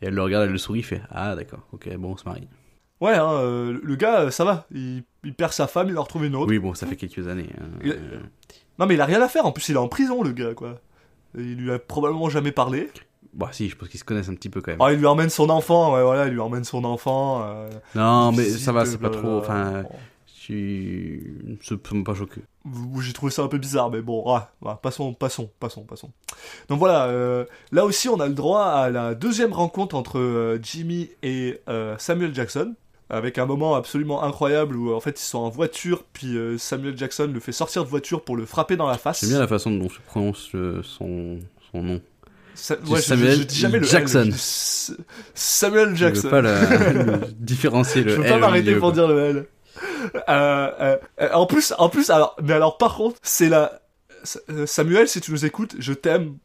Et 0.01 0.07
elle 0.07 0.13
le 0.15 0.21
regarde, 0.23 0.45
elle 0.45 0.51
le 0.51 0.57
sourit, 0.57 0.79
il 0.79 0.83
fait 0.83 1.01
Ah, 1.09 1.35
d'accord, 1.35 1.65
ok, 1.71 1.95
bon, 1.97 2.11
on 2.13 2.17
se 2.17 2.25
marie. 2.25 2.47
Ouais, 3.01 3.13
hein, 3.13 3.29
euh, 3.33 3.79
le 3.83 3.95
gars, 3.95 4.31
ça 4.31 4.43
va. 4.45 4.65
Il, 4.73 5.03
il 5.23 5.33
perd 5.33 5.51
sa 5.53 5.67
femme, 5.67 5.89
il 5.89 5.97
en 5.97 6.03
retrouve 6.03 6.25
une 6.25 6.35
autre. 6.35 6.49
Oui, 6.49 6.59
bon, 6.59 6.73
ça 6.73 6.87
fait 6.87 6.95
quelques 6.95 7.27
années. 7.27 7.49
hein. 7.61 7.65
Il- 7.83 7.97
Non, 8.79 8.85
mais 8.87 8.95
il 8.95 9.01
a 9.01 9.05
rien 9.05 9.21
à 9.21 9.27
faire. 9.29 9.45
En 9.45 9.51
plus, 9.51 9.69
il 9.69 9.75
est 9.75 9.77
en 9.79 9.87
prison, 9.89 10.23
le 10.23 10.31
gars, 10.31 10.53
quoi. 10.53 10.79
Il 11.37 11.55
lui 11.57 11.71
a 11.71 11.79
probablement 11.79 12.29
jamais 12.29 12.51
parlé. 12.51 12.89
Bah 13.33 13.49
si, 13.51 13.67
je 13.69 13.75
pense 13.75 13.89
qu'ils 13.89 13.99
se 13.99 14.05
connaissent 14.05 14.29
un 14.29 14.35
petit 14.35 14.49
peu 14.49 14.61
quand 14.61 14.71
même. 14.71 14.81
Ah, 14.81 14.93
il 14.93 14.99
lui 14.99 15.05
emmène 15.07 15.29
son 15.29 15.49
enfant. 15.49 15.93
Ouais, 15.93 16.01
voilà, 16.03 16.27
il 16.27 16.33
lui 16.33 16.39
emmène 16.39 16.63
son 16.63 16.83
enfant. 16.85 17.43
euh, 17.43 17.69
non, 17.93 18.31
mais 18.31 18.43
visite, 18.43 18.59
ça 18.61 18.71
va, 18.71 18.85
c'est 18.85 18.97
pas 18.97 19.09
trop. 19.09 19.37
Enfin, 19.39 19.81
Bon. 19.83 19.89
je 20.27 20.31
suis. 20.33 21.57
Pas. 21.81 22.13
Vous- 22.63 23.01
J'ai 23.01 23.11
trouvé 23.13 23.31
ça 23.31 23.41
un 23.43 23.47
peu 23.47 23.57
bizarre, 23.57 23.89
mais 23.91 24.01
bon, 24.01 24.23
ah, 24.27 24.51
voilà, 24.61 24.77
passons, 24.77 25.13
passons, 25.13 25.49
passons, 25.59 25.83
passons. 25.83 26.11
Donc 26.69 26.79
voilà, 26.79 27.07
euh, 27.07 27.45
là 27.71 27.83
aussi, 27.85 28.07
on 28.09 28.19
a 28.19 28.27
le 28.27 28.33
droit 28.33 28.63
à 28.63 28.89
la 28.89 29.15
deuxième 29.15 29.51
rencontre 29.53 29.95
entre 29.95 30.17
euh, 30.19 30.59
Jimmy 30.61 31.09
et 31.23 31.59
Samuel 31.97 32.33
Jackson, 32.33 32.73
avec 33.09 33.37
un 33.37 33.45
moment 33.45 33.75
absolument 33.75 34.23
incroyable 34.23 34.75
où 34.75 34.93
en 34.93 34.99
fait 34.99 35.19
ils 35.19 35.23
sont 35.23 35.37
en 35.39 35.49
voiture, 35.49 36.03
puis 36.13 36.37
euh, 36.37 36.57
Samuel 36.57 36.97
Jackson 36.97 37.29
le 37.33 37.39
fait 37.39 37.51
sortir 37.51 37.83
de 37.83 37.89
voiture 37.89 38.23
pour 38.23 38.35
le 38.35 38.45
frapper 38.45 38.75
dans 38.77 38.87
la 38.87 38.97
face. 38.97 39.21
J'aime 39.21 39.29
bien 39.29 39.39
la 39.39 39.47
façon 39.47 39.71
dont 39.71 39.89
se 39.89 39.99
prononce 40.05 40.49
euh, 40.55 40.81
son, 40.83 41.39
son 41.71 41.83
nom. 41.83 42.01
Sa- 42.55 42.75
C'est 42.83 42.89
ouais, 42.89 42.99
je- 42.99 43.05
Samuel 43.05 43.31
je, 43.35 43.41
je 43.41 43.43
dis 43.47 43.59
jamais 43.59 43.79
le 43.79 43.85
L, 43.85 43.89
Jackson. 43.91 44.29
je 44.31 44.93
Samuel 45.33 45.89
Je 45.91 45.95
Jackson. 45.95 46.23
veux 46.23 46.29
pas 46.29 46.41
la- 46.41 46.93
le- 46.93 47.19
différencier 47.37 48.03
le 48.03 48.11
je 48.11 48.15
peux 48.17 48.23
L 48.23 48.29
pas 48.29 48.37
au 48.37 48.39
m'arrêter 48.39 48.67
milieu, 48.69 48.79
pour 48.79 48.91
dire 48.91 49.07
le 49.07 49.19
L. 49.19 49.45
Euh, 50.29 50.97
euh, 51.19 51.29
en 51.33 51.45
plus, 51.45 51.73
en 51.77 51.89
plus, 51.89 52.09
alors, 52.09 52.35
mais 52.41 52.53
alors 52.53 52.77
par 52.77 52.95
contre, 52.95 53.17
c'est 53.23 53.49
la 53.49 53.81
Samuel, 54.65 55.07
si 55.07 55.21
tu 55.21 55.31
nous 55.31 55.45
écoutes, 55.45 55.75
je 55.79 55.93
t'aime, 55.93 56.37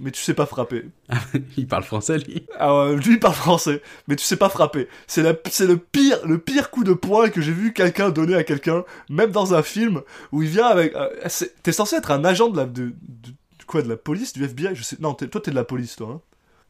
mais 0.00 0.10
tu 0.10 0.20
sais 0.22 0.34
pas 0.34 0.46
frapper. 0.46 0.84
Il 1.56 1.66
parle 1.68 1.84
français, 1.84 2.18
lui. 2.18 2.46
Alors, 2.58 2.80
euh, 2.80 2.96
lui 2.96 3.12
il 3.14 3.20
parle 3.20 3.34
français, 3.34 3.82
mais 4.08 4.16
tu 4.16 4.24
sais 4.24 4.36
pas 4.36 4.48
frapper. 4.48 4.88
C'est 5.06 5.22
la, 5.22 5.34
c'est 5.50 5.66
le 5.66 5.76
pire, 5.76 6.18
le 6.26 6.38
pire 6.38 6.70
coup 6.70 6.84
de 6.84 6.92
poing 6.92 7.28
que 7.30 7.40
j'ai 7.40 7.52
vu 7.52 7.72
quelqu'un 7.72 8.10
donner 8.10 8.34
à 8.34 8.44
quelqu'un, 8.44 8.84
même 9.08 9.30
dans 9.30 9.54
un 9.54 9.62
film 9.62 10.02
où 10.32 10.42
il 10.42 10.48
vient 10.48 10.66
avec. 10.66 10.94
euh, 10.96 11.08
c'est- 11.28 11.62
t'es 11.62 11.72
censé 11.72 11.96
être 11.96 12.10
un 12.10 12.24
agent 12.24 12.48
de 12.48 12.56
la, 12.56 12.64
de, 12.66 12.86
de- 12.86 13.30
de 13.30 13.64
quoi, 13.66 13.82
de 13.82 13.88
la 13.88 13.96
police, 13.96 14.32
du 14.32 14.42
FBI, 14.44 14.74
je 14.74 14.82
sais. 14.82 14.96
Non, 15.00 15.14
toi 15.14 15.28
t'es 15.40 15.50
de 15.50 15.56
la 15.56 15.64
police, 15.64 15.96
toi. 15.96 16.08
Hein 16.16 16.20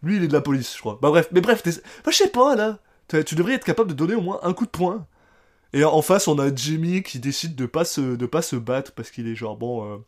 lui 0.02 0.16
il 0.16 0.24
est 0.24 0.28
de 0.28 0.32
la 0.32 0.40
police, 0.40 0.74
je 0.74 0.80
crois. 0.80 0.98
Bah 1.02 1.10
bref, 1.10 1.28
mais 1.32 1.40
bref, 1.42 1.62
t'es, 1.62 1.70
bah, 2.04 2.10
je 2.10 2.16
sais 2.16 2.28
pas 2.30 2.56
là. 2.56 2.78
Tu 3.08 3.22
tu 3.24 3.34
devrais 3.34 3.54
être 3.54 3.64
capable 3.64 3.90
de 3.90 3.94
donner 3.94 4.14
au 4.14 4.20
moins 4.22 4.40
un 4.42 4.52
coup 4.54 4.64
de 4.64 4.70
poing. 4.70 5.06
Et 5.72 5.84
en 5.84 6.02
face, 6.02 6.26
on 6.28 6.38
a 6.38 6.54
Jimmy 6.54 7.02
qui 7.02 7.20
décide 7.20 7.54
de 7.54 7.66
pas 7.66 7.84
se, 7.84 8.00
de 8.16 8.26
pas 8.26 8.42
se 8.42 8.56
battre 8.56 8.92
parce 8.92 9.10
qu'il 9.10 9.28
est 9.28 9.34
genre 9.36 9.56
bon. 9.56 9.84
euh, 9.94 9.98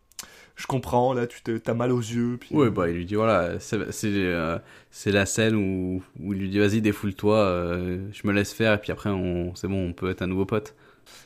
je 0.56 0.66
comprends, 0.66 1.12
là, 1.14 1.26
tu 1.26 1.42
t'as 1.60 1.74
mal 1.74 1.92
aux 1.92 1.98
yeux. 2.00 2.36
Puis, 2.40 2.54
Ouais, 2.54 2.70
bah 2.70 2.88
il 2.88 2.96
lui 2.96 3.04
dit 3.04 3.14
voilà, 3.14 3.58
c'est 3.60 3.78
euh, 4.04 4.58
la 5.06 5.26
scène 5.26 5.54
où, 5.56 6.02
où 6.20 6.32
il 6.32 6.38
lui 6.40 6.48
dit 6.50 6.58
vas-y, 6.58 6.80
défoule-toi, 6.80 7.36
euh, 7.36 7.98
je 8.12 8.26
me 8.26 8.32
laisse 8.32 8.52
faire, 8.52 8.74
et 8.74 8.78
puis 8.78 8.92
après, 8.92 9.10
c'est 9.54 9.68
bon, 9.68 9.88
on 9.88 9.92
peut 9.92 10.10
être 10.10 10.22
un 10.22 10.26
nouveau 10.26 10.44
pote. 10.44 10.74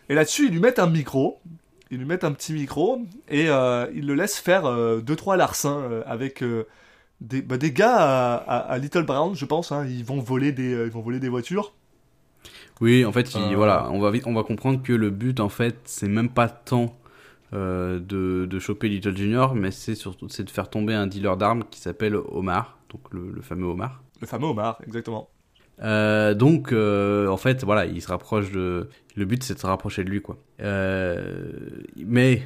Et 0.08 0.14
là-dessus, 0.14 0.46
ils 0.46 0.52
lui 0.52 0.60
mettent 0.60 0.78
un 0.78 0.88
micro. 0.88 1.40
Ils 1.90 1.98
lui 1.98 2.04
mettent 2.04 2.24
un 2.24 2.32
petit 2.32 2.52
micro 2.52 3.00
et 3.28 3.48
euh, 3.48 3.86
ils 3.94 4.04
le 4.06 4.14
laissent 4.14 4.38
faire 4.38 4.66
euh, 4.66 5.00
deux 5.00 5.14
trois 5.14 5.36
larcins 5.36 5.82
euh, 5.82 6.02
avec 6.06 6.42
euh, 6.42 6.64
des, 7.20 7.42
bah, 7.42 7.58
des 7.58 7.70
gars 7.70 7.94
à, 7.94 8.34
à- 8.34 8.58
à 8.72 8.78
Little 8.78 9.04
Brown, 9.04 9.36
je 9.36 9.44
pense. 9.44 9.70
hein. 9.70 9.86
ils 9.88 10.04
vont 10.04 10.18
voler 10.18 10.50
des, 10.50 10.74
euh, 10.74 10.86
ils 10.86 10.90
vont 10.90 11.00
voler 11.00 11.20
des 11.20 11.28
voitures. 11.28 11.74
Oui, 12.80 13.04
en 13.04 13.12
fait, 13.12 13.34
il- 13.34 13.52
Euh. 13.52 13.56
voilà, 13.56 13.88
on 13.92 14.00
va, 14.00 14.10
vite- 14.10 14.26
on 14.26 14.34
va 14.34 14.42
comprendre 14.42 14.82
que 14.82 14.92
le 14.92 15.10
but, 15.10 15.38
en 15.40 15.48
fait, 15.48 15.76
c'est 15.84 16.08
même 16.08 16.28
pas 16.28 16.48
tant 16.48 16.94
euh, 17.52 17.98
de, 17.98 18.46
de 18.46 18.58
choper 18.58 18.88
Little 18.88 19.16
Junior, 19.16 19.54
mais 19.54 19.70
c'est 19.70 19.94
surtout 19.94 20.28
c'est 20.28 20.44
de 20.44 20.50
faire 20.50 20.68
tomber 20.68 20.94
un 20.94 21.06
dealer 21.06 21.36
d'armes 21.36 21.64
qui 21.70 21.80
s'appelle 21.80 22.16
Omar, 22.16 22.78
donc 22.90 23.02
le, 23.12 23.30
le 23.30 23.42
fameux 23.42 23.66
Omar. 23.66 24.02
Le 24.20 24.26
fameux 24.26 24.46
Omar, 24.46 24.78
exactement. 24.86 25.30
Euh, 25.82 26.34
donc, 26.34 26.72
euh, 26.72 27.28
en 27.28 27.36
fait, 27.36 27.62
voilà, 27.64 27.84
il 27.86 28.00
se 28.00 28.08
rapproche 28.08 28.50
de. 28.50 28.88
Le 29.14 29.24
but, 29.24 29.42
c'est 29.42 29.54
de 29.54 29.58
se 29.58 29.66
rapprocher 29.66 30.04
de 30.04 30.10
lui, 30.10 30.22
quoi. 30.22 30.38
Mais 31.96 32.42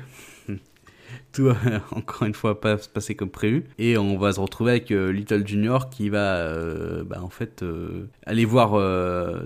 tout 1.32 1.44
va 1.44 1.56
encore 1.92 2.26
une 2.26 2.34
fois 2.34 2.60
pas 2.60 2.78
se 2.78 2.88
passer 2.88 3.14
comme 3.14 3.30
prévu, 3.30 3.64
et 3.78 3.96
on 3.98 4.18
va 4.18 4.32
se 4.32 4.40
retrouver 4.40 4.72
avec 4.72 4.90
euh, 4.90 5.12
Little 5.12 5.46
Junior 5.46 5.90
qui 5.90 6.08
va, 6.08 6.36
euh, 6.36 7.04
bah, 7.04 7.20
en 7.22 7.28
fait, 7.28 7.62
euh, 7.62 8.08
aller 8.26 8.44
voir. 8.44 8.72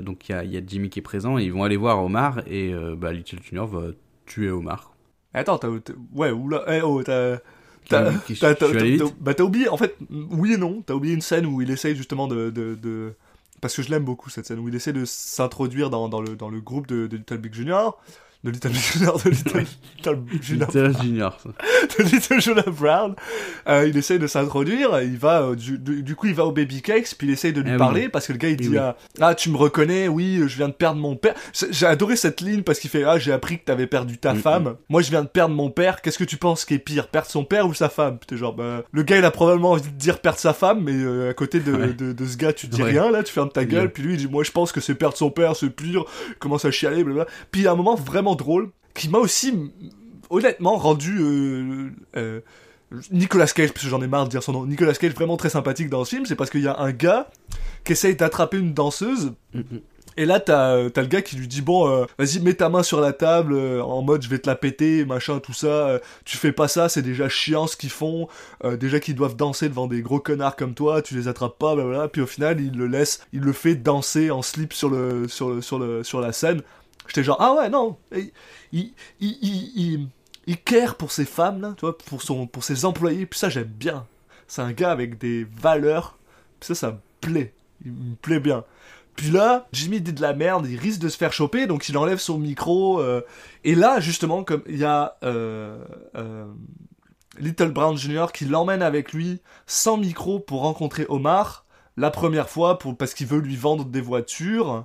donc, 0.02 0.28
il 0.28 0.32
y 0.32 0.34
a, 0.34 0.44
il 0.44 0.52
y 0.52 0.56
a 0.56 0.60
Jimmy 0.66 0.90
qui 0.90 1.00
est 1.00 1.02
présent, 1.02 1.38
et 1.38 1.44
ils 1.44 1.52
vont 1.52 1.64
aller 1.64 1.76
voir 1.76 2.02
Omar, 2.02 2.40
et 2.46 2.72
bah, 2.96 3.12
Little 3.12 3.42
Junior 3.42 3.66
va 3.66 3.88
tuer 4.26 4.50
Omar. 4.50 4.93
Attends, 5.34 5.58
t'as. 5.58 5.68
Ouais, 6.14 6.30
oula. 6.30 6.64
Eh 6.68 6.80
oh, 6.82 7.02
t'as. 7.02 7.38
T'as 7.88 8.12
bah, 9.20 9.32
oublié, 9.40 9.68
en 9.68 9.76
fait, 9.76 9.94
oui 10.30 10.54
et 10.54 10.56
non, 10.56 10.82
t'as 10.86 10.94
oublié 10.94 11.14
une 11.14 11.20
scène 11.20 11.44
où 11.44 11.60
il 11.60 11.70
essaye 11.70 11.94
justement 11.94 12.26
de. 12.28 12.48
de, 12.50 12.74
de- 12.76 13.12
Parce 13.60 13.76
que 13.76 13.82
je 13.82 13.90
l'aime 13.90 14.04
beaucoup 14.04 14.30
cette 14.30 14.46
scène, 14.46 14.58
où 14.58 14.68
il 14.68 14.74
essaie 14.74 14.94
de 14.94 15.04
s'introduire 15.04 15.90
dans, 15.90 16.08
dans, 16.08 16.22
le, 16.22 16.34
dans 16.34 16.48
le 16.48 16.60
groupe 16.62 16.86
de, 16.86 17.06
de 17.06 17.16
Little 17.18 17.38
Big 17.38 17.52
Junior. 17.54 18.00
De 18.44 18.50
Little 18.50 18.72
Junior, 18.74 19.18
de 19.24 19.30
Little, 19.30 19.64
Little 19.96 20.18
Junior 20.42 20.68
Little 20.68 21.02
Junior, 21.02 21.38
ça. 21.42 21.48
de 21.98 22.02
Little 22.04 22.40
Jonah 22.42 22.62
Brown. 22.66 23.14
Euh, 23.68 23.88
il 23.88 23.96
essaye 23.96 24.18
de 24.18 24.26
s'introduire, 24.26 25.00
il 25.02 25.16
va, 25.16 25.40
euh, 25.42 25.54
du, 25.56 25.78
du, 25.78 26.02
du 26.02 26.14
coup, 26.14 26.26
il 26.26 26.34
va 26.34 26.44
au 26.44 26.52
Baby 26.52 26.82
Cakes, 26.82 27.14
puis 27.16 27.26
il 27.28 27.32
essaye 27.32 27.54
de 27.54 27.62
lui 27.62 27.72
oui. 27.72 27.78
parler, 27.78 28.08
parce 28.10 28.26
que 28.26 28.32
le 28.32 28.38
gars, 28.38 28.48
il 28.48 28.56
Oui, 28.60 28.60
dit, 28.60 28.68
oui. 28.68 28.76
ah, 28.78 28.96
ah, 29.20 29.34
tu 29.34 29.48
me 29.50 29.56
reconnais, 29.56 30.08
oui, 30.08 30.42
je 30.46 30.56
viens 30.56 30.68
de 30.68 30.74
perdre 30.74 31.00
mon 31.00 31.16
père. 31.16 31.34
J'ai 31.70 31.86
adoré 31.86 32.16
cette 32.16 32.42
ligne, 32.42 32.62
parce 32.62 32.78
qu'il 32.80 32.90
fait, 32.90 33.04
ah, 33.04 33.18
j'ai 33.18 33.32
appris 33.32 33.58
que 33.58 33.64
t'avais 33.64 33.86
perdu 33.86 34.18
ta 34.18 34.34
Mm, 34.34 34.38
femme. 34.38 34.74
Moi, 34.90 35.00
je 35.00 35.08
viens 35.10 35.22
de 35.22 35.28
perdre 35.28 35.54
mon 35.54 35.70
père, 35.70 36.02
qu'est-ce 36.02 36.18
que 36.18 36.24
tu 36.24 36.36
penses 36.36 36.66
qui 36.66 36.74
est 36.74 36.78
pire, 36.78 37.08
perdre 37.08 37.28
son 37.28 37.44
père 37.44 37.66
ou 37.66 37.72
sa 37.72 37.88
femme? 37.88 38.18
T'es 38.26 38.36
genre, 38.36 38.52
bah, 38.54 38.82
le 38.92 39.02
gars, 39.04 39.16
il 39.16 39.24
a 39.24 39.30
probablement 39.30 39.70
envie 39.70 39.82
de 39.90 39.96
dire 39.96 40.18
perdre 40.20 40.38
sa 40.38 40.52
femme, 40.52 40.82
mais 40.84 40.92
euh, 40.92 41.30
à 41.30 41.34
côté 41.34 41.60
de, 41.60 41.72
Ouais. 41.72 41.92
de, 41.94 42.12
de 42.12 42.26
ce 42.26 42.36
gars, 42.36 42.52
tu 42.52 42.66
dis 42.66 42.82
Ouais. 42.82 42.90
rien, 42.90 43.10
là, 43.10 43.22
tu 43.22 43.32
fermes 43.32 43.50
ta 43.50 43.64
gueule, 43.64 43.90
puis 43.90 44.02
lui, 44.02 44.12
il 44.14 44.18
dit, 44.18 44.28
moi, 44.28 44.44
je 44.44 44.50
pense 44.50 44.70
que 44.70 44.82
c'est 44.82 44.94
perdre 44.94 45.16
son 45.16 45.30
père, 45.30 45.56
c'est 45.56 45.70
pire, 45.70 46.04
commence 46.40 46.66
à 46.66 46.70
chialer, 46.70 47.02
blablabla. 47.04 47.30
Puis 47.50 47.66
a 47.66 47.72
un 47.72 47.74
moment 47.76 47.94
vraiment 47.94 48.33
drôle, 48.34 48.70
qui 48.94 49.08
m'a 49.08 49.18
aussi 49.18 49.54
honnêtement 50.30 50.76
rendu 50.76 51.18
euh, 51.20 51.90
euh, 52.16 52.40
Nicolas 53.10 53.46
Cage, 53.46 53.72
parce 53.72 53.84
que 53.84 53.90
j'en 53.90 54.02
ai 54.02 54.06
marre 54.06 54.24
de 54.24 54.30
dire 54.30 54.42
son 54.42 54.52
nom, 54.52 54.66
Nicolas 54.66 54.94
Cage 54.94 55.12
vraiment 55.12 55.36
très 55.36 55.50
sympathique 55.50 55.90
dans 55.90 56.04
ce 56.04 56.10
film, 56.10 56.26
c'est 56.26 56.36
parce 56.36 56.50
qu'il 56.50 56.62
y 56.62 56.68
a 56.68 56.78
un 56.78 56.92
gars 56.92 57.30
qui 57.84 57.92
essaye 57.92 58.16
d'attraper 58.16 58.58
une 58.58 58.72
danseuse, 58.72 59.32
Mm, 59.54 59.78
et 60.16 60.26
là 60.26 60.38
t'as 60.38 60.76
euh, 60.76 60.88
t'as 60.90 61.02
le 61.02 61.08
gars 61.08 61.22
qui 61.22 61.36
lui 61.36 61.48
dit 61.48 61.60
bon 61.60 61.88
euh, 61.88 62.04
vas-y 62.18 62.40
mets 62.40 62.54
ta 62.54 62.68
main 62.68 62.84
sur 62.84 63.00
la 63.00 63.12
table 63.12 63.54
euh, 63.54 63.82
en 63.82 64.02
mode 64.02 64.22
je 64.22 64.28
vais 64.28 64.38
te 64.38 64.48
la 64.48 64.54
péter 64.54 65.04
machin 65.04 65.40
tout 65.40 65.52
ça, 65.52 65.66
euh, 65.66 65.98
tu 66.24 66.36
fais 66.36 66.52
pas 66.52 66.68
ça 66.68 66.88
c'est 66.88 67.02
déjà 67.02 67.28
chiant 67.28 67.66
ce 67.66 67.76
qu'ils 67.76 67.90
font, 67.90 68.28
euh, 68.64 68.76
déjà 68.76 69.00
qu'ils 69.00 69.16
doivent 69.16 69.36
danser 69.36 69.68
devant 69.68 69.86
des 69.88 70.02
gros 70.02 70.20
connards 70.20 70.56
comme 70.56 70.74
toi, 70.74 71.02
tu 71.02 71.16
les 71.16 71.26
attrapes 71.28 71.58
pas 71.58 71.74
blablabla, 71.74 72.08
puis 72.08 72.22
au 72.22 72.26
final 72.26 72.60
il 72.60 72.76
le 72.76 72.86
laisse, 72.86 73.26
il 73.32 73.40
le 73.40 73.52
fait 73.52 73.74
danser 73.74 74.30
en 74.30 74.42
slip 74.42 74.72
sur 74.72 74.88
le 74.88 75.26
sur 75.28 75.50
le 75.50 75.60
sur 75.60 75.78
le 75.78 76.04
sur 76.04 76.20
la 76.20 76.32
scène. 76.32 76.62
J'étais 77.06 77.24
genre 77.24 77.36
ah 77.40 77.54
ouais 77.54 77.68
non, 77.68 77.96
il 78.12 78.32
il 78.72 78.94
il, 79.20 80.08
il, 80.46 80.58
care 80.58 80.96
pour 80.96 81.12
ses 81.12 81.24
femmes 81.24 81.60
là, 81.60 81.74
tu 81.76 81.82
vois, 81.82 81.96
pour 81.96 82.22
son 82.22 82.46
pour 82.46 82.64
ses 82.64 82.84
employés, 82.84 83.26
puis 83.26 83.38
ça 83.38 83.48
j'aime 83.48 83.64
bien. 83.64 84.06
C'est 84.46 84.62
un 84.62 84.72
gars 84.72 84.90
avec 84.90 85.18
des 85.18 85.44
valeurs, 85.44 86.18
puis 86.60 86.68
ça 86.68 86.74
ça 86.74 86.92
me 86.92 86.98
plaît, 87.20 87.52
il 87.84 87.92
me 87.92 88.14
plaît 88.16 88.40
bien. 88.40 88.64
Puis 89.16 89.30
là, 89.30 89.68
Jimmy 89.72 90.00
dit 90.00 90.12
de 90.12 90.22
la 90.22 90.34
merde, 90.34 90.66
il 90.68 90.78
risque 90.78 91.00
de 91.00 91.08
se 91.08 91.16
faire 91.16 91.32
choper, 91.32 91.66
donc 91.66 91.88
il 91.88 91.96
enlève 91.96 92.18
son 92.18 92.38
micro. 92.38 93.00
euh, 93.00 93.20
et 93.62 93.74
là, 93.74 94.00
justement, 94.00 94.42
comme 94.44 94.62
il 94.66 94.78
y 94.78 94.84
a 94.84 95.16
euh, 95.22 95.78
euh, 96.16 96.46
Little 97.38 97.70
Brown 97.70 97.96
Jr. 97.96 98.26
qui 98.32 98.44
l'emmène 98.44 98.82
avec 98.82 99.12
lui 99.12 99.40
sans 99.66 99.96
micro 99.96 100.40
pour 100.40 100.62
rencontrer 100.62 101.06
Omar 101.08 101.64
la 101.96 102.10
première 102.10 102.48
fois 102.48 102.78
pour, 102.78 102.96
parce 102.96 103.14
qu'il 103.14 103.28
veut 103.28 103.38
lui 103.38 103.56
vendre 103.56 103.84
des 103.84 104.00
voitures. 104.00 104.84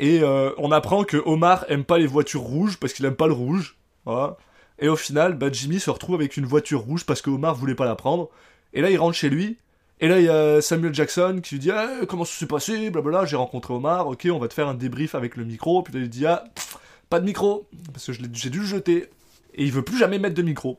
Et 0.00 0.22
euh, 0.22 0.50
on 0.56 0.72
apprend 0.72 1.04
que 1.04 1.18
Omar 1.18 1.66
aime 1.68 1.84
pas 1.84 1.98
les 1.98 2.06
voitures 2.06 2.40
rouges 2.40 2.78
parce 2.78 2.94
qu'il 2.94 3.04
aime 3.04 3.14
pas 3.14 3.26
le 3.26 3.34
rouge. 3.34 3.76
Voilà. 4.06 4.38
Et 4.78 4.88
au 4.88 4.96
final, 4.96 5.34
bah, 5.34 5.52
Jimmy 5.52 5.78
se 5.78 5.90
retrouve 5.90 6.14
avec 6.14 6.38
une 6.38 6.46
voiture 6.46 6.80
rouge 6.80 7.04
parce 7.04 7.20
que 7.20 7.28
Omar 7.28 7.54
voulait 7.54 7.74
pas 7.74 7.84
la 7.84 7.94
prendre. 7.94 8.30
Et 8.72 8.80
là, 8.80 8.90
il 8.90 8.96
rentre 8.96 9.14
chez 9.14 9.28
lui. 9.28 9.58
Et 10.00 10.08
là, 10.08 10.18
il 10.18 10.24
y 10.24 10.30
a 10.30 10.62
Samuel 10.62 10.94
Jackson 10.94 11.40
qui 11.42 11.56
lui 11.56 11.60
dit 11.60 11.70
ah, 11.70 12.06
Comment 12.08 12.24
ça 12.24 12.32
s'est 12.32 12.46
passé? 12.46 12.88
Blablabla, 12.88 13.26
j'ai 13.26 13.36
rencontré 13.36 13.74
Omar. 13.74 14.06
Ok, 14.06 14.26
on 14.32 14.38
va 14.38 14.48
te 14.48 14.54
faire 14.54 14.68
un 14.68 14.74
débrief 14.74 15.14
avec 15.14 15.36
le 15.36 15.44
micro. 15.44 15.82
Puis 15.82 15.92
là, 15.92 16.00
il 16.00 16.08
dit 16.08 16.24
Ah, 16.24 16.44
pff, 16.54 16.78
pas 17.10 17.20
de 17.20 17.26
micro. 17.26 17.66
Parce 17.92 18.06
que 18.06 18.12
j'ai 18.14 18.50
dû 18.50 18.60
le 18.60 18.64
jeter. 18.64 19.10
Et 19.54 19.64
il 19.64 19.72
veut 19.72 19.82
plus 19.82 19.98
jamais 19.98 20.18
mettre 20.18 20.34
de 20.34 20.42
micro. 20.42 20.78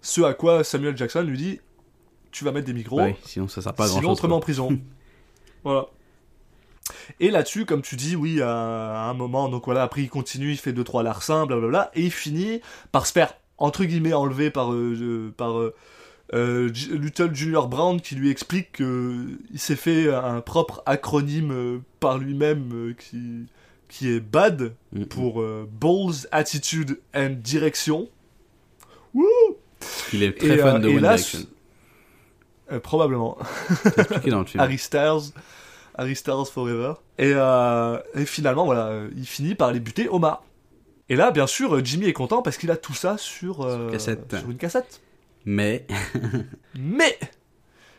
Ce 0.00 0.22
à 0.22 0.32
quoi 0.32 0.64
Samuel 0.64 0.96
Jackson 0.96 1.22
lui 1.22 1.36
dit 1.36 1.60
Tu 2.30 2.44
vas 2.44 2.52
mettre 2.52 2.66
des 2.66 2.72
micros. 2.72 3.02
Ouais, 3.02 3.16
sinon 3.24 3.46
ça 3.46 3.60
sert 3.60 3.74
pas 3.74 3.84
à 3.84 3.88
grand 3.88 4.14
Sinon, 4.14 4.28
met 4.28 4.34
en 4.34 4.40
prison. 4.40 4.80
voilà. 5.64 5.88
Et 7.20 7.30
là-dessus, 7.30 7.64
comme 7.64 7.82
tu 7.82 7.96
dis, 7.96 8.16
oui, 8.16 8.40
à, 8.40 9.08
un 9.08 9.14
moment, 9.14 9.48
donc 9.48 9.64
voilà, 9.66 9.82
après 9.82 10.02
il 10.02 10.08
continue, 10.08 10.52
il 10.52 10.56
fait 10.56 10.72
2-3 10.72 11.02
larcins, 11.02 11.46
blablabla, 11.46 11.90
et 11.94 12.02
il 12.02 12.10
finit 12.10 12.60
par 12.92 13.06
se 13.06 13.12
faire, 13.12 13.34
entre 13.58 13.84
guillemets, 13.84 14.12
enlever 14.12 14.50
par, 14.50 14.72
euh, 14.72 14.96
euh, 15.00 15.34
par 15.36 15.58
euh, 15.58 15.74
euh, 16.34 16.70
Junior 17.32 17.68
Brown 17.68 18.00
qui 18.00 18.14
lui 18.14 18.30
explique 18.30 18.72
qu'il 18.72 19.38
s'est 19.56 19.76
fait 19.76 20.12
un 20.12 20.40
propre 20.40 20.82
acronyme 20.86 21.52
euh, 21.52 21.78
par 22.00 22.18
lui-même 22.18 22.70
euh, 22.72 22.94
qui, 22.94 23.46
qui 23.88 24.10
est 24.10 24.20
BAD 24.20 24.74
Mm, 24.92 25.04
pour 25.04 25.42
euh, 25.42 25.68
Balls, 25.70 26.26
Attitude 26.32 26.98
and 27.14 27.36
Direction. 27.38 28.08
Il 30.12 30.22
est 30.22 30.38
très 30.38 30.54
Et, 30.54 30.58
fan 30.58 30.76
euh, 30.76 30.78
de 30.78 30.88
One 30.88 30.98
Direction. 30.98 31.40
Euh, 32.72 32.80
probablement. 32.80 33.38
Dans 34.26 34.40
le 34.40 34.44
film. 34.46 34.62
Harry 34.62 34.78
Styles, 34.78 35.32
Harry 35.98 36.16
Styles 36.16 36.46
Forever. 36.52 36.94
Et, 37.18 37.32
euh, 37.34 37.98
et 38.14 38.24
finalement, 38.24 38.64
voilà, 38.64 38.86
euh, 38.86 39.10
il 39.16 39.26
finit 39.26 39.54
par 39.54 39.72
les 39.72 39.80
buter 39.80 40.08
Omar. 40.08 40.42
Et 41.10 41.16
là, 41.16 41.30
bien 41.30 41.46
sûr, 41.46 41.74
euh, 41.74 41.80
Jimmy 41.84 42.06
est 42.06 42.12
content 42.12 42.40
parce 42.42 42.56
qu'il 42.56 42.70
a 42.70 42.76
tout 42.76 42.94
ça 42.94 43.16
sur, 43.18 43.62
euh, 43.62 43.90
cassette. 43.90 44.36
sur 44.38 44.50
une 44.50 44.56
cassette. 44.58 45.00
Mais 45.44 45.86
Mais 46.78 47.18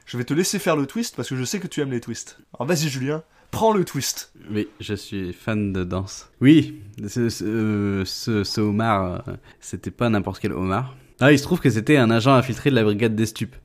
je 0.06 0.18
vais 0.18 0.24
te 0.24 0.34
laisser 0.34 0.60
faire 0.60 0.76
le 0.76 0.86
twist 0.86 1.16
parce 1.16 1.30
que 1.30 1.36
je 1.36 1.44
sais 1.44 1.60
que 1.60 1.68
tu 1.68 1.82
aimes 1.82 1.92
les 1.92 2.02
twists. 2.02 2.40
Alors 2.58 2.68
vas-y, 2.68 2.88
Julien, 2.90 3.24
prends 3.52 3.74
le 3.74 3.84
twist. 3.86 4.32
Oui, 4.52 4.68
je 4.80 4.94
suis 4.94 5.34
fan 5.34 5.74
de 5.74 5.84
danse. 5.84 6.30
Oui, 6.42 6.82
ce, 7.08 7.30
ce, 7.30 8.04
ce- 8.06 8.44
ce 8.44 8.62
homard, 8.62 9.24
c'était 9.60 9.92
pas 9.92 10.10
n'importe 10.10 10.40
quel 10.40 10.54
homard. 10.54 10.96
Ah, 11.20 11.32
il 11.34 11.40
se 11.40 11.44
trouve 11.44 11.60
que 11.60 11.70
c'était 11.70 11.98
un 11.98 12.12
agent 12.12 12.34
infiltré 12.34 12.70
de 12.70 12.76
la 12.76 12.84
brigade 12.84 13.16
des 13.16 13.26
stupes. 13.26 13.56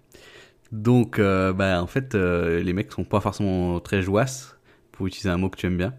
Donc, 0.74 1.18
euh, 1.18 1.52
bah, 1.52 1.80
en 1.80 1.86
fait, 1.86 2.14
euh, 2.14 2.62
les 2.62 2.72
mecs 2.72 2.90
sont 2.92 3.04
pas 3.04 3.20
forcément 3.20 3.78
très 3.80 4.02
joasses, 4.02 4.58
pour 4.92 5.06
utiliser 5.06 5.28
un 5.28 5.36
mot 5.36 5.48
que 5.48 5.56
tu 5.56 5.66
aimes 5.66 5.76
bien. 5.76 5.94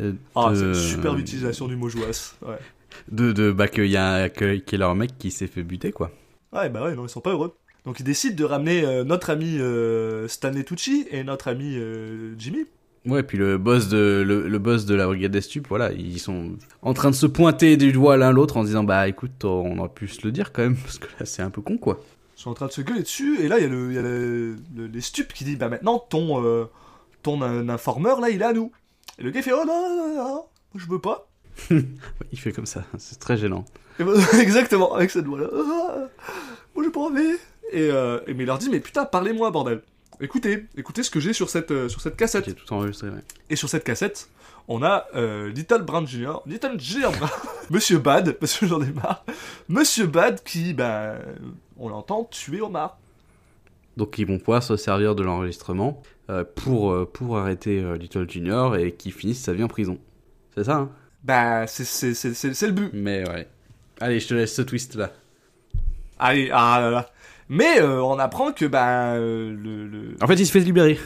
Euh, 0.00 0.12
Ah, 0.34 0.50
de- 0.50 0.56
c'est 0.56 0.64
une 0.66 0.74
superbe 0.74 1.18
utilisation 1.18 1.66
du 1.68 1.76
mot 1.76 1.88
jouasse. 1.88 2.36
Ouais. 2.46 2.58
De, 3.10 3.32
de 3.32 3.52
bah, 3.52 3.68
qu'il 3.68 3.86
y 3.86 3.96
a 3.96 4.24
un, 4.24 4.28
que, 4.28 4.56
qu'il 4.56 4.78
y 4.78 4.82
a 4.82 4.86
leur 4.86 4.94
mec 4.94 5.16
qui 5.18 5.30
s'est 5.30 5.46
fait 5.46 5.62
buter, 5.62 5.92
quoi. 5.92 6.10
ouais, 6.52 6.68
bah 6.68 6.84
ouais, 6.84 6.94
non, 6.94 7.06
ils 7.06 7.08
sont 7.08 7.20
pas 7.20 7.30
heureux. 7.30 7.54
Donc 7.84 8.00
ils 8.00 8.04
décident 8.04 8.34
de 8.36 8.44
ramener 8.44 8.84
euh, 8.84 9.04
notre 9.04 9.30
ami 9.30 9.58
Stanley 10.28 10.64
Tucci 10.64 11.06
et 11.10 11.22
notre 11.24 11.48
ami 11.48 11.78
Jimmy. 12.36 12.64
Ouais, 13.06 13.22
puis 13.22 13.38
le 13.38 13.56
boss 13.58 13.88
de 13.88 14.24
le, 14.26 14.48
le 14.48 14.58
boss 14.58 14.84
de 14.86 14.94
la 14.96 15.06
brigade 15.06 15.30
des 15.30 15.40
stupes, 15.40 15.68
voilà, 15.68 15.92
ils 15.92 16.18
sont 16.18 16.56
en 16.82 16.92
train 16.94 17.10
de 17.10 17.14
se 17.14 17.26
pointer 17.26 17.76
du 17.76 17.92
doigt 17.92 18.16
l'un 18.16 18.32
l'autre 18.32 18.56
en 18.56 18.64
disant 18.64 18.82
bah 18.82 19.06
écoute, 19.06 19.44
on 19.44 19.78
aurait 19.78 19.88
pu 19.88 20.08
se 20.08 20.22
le 20.26 20.32
dire 20.32 20.52
quand 20.52 20.62
même 20.62 20.76
parce 20.76 20.98
que 20.98 21.06
là 21.20 21.24
c'est 21.24 21.42
un 21.42 21.50
peu 21.50 21.62
con 21.62 21.78
quoi. 21.78 22.00
Ils 22.36 22.42
sont 22.42 22.50
en 22.50 22.54
train 22.54 22.66
de 22.66 22.72
se 22.72 22.82
gueuler 22.82 23.00
dessus, 23.02 23.40
et 23.40 23.48
là, 23.48 23.58
il 23.58 23.62
y 23.62 23.66
a, 23.66 23.68
le, 23.68 23.90
il 23.90 23.94
y 23.94 23.98
a 23.98 24.02
le- 24.02 24.56
le- 24.76 24.86
les 24.86 25.00
stupes 25.00 25.32
qui 25.32 25.44
disent, 25.44 25.58
bah 25.58 25.68
maintenant, 25.68 25.98
ton, 25.98 26.44
euh, 26.44 26.66
ton 27.22 27.40
euh, 27.42 27.66
informeur, 27.68 28.20
là, 28.20 28.28
il 28.30 28.42
est 28.42 28.44
à 28.44 28.52
nous. 28.52 28.70
Et 29.18 29.22
le 29.22 29.30
gars 29.30 29.40
il 29.40 29.42
fait, 29.42 29.52
oh 29.52 29.64
non, 29.66 29.88
non, 29.88 29.96
non, 30.08 30.14
non, 30.14 30.24
moi, 30.34 30.44
je 30.74 30.86
veux 30.86 30.98
pas. 31.00 31.28
Il 32.32 32.38
fait 32.38 32.52
comme 32.52 32.66
ça, 32.66 32.84
c'est 32.98 33.18
très 33.18 33.38
gênant. 33.38 33.64
Ben, 33.98 34.08
exactement, 34.40 34.94
avec 34.94 35.10
cette 35.10 35.24
voix-là. 35.24 35.46
Ah, 35.54 36.08
moi, 36.74 36.84
j'ai 36.84 36.90
pas 36.90 37.00
envie. 37.00 37.32
Et, 37.72 37.90
euh, 37.90 38.20
et 38.26 38.34
mais 38.34 38.42
il 38.42 38.46
leur 38.46 38.58
dit, 38.58 38.68
mais 38.68 38.80
putain, 38.80 39.06
parlez-moi, 39.06 39.50
bordel. 39.50 39.80
Écoutez, 40.20 40.66
écoutez 40.76 41.02
ce 41.02 41.10
que 41.10 41.18
j'ai 41.18 41.32
sur 41.32 41.48
cette, 41.48 41.70
euh, 41.70 41.88
sur 41.88 42.02
cette 42.02 42.16
cassette. 42.16 42.44
J'ai 42.44 42.52
tout 42.54 42.70
enregistré, 42.74 43.08
ouais. 43.08 43.24
Et 43.48 43.56
sur 43.56 43.70
cette 43.70 43.84
cassette, 43.84 44.28
on 44.68 44.82
a 44.82 45.06
euh, 45.14 45.50
Little 45.50 45.82
Brown 45.82 46.06
Jr., 46.06 46.38
Little 46.46 46.78
Jr. 46.78 47.10
Monsieur 47.70 47.98
Bad, 47.98 48.32
parce 48.32 48.58
que 48.58 48.66
j'en 48.66 48.80
ai 48.82 48.90
marre, 48.92 49.24
Monsieur 49.68 50.06
Bad 50.06 50.42
qui, 50.42 50.72
ben, 50.74 51.18
on 51.78 51.88
l'entend 51.88 52.24
tuer 52.24 52.60
Omar. 52.60 52.98
Donc 53.96 54.18
ils 54.18 54.26
vont 54.26 54.38
pouvoir 54.38 54.62
se 54.62 54.76
servir 54.76 55.14
de 55.14 55.22
l'enregistrement 55.22 56.02
euh, 56.30 56.44
pour, 56.54 56.92
euh, 56.92 57.10
pour 57.10 57.38
arrêter 57.38 57.82
Little 57.98 58.28
Junior 58.30 58.76
et 58.76 58.92
qu'il 58.92 59.12
finisse 59.12 59.40
sa 59.42 59.52
vie 59.52 59.62
en 59.64 59.68
prison. 59.68 59.98
C'est 60.54 60.64
ça, 60.64 60.76
hein? 60.76 60.90
Bah, 61.24 61.66
c'est- 61.66 61.84
c'est 61.84 62.14
c'est- 62.14 62.34
c'est- 62.54 62.66
le 62.66 62.72
but. 62.72 62.90
Mais 62.92 63.28
ouais. 63.28 63.48
Allez, 64.00 64.20
je 64.20 64.28
te 64.28 64.34
laisse 64.34 64.54
ce 64.54 64.62
twist 64.62 64.94
là. 64.94 65.10
Allez, 66.18 66.50
ah 66.52 66.78
là 66.80 66.90
là. 66.90 67.10
Mais 67.48 67.80
euh, 67.80 68.02
on 68.02 68.18
apprend 68.18 68.52
que, 68.52 68.64
bah, 68.64 69.14
euh, 69.14 69.50
le, 69.56 69.86
le... 69.86 70.16
En 70.22 70.26
fait, 70.26 70.34
il 70.34 70.46
se 70.46 70.52
fait 70.52 70.60
libérer. 70.60 70.98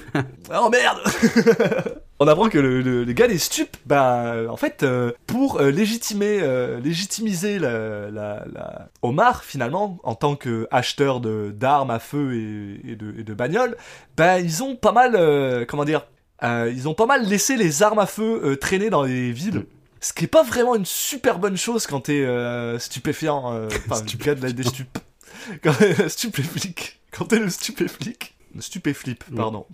Oh 0.55 0.69
merde 0.71 0.99
on 2.21 2.29
apprend 2.29 2.49
que 2.49 2.59
le, 2.59 2.83
le- 2.83 3.03
le 3.05 3.13
gars 3.13 3.27
des 3.27 3.39
stupes, 3.39 3.77
bah, 3.87 4.37
en 4.49 4.57
fait, 4.57 4.83
euh, 4.83 5.11
pour 5.27 5.59
euh, 5.61 5.71
légitimer, 5.71 6.41
euh, 6.43 6.79
légitimiser 6.81 7.59
la, 7.59 8.11
la, 8.11 8.45
la- 8.53 8.89
Omar, 9.03 9.43
finalement, 9.43 9.99
en 10.05 10.15
tant 10.15 10.37
que 10.37 10.69
acheteur 10.71 11.21
de 11.21 11.51
d'armes 11.51 11.91
à 11.91 11.99
feu 11.99 12.35
et, 12.35 12.93
et 12.93 12.97
de, 12.97 13.15
et 13.19 13.25
de 13.25 13.35
bagnoles, 13.35 13.77
bah, 14.17 14.39
ils 14.39 14.63
ont 14.63 14.77
pas 14.77 14.93
mal, 14.93 15.17
euh, 15.17 15.65
comment 15.67 15.85
dire, 15.85 16.07
euh, 16.43 16.71
ils 16.75 16.89
ont 16.89 16.95
pas 16.95 17.07
mal 17.07 17.27
laissé 17.27 17.57
les 17.57 17.83
armes 17.83 17.99
à 17.99 18.07
feu 18.07 18.41
euh, 18.45 18.57
traîner 18.57 18.91
dans 18.91 19.03
les 19.03 19.33
villes. 19.33 19.65
Ce 20.03 20.13
qui 20.15 20.25
est 20.25 20.29
pas 20.29 20.43
vraiment 20.43 20.75
une 20.77 20.87
super 20.87 21.39
bonne 21.39 21.57
chose 21.59 21.87
quand 21.87 22.01
t'es 22.03 22.23
euh, 22.23 22.79
stupéfiant, 22.79 23.53
euh, 23.55 23.69
enfin, 23.91 24.03
le 24.03 24.25
gars 24.25 24.35
de 24.35 24.43
la 24.43 24.53
des 24.53 24.63
stupes. 24.63 24.99
Quand 25.63 25.73
stupéflic. 26.09 27.01
Quand 27.13 27.25
t'es 27.27 27.39
le 27.39 27.49
stupéflic. 27.49 28.35
Stupéflip, 28.59 29.25
pardon. 29.35 29.65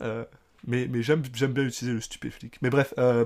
Euh, 0.00 0.24
mais 0.66 0.86
mais 0.90 1.02
j'aime 1.02 1.20
bien 1.22 1.64
utiliser 1.64 1.92
le 1.94 2.00
stupéflic. 2.00 2.56
Mais 2.62 2.70
bref, 2.70 2.94
euh, 2.98 3.24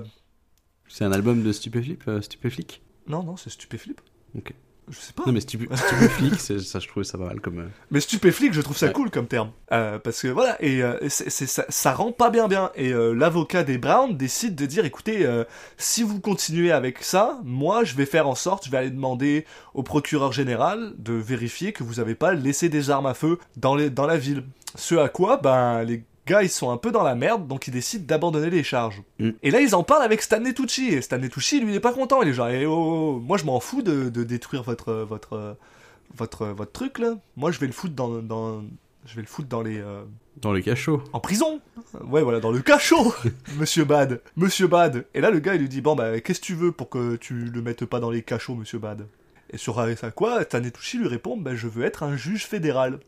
C'est 0.87 1.03
un 1.05 1.11
album 1.11 1.43
de 1.43 1.51
Stupéflip, 1.51 2.03
euh, 2.07 2.21
Stupéflic 2.21 2.81
non, 3.09 3.23
non, 3.23 3.37
c'est 3.37 3.49
stupéflip. 3.49 4.01
Ok. 4.35 4.51
Je 4.89 4.97
sais 4.97 5.13
pas. 5.13 5.23
Non, 5.25 5.31
mais 5.31 5.39
Stup- 5.39 5.73
Stupéflic, 5.75 6.35
ça, 6.41 6.79
je 6.79 6.87
trouvais 6.89 7.05
ça 7.05 7.17
pas 7.17 7.25
mal 7.25 7.39
comme. 7.39 7.59
euh, 7.59 7.67
Mais 7.91 7.99
stupéflic, 8.01 8.51
je 8.53 8.59
trouve 8.61 8.75
ça 8.77 8.87
Ouais. 8.87 8.91
cool 8.93 9.09
comme 9.11 9.27
terme. 9.27 9.51
Euh, 9.71 9.97
parce 9.99 10.21
que 10.21 10.27
voilà, 10.27 10.61
et, 10.61 10.81
euh, 10.83 10.97
ça, 11.09 11.65
ça 11.69 11.93
rend 11.93 12.11
pas 12.11 12.29
bien 12.29 12.47
bien. 12.49 12.69
Et 12.75 12.89
l'avocat 12.91 13.63
des 13.63 13.77
Browns 13.77 14.15
décide 14.17 14.55
de 14.55 14.65
dire, 14.65 14.83
écoutez, 14.83 15.25
si 15.77 16.03
vous 16.03 16.19
continuez 16.19 16.71
avec 16.73 17.01
ça, 17.03 17.39
moi 17.45 17.83
je 17.85 17.95
vais 17.95 18.05
faire 18.05 18.27
en 18.27 18.35
sorte, 18.35 18.65
je 18.65 18.71
vais 18.71 18.77
aller 18.77 18.89
demander 18.91 19.45
au 19.73 19.83
procureur 19.83 20.31
général 20.33 20.93
de 20.97 21.13
vérifier 21.13 21.71
que 21.73 21.83
vous 21.83 21.99
avez 22.01 22.15
pas 22.15 22.33
laissé 22.33 22.67
des 22.69 22.89
armes 22.89 23.05
à 23.07 23.13
feu 23.13 23.39
dans, 23.55 23.75
les, 23.75 23.89
dans 23.89 24.05
la 24.05 24.17
ville. 24.17 24.43
Ce 24.75 24.95
à 24.95 25.07
quoi, 25.09 25.37
ben, 25.37 25.83
les 25.83 26.03
gars 26.27 26.43
ils 26.43 26.49
sont 26.49 26.69
un 26.69 26.77
peu 26.77 26.91
dans 26.91 27.03
la 27.03 27.15
merde, 27.15 27.47
donc 27.47 27.67
ils 27.67 27.71
décident 27.71 28.05
d'abandonner 28.05 28.49
les 28.49 28.63
charges. 28.63 29.01
Mm. 29.19 29.29
Et 29.41 29.51
là 29.51 29.61
ils 29.61 29.73
en 29.73 29.83
parlent 29.83 30.03
avec 30.03 30.21
Tucci, 30.55 30.89
et 30.89 31.29
Tucci 31.29 31.59
lui 31.59 31.71
il 31.71 31.75
est 31.75 31.79
pas 31.79 31.93
content, 31.93 32.21
il 32.21 32.29
est 32.29 32.33
genre, 32.33 32.49
eh, 32.49 32.65
oh, 32.65 32.73
oh, 32.73 33.13
oh, 33.15 33.19
moi 33.19 33.37
je 33.37 33.45
m'en 33.45 33.59
fous 33.59 33.81
de, 33.81 34.09
de 34.09 34.23
détruire 34.23 34.63
votre... 34.63 34.93
votre 34.93 35.57
votre, 36.15 36.47
votre 36.47 36.71
truc 36.71 36.99
là, 36.99 37.15
moi 37.35 37.51
je 37.51 37.59
vais 37.59 37.67
le 37.67 37.73
foutre 37.73 37.93
dans, 37.93 38.21
dans 38.21 38.63
je 39.05 39.15
vais 39.15 39.21
le 39.21 39.27
foutre 39.27 39.47
dans 39.47 39.61
les 39.61 39.77
euh, 39.77 40.03
Dans 40.41 40.51
les 40.53 40.61
cachots. 40.61 41.01
en 41.13 41.19
prison. 41.19 41.61
Ouais 42.03 42.21
voilà, 42.21 42.39
dans 42.39 42.51
le 42.51 42.59
cachot. 42.59 43.13
monsieur 43.57 43.85
Bad, 43.85 44.21
monsieur 44.35 44.67
Bad. 44.67 45.05
Et 45.13 45.21
là 45.21 45.31
le 45.31 45.39
gars 45.39 45.55
il 45.55 45.61
lui 45.61 45.69
dit 45.69 45.81
bon 45.81 45.95
bah 45.95 46.19
qu'est-ce 46.19 46.39
que 46.41 46.45
tu 46.45 46.55
veux 46.55 46.71
pour 46.71 46.89
que 46.89 47.15
tu 47.15 47.33
le 47.33 47.61
mettes 47.61 47.85
pas 47.85 47.99
dans 47.99 48.09
les 48.09 48.21
cachots 48.21 48.55
monsieur 48.55 48.79
Bad? 48.79 49.07
Et 49.49 49.57
sur 49.57 49.75
ça 49.97 50.11
quoi, 50.11 50.43
Tanetushi 50.43 50.97
lui 50.97 51.07
répond 51.07 51.37
bah 51.37 51.55
je 51.55 51.67
veux 51.67 51.85
être 51.85 52.03
un 52.03 52.17
juge 52.17 52.45
fédéral. 52.45 52.99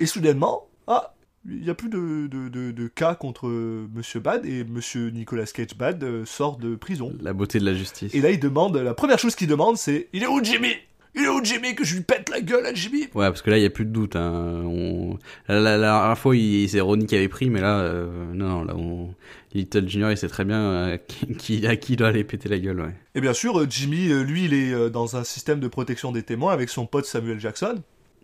Et 0.00 0.06
soudainement, 0.06 0.66
ah 0.88 1.14
il 1.48 1.62
n'y 1.62 1.70
a 1.70 1.74
plus 1.74 1.88
de, 1.88 2.26
de, 2.26 2.48
de, 2.48 2.70
de 2.72 2.86
cas 2.88 3.14
contre 3.14 3.46
euh, 3.48 3.86
Monsieur 3.94 4.20
Bad 4.20 4.44
et 4.46 4.64
Monsieur 4.64 5.10
Nicolas 5.10 5.46
Cage 5.46 5.76
Bad 5.78 6.02
euh, 6.04 6.24
sort 6.24 6.56
de 6.56 6.74
prison. 6.76 7.12
La 7.20 7.32
beauté 7.32 7.58
de 7.58 7.64
la 7.64 7.74
justice. 7.74 8.14
Et 8.14 8.20
là 8.20 8.30
il 8.30 8.40
demande, 8.40 8.76
la 8.76 8.94
première 8.94 9.18
chose 9.18 9.34
qu'il 9.36 9.48
demande 9.48 9.76
c'est 9.76 10.08
il 10.12 10.22
est 10.22 10.26
où 10.26 10.42
Jimmy? 10.42 10.72
Il 11.18 11.22
est 11.24 11.28
où 11.28 11.42
Jimmy? 11.42 11.74
Que 11.74 11.82
je 11.82 11.94
lui 11.94 12.02
pète 12.02 12.28
la 12.28 12.42
gueule 12.42 12.66
à 12.66 12.74
Jimmy 12.74 13.04
Ouais, 13.14 13.28
parce 13.28 13.40
que 13.40 13.48
là, 13.48 13.56
il 13.56 13.62
y 13.62 13.66
a 13.66 13.70
plus 13.70 13.86
de 13.86 13.90
doute. 13.90 14.16
Hein. 14.16 14.62
On... 14.66 15.16
La, 15.48 15.58
la, 15.60 15.78
la 15.78 15.98
dernière 15.98 16.18
fois, 16.18 16.36
il- 16.36 16.68
c'est 16.68 16.78
Ronnie 16.80 17.06
qui 17.06 17.16
avait 17.16 17.28
pris, 17.28 17.48
mais 17.48 17.62
là, 17.62 17.78
euh, 17.80 18.34
non, 18.34 18.48
non, 18.48 18.64
là, 18.64 18.76
on... 18.76 19.14
Little 19.54 19.88
Junior, 19.88 20.10
il 20.10 20.18
sait 20.18 20.28
très 20.28 20.44
bien 20.44 20.60
euh, 20.60 20.98
qui, 21.38 21.66
à 21.66 21.76
qui 21.76 21.94
il 21.94 21.96
doit 21.96 22.08
aller 22.08 22.22
péter 22.22 22.50
la 22.50 22.58
gueule, 22.58 22.80
ouais. 22.82 22.94
Et 23.14 23.22
bien 23.22 23.32
sûr, 23.32 23.64
Jimmy, 23.70 24.08
lui, 24.24 24.44
il 24.44 24.52
est 24.52 24.90
dans 24.90 25.16
un 25.16 25.24
système 25.24 25.58
de 25.58 25.68
protection 25.68 26.12
des 26.12 26.22
témoins 26.22 26.52
avec 26.52 26.68
son 26.68 26.84
pote 26.84 27.06
Samuel 27.06 27.40
Jackson. 27.40 27.76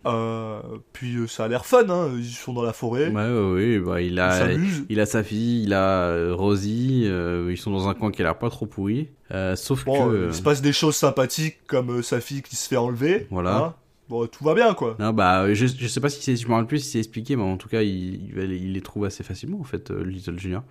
Euh, 0.05 0.59
puis 0.91 1.15
euh, 1.15 1.27
ça 1.27 1.45
a 1.45 1.47
l'air 1.47 1.65
fun, 1.65 1.87
hein. 1.89 2.11
ils 2.17 2.25
sont 2.25 2.51
dans 2.53 2.61
la 2.63 2.73
forêt, 2.73 3.07
Ouais, 3.09 3.13
ouais, 3.13 3.53
ouais, 3.53 3.79
bah, 3.79 4.01
il 4.01 4.19
a, 4.19 4.47
il 4.89 4.99
a 4.99 5.05
sa 5.05 5.23
fille, 5.23 5.63
il 5.63 5.73
a 5.73 6.07
euh, 6.09 6.33
Rosie, 6.35 7.05
ils 7.05 7.57
sont 7.57 7.71
dans 7.71 7.87
un 7.87 7.93
coin 7.93 8.11
qui 8.11 8.21
a 8.21 8.25
l'air 8.25 8.37
pas 8.37 8.49
trop 8.49 8.65
pourri. 8.65 9.09
Sauf 9.55 9.85
Bon, 9.85 10.09
que... 10.09 10.27
il 10.27 10.33
se 10.33 10.41
passe 10.41 10.61
des 10.61 10.73
choses 10.73 10.95
sympathiques 10.95 11.57
comme 11.67 12.03
sa 12.03 12.19
fille 12.21 12.41
qui 12.41 12.55
se 12.55 12.67
fait 12.67 12.77
enlever. 12.77 13.27
Voilà. 13.31 13.57
hein. 13.57 13.73
Bon, 14.09 14.27
tout 14.27 14.43
va 14.43 14.53
bien, 14.53 14.73
quoi. 14.73 14.97
Non, 14.99 15.13
bah, 15.13 15.53
je, 15.53 15.65
je 15.65 15.87
sais 15.87 16.01
pas 16.01 16.09
si 16.09 16.21
c'est, 16.21 16.35
je 16.35 16.45
me 16.47 16.51
rappelle 16.53 16.67
plus 16.67 16.79
si 16.79 16.89
c'est 16.91 16.99
expliqué, 16.99 17.37
mais 17.37 17.43
en 17.43 17.55
tout 17.57 17.69
cas, 17.69 17.81
il, 17.81 18.15
il, 18.29 18.35
les- 18.35 18.57
il 18.57 18.73
les 18.73 18.81
trouve 18.81 19.05
assez 19.05 19.23
facilement, 19.23 19.59
en 19.61 19.63
fait, 19.63 19.89
Little 19.91 20.37
Junior. 20.37 20.63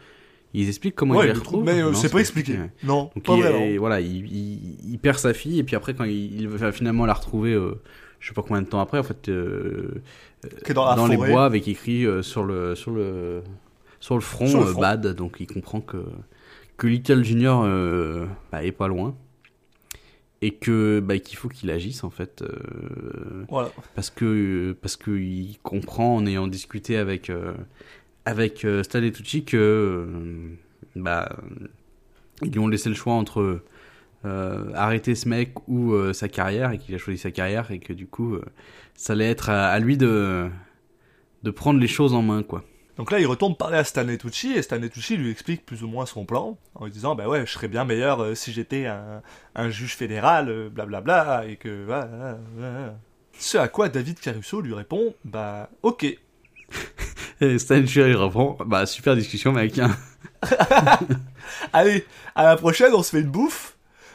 Ils 0.55 0.68
expliquent 0.68 0.95
comment 0.95 1.14
Ouais, 1.14 1.24
il 1.24 1.28
les 1.28 1.33
le 1.33 1.39
retrouve. 1.39 1.64
mais 1.64 1.83
euh, 1.83 1.95
c'est 1.95 2.11
pas 2.12 2.18
expliqué. 2.20 2.53
ouais. 2.53 2.70
Non, 2.85 3.11
Donc 3.14 3.24
pas 3.24 3.35
il, 3.37 3.43
vraiment. 3.43 3.78
voilà, 3.78 4.01
il, 4.03 4.26
il, 4.30 4.93
il 4.93 4.99
perd 4.99 5.16
sa 5.18 5.33
fille 5.33 5.59
et 5.59 5.64
puis 5.64 5.74
après 5.76 5.95
quand 5.95 6.05
il, 6.05 6.41
il 6.43 6.47
va 6.47 6.70
finalement 6.72 7.07
la 7.07 7.14
retrouver, 7.14 7.55
euh, 7.55 7.80
je 8.23 8.29
sais 8.29 8.35
pas 8.35 8.43
combien 8.43 8.62
de 8.62 8.68
temps 8.68 8.81
après, 8.81 8.99
en 8.99 9.03
fait, 9.03 9.29
euh, 9.29 10.01
Qui 10.64 10.70
est 10.70 10.75
dans 10.75 10.95
la 10.95 11.09
les 11.09 11.16
bois 11.16 11.45
avec 11.45 11.66
écrit 11.66 12.07
euh, 12.07 12.23
sur 12.23 12.45
le 12.45 12.77
sur 12.77 12.93
le 12.93 13.43
sur 13.99 14.14
le 14.14 14.20
front, 14.20 14.47
Sur 14.47 14.61
le 14.61 14.66
euh, 14.66 14.70
front. 14.70 14.81
Bad, 14.81 15.07
donc 15.09 15.37
il 15.41 15.49
comprend 15.49 15.81
que 15.81 16.05
que 16.77 16.87
Little 16.87 17.25
Junior 17.25 17.64
euh, 17.64 18.27
bah, 18.53 18.64
est 18.64 18.73
pas 18.73 18.87
loin 18.87 19.16
et 20.41 20.53
que 20.53 21.01
bah, 21.01 21.18
qu'il 21.18 21.37
faut 21.37 21.49
qu'il 21.49 21.70
agisse 21.70 22.05
en 22.05 22.11
fait 22.11 22.43
euh, 22.43 23.45
Voilà. 23.49 23.70
parce 23.97 24.11
que 24.11 24.77
parce 24.81 24.97
que 24.97 25.11
il 25.11 25.59
comprend 25.64 26.14
en 26.16 26.25
ayant 26.25 26.47
discuté 26.47 26.97
avec 26.97 27.29
euh, 27.29 27.55
avec 28.25 28.64
euh, 28.64 28.83
Tucci 28.83 29.45
que 29.45 29.57
euh, 29.57 30.07
bah 30.95 31.29
ils 32.43 32.53
lui 32.53 32.59
ont 32.61 32.68
laissé 32.68 32.89
le 32.89 32.95
choix 32.95 33.14
entre 33.14 33.41
euh, 33.41 33.62
arrêter 34.75 35.14
ce 35.14 35.29
mec 35.29 35.55
ou 35.68 35.93
euh, 35.93 36.12
sa 36.12 36.29
carrière 36.29 36.70
et 36.73 36.79
qu'il 36.79 36.95
a 36.95 36.99
choisi 36.99 37.18
sa 37.18 37.31
carrière 37.31 37.70
et 37.70 37.79
que 37.79 37.93
du 37.93 38.07
coup 38.07 38.35
euh, 38.35 38.45
ça 38.95 39.14
allait 39.14 39.31
être 39.31 39.51
à, 39.51 39.68
à 39.68 39.79
lui 39.79 39.97
de 39.97 40.49
de 41.43 41.51
prendre 41.51 41.81
les 41.81 41.89
choses 41.89 42.14
en 42.14 42.23
main 42.23 42.43
quoi. 42.43 42.64
Donc 42.99 43.11
là, 43.11 43.18
il 43.18 43.27
retourne 43.27 43.57
parler 43.57 43.79
à 43.79 43.85
Stanley 43.85 44.18
Tucci, 44.18 44.53
et 44.53 44.61
Stanley 44.61 44.91
Tucci 44.91 45.16
lui 45.16 45.31
explique 45.31 45.64
plus 45.64 45.83
ou 45.83 45.89
moins 45.89 46.05
son 46.05 46.27
plan, 46.27 46.59
en 46.75 46.85
lui 46.85 46.93
disant, 46.93 47.14
bah 47.14 47.27
ouais, 47.27 47.47
je 47.47 47.51
serais 47.51 47.66
bien 47.66 47.87
meilleur 47.87 48.23
euh, 48.23 48.35
si 48.35 48.53
j'étais 48.53 48.85
un, 48.85 49.23
un 49.55 49.70
juge 49.70 49.97
fédéral, 49.97 50.51
euh, 50.51 50.68
blablabla, 50.68 51.47
et 51.49 51.57
que... 51.57 51.87
voilà. 51.87 52.39
Ce 53.39 53.57
à 53.57 53.68
quoi 53.68 53.89
David 53.89 54.20
Caruso 54.20 54.61
lui 54.61 54.75
répond, 54.75 55.14
bah 55.25 55.70
ok. 55.83 56.05
Et 57.41 57.59
Stanley 57.59 57.85
Tucci 57.85 58.12
reprend 58.12 58.59
bah 58.66 58.85
super 58.85 59.16
discussion 59.16 59.53
mec. 59.53 59.79
hein. 59.79 59.97
Allez, 61.73 62.05
à 62.35 62.45
la 62.45 62.57
prochaine, 62.57 62.93
on 62.93 63.03
se 63.03 63.11
fait 63.11 63.20
une 63.20 63.31
bouffe, 63.31 63.72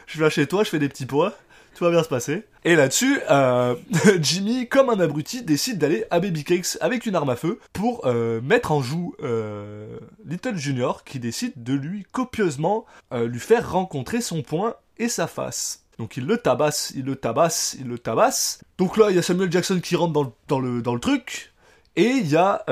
je 0.08 0.18
viens 0.18 0.30
chez 0.30 0.46
toi, 0.46 0.64
je 0.64 0.70
fais 0.70 0.78
des 0.78 0.88
petits 0.88 1.06
pois, 1.06 1.34
tout 1.74 1.84
va 1.84 1.90
bien 1.90 2.02
se 2.02 2.08
passer. 2.08 2.44
Et 2.64 2.74
là-dessus, 2.74 3.20
euh, 3.30 3.76
Jimmy, 4.20 4.66
comme 4.68 4.88
un 4.88 4.98
abruti, 4.98 5.42
décide 5.42 5.78
d'aller 5.78 6.04
à 6.10 6.18
Baby 6.18 6.44
Cakes 6.44 6.78
avec 6.80 7.06
une 7.06 7.14
arme 7.14 7.30
à 7.30 7.36
feu 7.36 7.60
pour 7.72 8.06
euh, 8.06 8.40
mettre 8.40 8.72
en 8.72 8.82
joue 8.82 9.14
euh, 9.22 9.98
Little 10.24 10.56
Junior, 10.56 11.04
qui 11.04 11.20
décide 11.20 11.52
de 11.62 11.74
lui 11.74 12.04
copieusement 12.10 12.86
lui 13.12 13.40
faire 13.40 13.70
rencontrer 13.70 14.20
son 14.20 14.42
poing 14.42 14.74
et 14.98 15.08
sa 15.08 15.26
face. 15.26 15.84
Donc 15.98 16.16
il 16.16 16.26
le 16.26 16.38
tabasse, 16.38 16.92
il 16.96 17.04
le 17.04 17.16
tabasse, 17.16 17.76
il 17.78 17.86
le 17.86 17.98
tabasse. 17.98 18.60
Donc 18.78 18.96
là, 18.96 19.10
il 19.10 19.16
y 19.16 19.18
a 19.18 19.22
Samuel 19.22 19.52
Jackson 19.52 19.80
qui 19.80 19.94
rentre 19.94 20.32
dans 20.48 20.60
le 20.60 21.00
truc, 21.00 21.52
et 21.96 22.06
il 22.06 22.28
y 22.28 22.36
a 22.36 22.64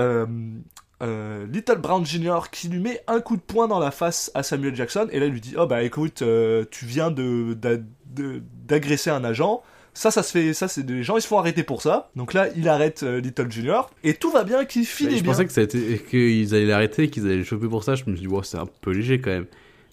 euh, 1.03 1.47
Little 1.53 1.79
Brown 1.79 2.05
Jr. 2.07 2.51
qui 2.51 2.69
lui 2.69 2.79
met 2.81 3.03
un 3.07 3.21
coup 3.21 3.37
de 3.37 3.43
poing 3.43 3.69
dans 3.69 3.79
la 3.79 3.91
face 3.91 4.31
à 4.35 4.43
Samuel 4.43 4.75
Jackson, 4.75 5.09
et 5.13 5.21
là 5.21 5.27
il 5.27 5.33
lui 5.33 5.41
dit 5.41 5.55
Oh 5.59 5.67
bah 5.67 5.83
écoute, 5.83 6.23
euh, 6.23 6.65
tu 6.71 6.87
viens 6.87 7.11
de, 7.11 7.55
d'a- 7.55 7.77
de- 8.07 8.43
d'agresser 8.67 9.11
un 9.11 9.25
agent. 9.25 9.63
Ça, 9.95 10.11
ça 10.11 10.23
se 10.23 10.31
fait, 10.31 10.53
ça, 10.53 10.69
c'est 10.69 10.83
des 10.83 11.03
gens, 11.03 11.17
ils 11.17 11.23
se 11.23 11.27
font 11.27 11.39
arrêter 11.39 11.63
pour 11.63 11.81
ça. 11.81 12.11
Donc 12.17 12.35
là, 12.35 12.49
il 12.55 12.69
arrête 12.69 13.03
euh, 13.03 13.19
Little 13.19 13.51
Jr. 13.51 13.81
Et 14.05 14.13
tout 14.13 14.31
va 14.31 14.45
bien, 14.45 14.67
qui 14.67 14.81
Bah, 14.81 14.85
finit 14.87 15.17
je 15.17 15.23
bien. 15.23 15.33
pensais 15.33 15.47
que 15.47 15.53
ça 15.53 15.63
a 15.63 15.67
qu'ils 15.67 16.55
allaient 16.55 16.67
l'arrêter, 16.67 17.09
qu'ils 17.09 17.25
allaient 17.25 17.37
le 17.37 17.45
choper 17.45 17.67
pour 17.67 17.83
ça. 17.83 17.95
Je 17.95 18.05
me 18.07 18.15
suis 18.15 18.27
dit, 18.27 18.29
wow, 18.31 18.43
c'est 18.43 18.59
un 18.59 18.67
peu 18.83 18.91
léger 18.91 19.23
quand 19.23 19.31
même. 19.31 19.47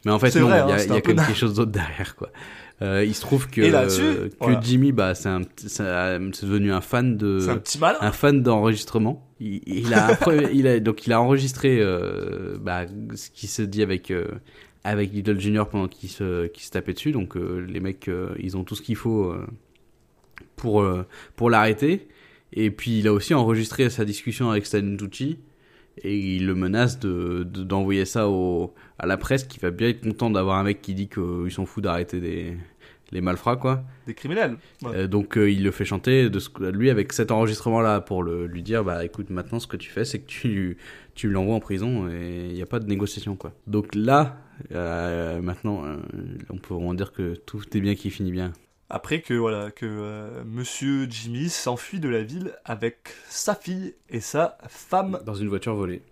Mais 0.03 0.11
en 0.11 0.19
fait, 0.19 0.35
non, 0.37 0.47
il 0.47 0.49
y 0.49 0.53
hein, 0.53 0.67
a, 0.67 0.83
il 0.83 0.89
y 0.89 0.91
a 0.91 0.95
un 0.95 0.97
quand 0.99 1.01
peu 1.05 1.13
même 1.13 1.25
quelque 1.25 1.37
chose 1.37 1.53
d'autre 1.53 1.71
derrière, 1.71 2.17
quoi. 2.17 2.31
Euh, 2.81 3.05
il 3.05 3.13
se 3.13 3.21
trouve 3.21 3.49
que, 3.49 3.61
euh, 3.61 4.29
voilà. 4.39 4.59
Jimmy, 4.61 4.91
bah, 4.91 5.13
c'est 5.15 5.29
devenu 5.29 6.71
un 6.73 6.81
fan 6.81 7.15
de, 7.17 7.47
un 7.49 7.57
petit 7.57 7.79
malin. 7.79 7.97
un 8.01 8.11
fan 8.11 8.41
d'enregistrement. 8.41 9.25
Il, 9.39 9.61
il 9.65 9.93
a, 9.93 10.07
appre- 10.13 10.49
il 10.53 10.67
a, 10.67 10.79
donc 10.79 11.05
il 11.07 11.13
a 11.13 11.21
enregistré, 11.21 11.77
euh, 11.79 12.57
bah, 12.59 12.85
ce 13.15 13.29
qui 13.29 13.47
se 13.47 13.61
dit 13.61 13.81
avec, 13.83 14.11
euh, 14.11 14.27
avec 14.83 15.13
Little 15.13 15.39
Junior 15.39 15.69
pendant 15.69 15.87
qu'il 15.87 16.09
se, 16.09 16.47
tapait 16.71 16.93
dessus. 16.93 17.11
Donc, 17.13 17.35
les 17.35 17.79
mecs, 17.79 18.09
ils 18.39 18.57
ont 18.57 18.63
tout 18.63 18.75
ce 18.75 18.81
qu'il 18.81 18.95
faut, 18.97 19.33
pour, 20.55 20.85
pour 21.35 21.49
l'arrêter. 21.49 22.07
Et 22.55 22.69
puis 22.69 22.99
il 22.99 23.07
a 23.07 23.13
aussi 23.13 23.33
enregistré 23.33 23.89
sa 23.89 24.05
discussion 24.05 24.51
avec 24.51 24.65
Stan 24.67 24.95
Tucci 24.95 25.39
et 26.03 26.15
il 26.17 26.45
le 26.45 26.53
menace 26.53 26.99
de 26.99 27.43
de- 27.43 27.63
d'envoyer 27.63 28.05
ça 28.05 28.29
au, 28.29 28.73
à 29.03 29.05
la 29.05 29.17
presse 29.17 29.43
qui 29.43 29.59
va 29.59 29.69
bien 29.69 29.89
être 29.89 30.01
content 30.01 30.29
d'avoir 30.29 30.57
un 30.57 30.63
mec 30.63 30.81
qui 30.81 30.93
dit 30.93 31.09
qu'ils 31.09 31.51
s'en 31.51 31.65
fout 31.65 31.83
d'arrêter 31.83 32.21
des 32.21 32.57
les 33.11 33.19
malfrats 33.19 33.57
quoi. 33.57 33.83
Des 34.07 34.13
criminels. 34.13 34.55
Ouais. 34.81 34.91
Euh, 34.95 35.07
donc 35.07 35.37
euh, 35.37 35.51
il 35.51 35.61
le 35.61 35.71
fait 35.71 35.83
chanter 35.83 36.29
de 36.29 36.39
ce, 36.39 36.49
lui 36.71 36.89
avec 36.89 37.11
cet 37.11 37.29
enregistrement 37.29 37.81
là 37.81 37.99
pour 37.99 38.23
le, 38.23 38.47
lui 38.47 38.63
dire 38.63 38.85
bah 38.85 39.03
écoute 39.03 39.29
maintenant 39.29 39.59
ce 39.59 39.67
que 39.67 39.75
tu 39.75 39.91
fais 39.91 40.05
c'est 40.05 40.19
que 40.19 40.25
tu 40.25 40.77
tu 41.15 41.29
l'envoies 41.29 41.53
en 41.53 41.59
prison 41.59 42.09
et 42.09 42.47
il 42.47 42.53
n'y 42.53 42.61
a 42.61 42.65
pas 42.65 42.79
de 42.79 42.87
négociation 42.87 43.35
quoi. 43.35 43.51
Donc 43.67 43.93
là 43.93 44.37
euh, 44.71 45.41
maintenant 45.41 45.83
on 46.49 46.57
peut 46.57 46.73
vraiment 46.73 46.93
dire 46.93 47.11
que 47.11 47.35
tout 47.35 47.61
est 47.75 47.81
bien 47.81 47.95
qui 47.95 48.09
finit 48.09 48.31
bien. 48.31 48.53
Après 48.89 49.19
que 49.19 49.33
voilà 49.33 49.69
que 49.69 50.43
Monsieur 50.45 51.07
Jimmy 51.09 51.49
s'enfuit 51.49 51.99
de 51.99 52.07
la 52.07 52.23
ville 52.23 52.53
avec 52.63 53.09
sa 53.27 53.53
fille 53.53 53.95
et 54.09 54.21
sa 54.21 54.57
femme. 54.69 55.19
Dans 55.25 55.35
une 55.35 55.49
voiture 55.49 55.75
volée. 55.75 56.03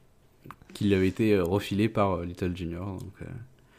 Qui 0.73 0.85
lui 0.85 0.95
avait 0.95 1.07
été 1.07 1.33
euh, 1.33 1.43
refilé 1.43 1.89
par 1.89 2.13
euh, 2.17 2.25
Little 2.25 2.55
Junior. 2.55 2.97
Donc, 2.97 3.13
euh, 3.21 3.25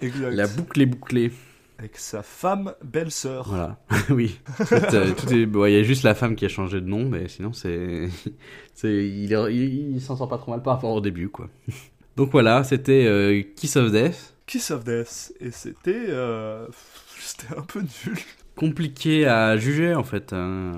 Exact. 0.07 0.31
la 0.31 0.47
boucle 0.47 0.81
est 0.83 0.87
bouclée. 0.87 1.33
Avec 1.79 1.97
sa 1.97 2.23
femme, 2.23 2.75
belle-sœur. 2.85 3.49
Voilà, 3.49 3.79
oui. 4.11 4.39
En 4.61 4.65
fait, 4.65 4.95
euh, 4.95 5.13
tout 5.15 5.33
est- 5.33 5.47
bon, 5.47 5.67
Il 5.67 5.73
y 5.73 5.77
a 5.77 5.83
juste 5.83 6.05
la 6.05 6.15
femme 6.15 6.37
qui 6.37 6.45
a 6.45 6.49
changé 6.49 6.81
de 6.81 6.87
nom, 6.87 7.09
mais 7.09 7.27
sinon, 7.29 7.53
c'est. 7.53 8.09
c'est... 8.75 9.09
Il, 9.09 9.33
est- 9.33 9.55
il, 9.55 9.95
il 9.97 10.01
s'en 10.01 10.17
sort 10.17 10.29
pas 10.29 10.39
trop 10.39 10.53
mal 10.53 10.63
par 10.63 10.75
rapport 10.75 10.93
au 10.93 11.01
début, 11.01 11.29
quoi. 11.29 11.49
Donc 12.17 12.31
voilà, 12.31 12.63
c'était 12.63 13.05
euh, 13.07 13.43
Kiss 13.57 13.77
of 13.77 13.91
Death. 13.91 14.35
Kiss 14.47 14.71
of 14.71 14.85
Death. 14.85 15.33
Et 15.41 15.51
c'était. 15.51 16.05
euh, 16.09 16.67
C'était 17.19 17.57
un 17.57 17.63
peu 17.63 17.81
nul. 17.81 18.19
Compliqué 18.55 19.27
à 19.27 19.57
juger, 19.57 19.95
en 19.95 20.05
fait. 20.05 20.33
hein. 20.35 20.73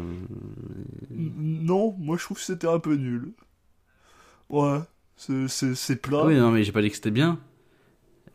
Non, 1.11 1.95
moi 1.99 2.17
je 2.17 2.23
trouve 2.25 2.37
que 2.39 2.43
c'était 2.45 2.69
un 2.69 2.79
peu 2.79 2.95
nul. 2.95 3.33
Ouais, 4.49 4.79
c'est- 5.17 5.97
plat. 5.97 6.25
Oui, 6.27 6.37
non, 6.37 6.51
mais 6.51 6.65
j'ai 6.65 6.73
pas 6.73 6.83
dit 6.83 6.91
que 6.91 6.97
c'était 6.97 7.11
bien. 7.11 7.39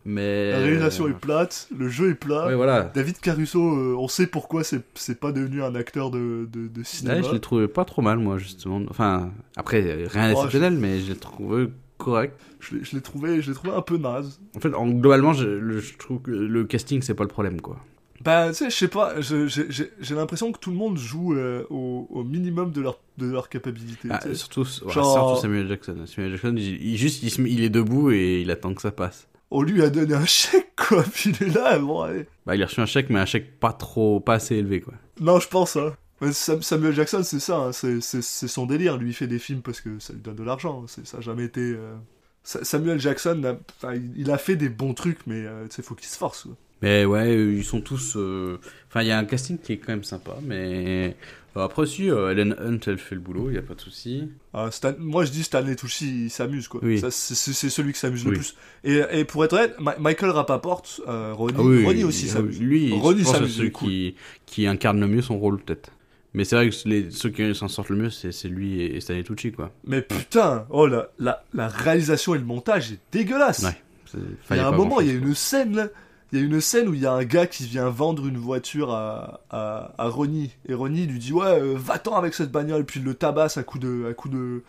Mais. 0.05 0.51
La 0.51 0.59
réalisation 0.59 1.05
euh, 1.05 1.09
est 1.09 1.19
plate, 1.19 1.67
le 1.77 1.89
jeu 1.89 2.11
est 2.11 2.15
plat. 2.15 2.47
Ouais, 2.47 2.55
voilà. 2.55 2.83
David 2.95 3.19
Caruso, 3.19 3.61
euh, 3.61 3.95
on 3.99 4.07
sait 4.07 4.27
pourquoi 4.27 4.63
c'est 4.63 5.19
pas 5.19 5.31
devenu 5.31 5.61
un 5.61 5.75
acteur 5.75 6.09
de, 6.09 6.47
de, 6.51 6.67
de 6.67 6.83
cinéma. 6.83 7.17
Ouais, 7.17 7.23
je 7.23 7.33
l'ai 7.33 7.39
trouvé 7.41 7.67
pas 7.67 7.85
trop 7.85 8.01
mal, 8.01 8.17
moi, 8.17 8.37
justement. 8.37 8.81
Enfin, 8.89 9.31
après, 9.57 9.83
euh, 9.83 10.07
rien 10.09 10.27
Oh, 10.31 10.35
d'exceptionnel, 10.35 10.73
mais 10.77 10.99
je 11.01 11.11
l'ai 11.11 11.17
trouvé 11.19 11.67
correct. 11.97 12.39
Je 12.61 12.75
l'ai- 12.95 13.01
trouvé, 13.01 13.41
je 13.41 13.51
trouvé 13.51 13.73
un 13.73 13.81
peu 13.81 13.97
naze. 13.97 14.39
En 14.55 14.59
fait, 14.61 14.73
en, 14.73 14.87
globalement, 14.87 15.33
je, 15.33 15.45
le- 15.45 15.79
je 15.79 15.97
trouve 15.97 16.21
que 16.21 16.31
le 16.31 16.63
casting, 16.63 17.01
c'est 17.01 17.13
pas 17.13 17.23
le 17.23 17.29
problème, 17.29 17.59
quoi. 17.59 17.77
Bah, 18.23 18.49
tu 18.49 18.55
sais, 18.55 18.69
je 18.69 18.75
sais 18.75 18.87
pas, 18.89 19.15
j'ai 19.21 20.15
l'impression 20.15 20.51
que 20.51 20.59
tout 20.59 20.71
le 20.71 20.75
monde 20.77 20.97
joue 20.97 21.33
euh, 21.35 21.63
au, 21.69 22.05
au 22.09 22.23
minimum 22.23 22.71
de 22.71 22.81
leur, 22.81 22.99
de 23.17 23.27
leur 23.31 23.47
capacité. 23.49 24.09
Ah, 24.11 24.19
surtout, 24.33 24.61
ouais, 24.83 24.91
Genre- 24.91 25.13
surtout 25.29 25.41
Samuel 25.41 25.67
Jackson. 25.67 25.95
Samuel 26.05 26.31
Jackson, 26.33 26.53
il, 26.57 26.85
il- 26.85 26.97
juste, 26.97 27.23
il, 27.23 27.47
il 27.47 27.63
est 27.63 27.69
debout 27.69 28.11
et 28.11 28.41
il 28.41 28.51
attend 28.51 28.73
que 28.73 28.81
ça 28.81 28.91
passe. 28.91 29.27
On 29.51 29.61
lui 29.61 29.81
a 29.81 29.89
donné 29.89 30.13
un 30.13 30.25
chèque, 30.25 30.73
quoi, 30.75 31.03
puis 31.03 31.31
il 31.41 31.47
est 31.47 31.53
là, 31.53 31.79
bon, 31.79 32.01
allez. 32.01 32.25
Bah, 32.45 32.55
il 32.55 32.61
a 32.61 32.65
reçu 32.65 32.81
un 32.81 32.85
chèque, 32.85 33.09
mais 33.09 33.19
un 33.19 33.25
chèque 33.25 33.57
pas 33.59 33.73
trop, 33.73 34.19
pas 34.19 34.33
assez 34.35 34.55
élevé, 34.57 34.81
quoi. 34.81 34.93
Non, 35.19 35.39
je 35.39 35.47
pense, 35.47 35.75
hein. 35.77 35.95
Mais 36.21 36.33
Samuel 36.33 36.93
Jackson, 36.93 37.23
c'est 37.23 37.39
ça, 37.39 37.57
hein, 37.57 37.71
c'est 37.71 38.01
son 38.47 38.65
délire. 38.65 38.97
Lui, 38.97 39.11
il 39.11 39.13
fait 39.13 39.27
des 39.27 39.39
films 39.39 39.61
parce 39.61 39.79
que 39.79 39.97
ça 39.99 40.11
lui 40.11 40.19
donne 40.19 40.35
de 40.35 40.43
l'argent. 40.43 40.83
Ça 40.87 41.17
a 41.19 41.21
jamais 41.21 41.45
été. 41.45 41.61
euh, 41.61 41.95
Sa- 42.43 42.65
Samuel 42.65 42.99
Jackson, 42.99 43.35
n'a- 43.35 43.57
enfin, 43.81 43.95
il 43.95 44.11
il 44.17 44.29
a 44.29 44.37
fait 44.37 44.57
des 44.57 44.67
bons 44.67 44.93
trucs, 44.93 45.19
mais 45.27 45.45
euh, 45.45 45.65
tu 45.69 45.75
sais, 45.77 45.81
faut 45.81 45.95
qu'il 45.95 46.09
se 46.09 46.17
force. 46.17 46.43
quoi. 46.43 46.55
Mais 46.81 47.05
ouais, 47.05 47.27
euh, 47.35 47.53
ils 47.53 47.63
sont 47.65 47.81
tous. 47.81 48.13
euh, 48.15 48.57
Enfin, 48.87 49.01
il 49.01 49.07
y 49.07 49.11
a 49.11 49.17
un 49.17 49.25
casting 49.25 49.57
qui 49.57 49.73
est 49.73 49.77
quand 49.77 49.91
même 49.91 50.03
sympa, 50.03 50.35
mais. 50.43 51.15
euh, 51.57 51.61
après, 51.61 51.85
si, 51.87 52.07
Ellen 52.07 52.55
Hunt, 52.59 52.79
elle 52.87 52.97
fait 52.97 53.15
le 53.15 53.21
boulot, 53.21 53.49
il 53.49 53.55
y 53.55 53.57
a 53.57 53.61
pas 53.61 53.73
de 53.73 53.81
souci. 53.81 54.29
Ah, 54.53 54.69
Stan- 54.71 54.93
Moi, 54.97 55.25
je 55.25 55.31
dis 55.31 55.43
Stanley 55.43 55.75
Tucci, 55.75 56.25
il 56.25 56.29
s'amuse, 56.29 56.67
quoi. 56.69 56.79
Oui. 56.83 57.01
C'est 57.09 57.69
celui 57.69 57.91
qui 57.91 57.99
s'amuse 57.99 58.23
le 58.25 58.31
plus. 58.33 58.55
Et, 58.85 59.01
et 59.11 59.25
pour 59.25 59.43
être 59.43 59.53
honnête, 59.53 59.75
Ma- 59.79 59.97
Michael 59.99 60.29
Rappaport, 60.29 60.83
euh, 61.07 61.33
Ronnie, 61.33 61.55
Ah 61.57 61.61
oui, 61.63 61.83
Ronnie 61.85 62.03
aussi 62.05 62.27
s'amuse. 62.29 62.61
Lui, 62.61 62.93
Ronnie 62.93 63.19
je 63.19 63.25
pense 63.25 63.45
celui 63.47 63.71
cool. 63.71 63.89
qui, 63.89 64.15
qui 64.45 64.67
incarne 64.67 64.99
le 65.01 65.07
mieux 65.07 65.21
son 65.21 65.37
rôle, 65.37 65.59
peut-être. 65.59 65.91
Mais 66.33 66.45
c'est 66.45 66.55
vrai 66.55 66.69
que 66.69 66.75
les, 66.87 67.09
ceux 67.11 67.29
qui 67.29 67.53
s'en 67.55 67.67
sortent 67.67 67.89
le 67.89 67.97
mieux, 67.97 68.09
c'est 68.11 68.47
lui 68.47 68.79
et, 68.81 68.95
et 68.95 69.01
Stanley 69.01 69.23
Tucci, 69.23 69.51
quoi. 69.51 69.71
Mais 69.85 70.01
putain, 70.03 70.65
oh 70.69 70.85
la, 70.87 71.09
la, 71.19 71.43
la 71.53 71.67
réalisation 71.67 72.35
et 72.35 72.37
le 72.37 72.45
montage 72.45 72.91
est 72.93 72.99
dégueulasse. 73.11 73.63
Ouais. 73.63 74.21
Il 74.51 74.55
y 74.55 74.59
a 74.59 74.67
un 74.67 74.71
moment, 74.71 75.01
il 75.01 75.07
y 75.07 75.09
a 75.09 75.13
une 75.13 75.35
scène 75.35 75.75
là. 75.75 75.87
Il 76.31 76.39
y 76.39 76.41
a 76.41 76.45
une 76.45 76.61
scène 76.61 76.87
où 76.87 76.93
il 76.93 77.01
y 77.01 77.07
a 77.07 77.11
un 77.11 77.23
gars 77.23 77.47
qui 77.47 77.65
vient 77.65 77.89
vendre 77.89 78.27
une 78.27 78.37
voiture 78.37 78.91
à, 78.91 79.41
à, 79.49 80.07
Ronnie. 80.07 80.51
Et 80.67 80.73
Ronnie 80.73 81.07
lui 81.07 81.17
dit 81.17 81.33
Ouais, 81.33 81.59
euh, 81.59 81.73
va-t'en 81.75 82.15
avec 82.15 82.33
cette 82.35 82.51
bagnole. 82.51 82.85
Puis 82.85 82.99
il 82.99 83.05
le 83.05 83.15
tabasse 83.15 83.57
à 83.57 83.63
coup 83.63 83.79
de. 83.79 84.07
à 84.09 84.13
coup 84.13 84.29
de. 84.29 84.63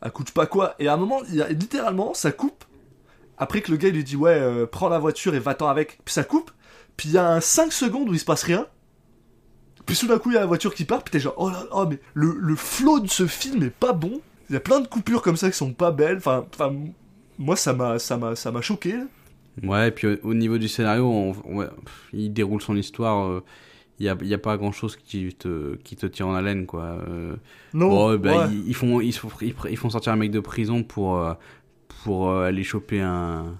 à 0.00 0.10
coup 0.10 0.22
de 0.22 0.30
pas 0.30 0.46
quoi. 0.46 0.74
Et 0.78 0.88
à 0.88 0.94
un 0.94 0.96
moment, 0.96 1.20
littéralement, 1.50 2.14
ça 2.14 2.30
coupe. 2.30 2.64
Après 3.36 3.62
que 3.62 3.72
le 3.72 3.78
gars 3.78 3.90
lui 3.90 4.04
dit 4.04 4.16
Ouais, 4.16 4.38
euh, 4.38 4.66
prends 4.66 4.88
la 4.88 5.00
voiture 5.00 5.34
et 5.34 5.40
va-t'en 5.40 5.66
avec. 5.66 5.98
Puis 6.04 6.14
ça 6.14 6.22
coupe. 6.22 6.52
Puis 6.96 7.08
il 7.08 7.12
y 7.12 7.18
a 7.18 7.28
un 7.28 7.40
5 7.40 7.72
secondes 7.72 8.08
où 8.08 8.12
il 8.12 8.20
se 8.20 8.24
passe 8.24 8.44
rien. 8.44 8.66
Puis 9.86 9.96
tout 9.96 10.06
d'un 10.06 10.18
coup, 10.18 10.30
il 10.30 10.34
y 10.34 10.36
a 10.36 10.40
la 10.40 10.46
voiture 10.46 10.72
qui 10.72 10.84
part. 10.84 11.02
Puis 11.02 11.10
t'es 11.10 11.20
genre 11.20 11.34
Oh 11.36 11.50
là 11.50 11.64
oh, 11.72 11.86
mais 11.88 11.98
le, 12.14 12.36
le 12.38 12.54
flow 12.54 13.00
de 13.00 13.08
ce 13.08 13.26
film 13.26 13.62
est 13.64 13.70
pas 13.70 13.92
bon. 13.92 14.20
Il 14.50 14.52
y 14.52 14.56
a 14.56 14.60
plein 14.60 14.80
de 14.80 14.86
coupures 14.86 15.22
comme 15.22 15.36
ça 15.36 15.50
qui 15.50 15.56
sont 15.56 15.72
pas 15.72 15.90
belles. 15.90 16.18
Enfin, 16.18 16.44
moi, 17.38 17.56
ça 17.56 17.72
m'a, 17.72 17.96
m'a, 17.96 18.60
choqué. 18.60 18.92
là. 18.92 19.04
Ouais, 19.62 19.88
et 19.88 19.90
puis 19.90 20.06
au, 20.06 20.16
au 20.22 20.34
niveau 20.34 20.58
du 20.58 20.68
scénario, 20.68 21.04
on- 21.06 21.32
ouais, 21.56 21.66
pff, 21.84 22.08
il 22.12 22.32
déroule 22.32 22.62
son 22.62 22.76
histoire. 22.76 23.26
euh, 23.28 23.40
Il 23.98 24.04
n'y 24.04 24.34
a, 24.34 24.38
pas 24.38 24.56
grand 24.56 24.72
chose 24.72 24.96
qui 24.96 25.32
te, 25.34 25.76
qui 25.84 25.94
te 25.96 26.06
tient 26.06 26.26
en 26.26 26.34
haleine, 26.34 26.66
quoi. 26.66 26.98
Euh, 27.08 27.36
Non, 27.74 27.88
bon, 27.90 28.16
bah, 28.18 28.46
ouais. 28.46 28.52
ils, 28.54 28.68
ils 28.68 28.74
font, 28.74 29.00
ils, 29.00 29.12
font- 29.14 29.28
ils, 29.42 29.52
sortir 29.90 30.12
un 30.12 30.16
mec 30.16 30.30
de 30.30 30.40
prison 30.40 30.82
pour, 30.82 31.18
euh, 31.18 31.34
pour 32.02 32.30
euh, 32.30 32.46
aller 32.48 32.64
choper 32.64 33.00
un. 33.00 33.58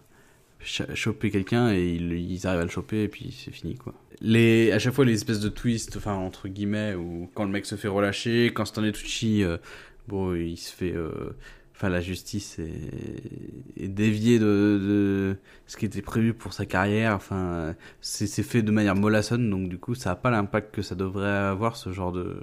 ch- 0.64 0.95
choper 0.95 1.30
quelqu'un 1.30 1.72
et 1.72 1.90
ils, 1.95 2.12
ils 2.12 2.47
arrivent 2.47 2.61
à 2.61 2.64
le 2.64 2.70
choper 2.70 3.03
et 3.05 3.09
puis 3.09 3.32
c'est 3.38 3.53
fini, 3.53 3.74
quoi. 3.76 3.93
Les, 4.20 4.72
à 4.72 4.78
chaque 4.78 4.95
fois, 4.95 5.05
les 5.05 5.14
espèces 5.14 5.40
de 5.40 5.49
twists, 5.49 5.97
enfin, 5.97 6.14
entre 6.14 6.49
guillemets, 6.49 6.95
où 6.95 7.28
quand 7.34 7.45
le 7.45 7.51
mec 7.51 7.66
se 7.66 7.74
fait 7.74 7.88
relâcher, 7.88 8.51
quand 8.55 8.64
Stanley 8.64 8.93
Tucci, 8.93 9.43
euh, 9.45 9.59
bon, 10.09 10.34
il 10.34 10.57
se 10.57 10.72
fait. 10.72 10.93
euh, 10.95 11.11
Enfin, 11.74 11.88
la 11.88 12.00
justice 12.00 12.58
est, 12.58 13.82
est 13.84 13.88
déviée 13.88 14.38
de, 14.38 14.44
de 14.44 15.36
ce 15.66 15.76
qui 15.76 15.86
était 15.86 16.02
prévu 16.02 16.34
pour 16.34 16.52
sa 16.52 16.66
carrière. 16.66 17.14
Enfin, 17.14 17.74
c'est 18.00 18.26
fait 18.42 18.62
de 18.62 18.70
manière 18.70 18.94
mollassonne, 18.96 19.50
donc 19.50 19.68
du 19.68 19.78
coup, 19.78 19.94
ça 19.94 20.10
n'a 20.10 20.16
pas 20.16 20.30
l'impact 20.30 20.74
que 20.74 20.82
ça 20.82 20.94
devrait 20.94 21.28
avoir, 21.28 21.76
ce 21.76 21.90
genre 21.92 22.12
de, 22.12 22.36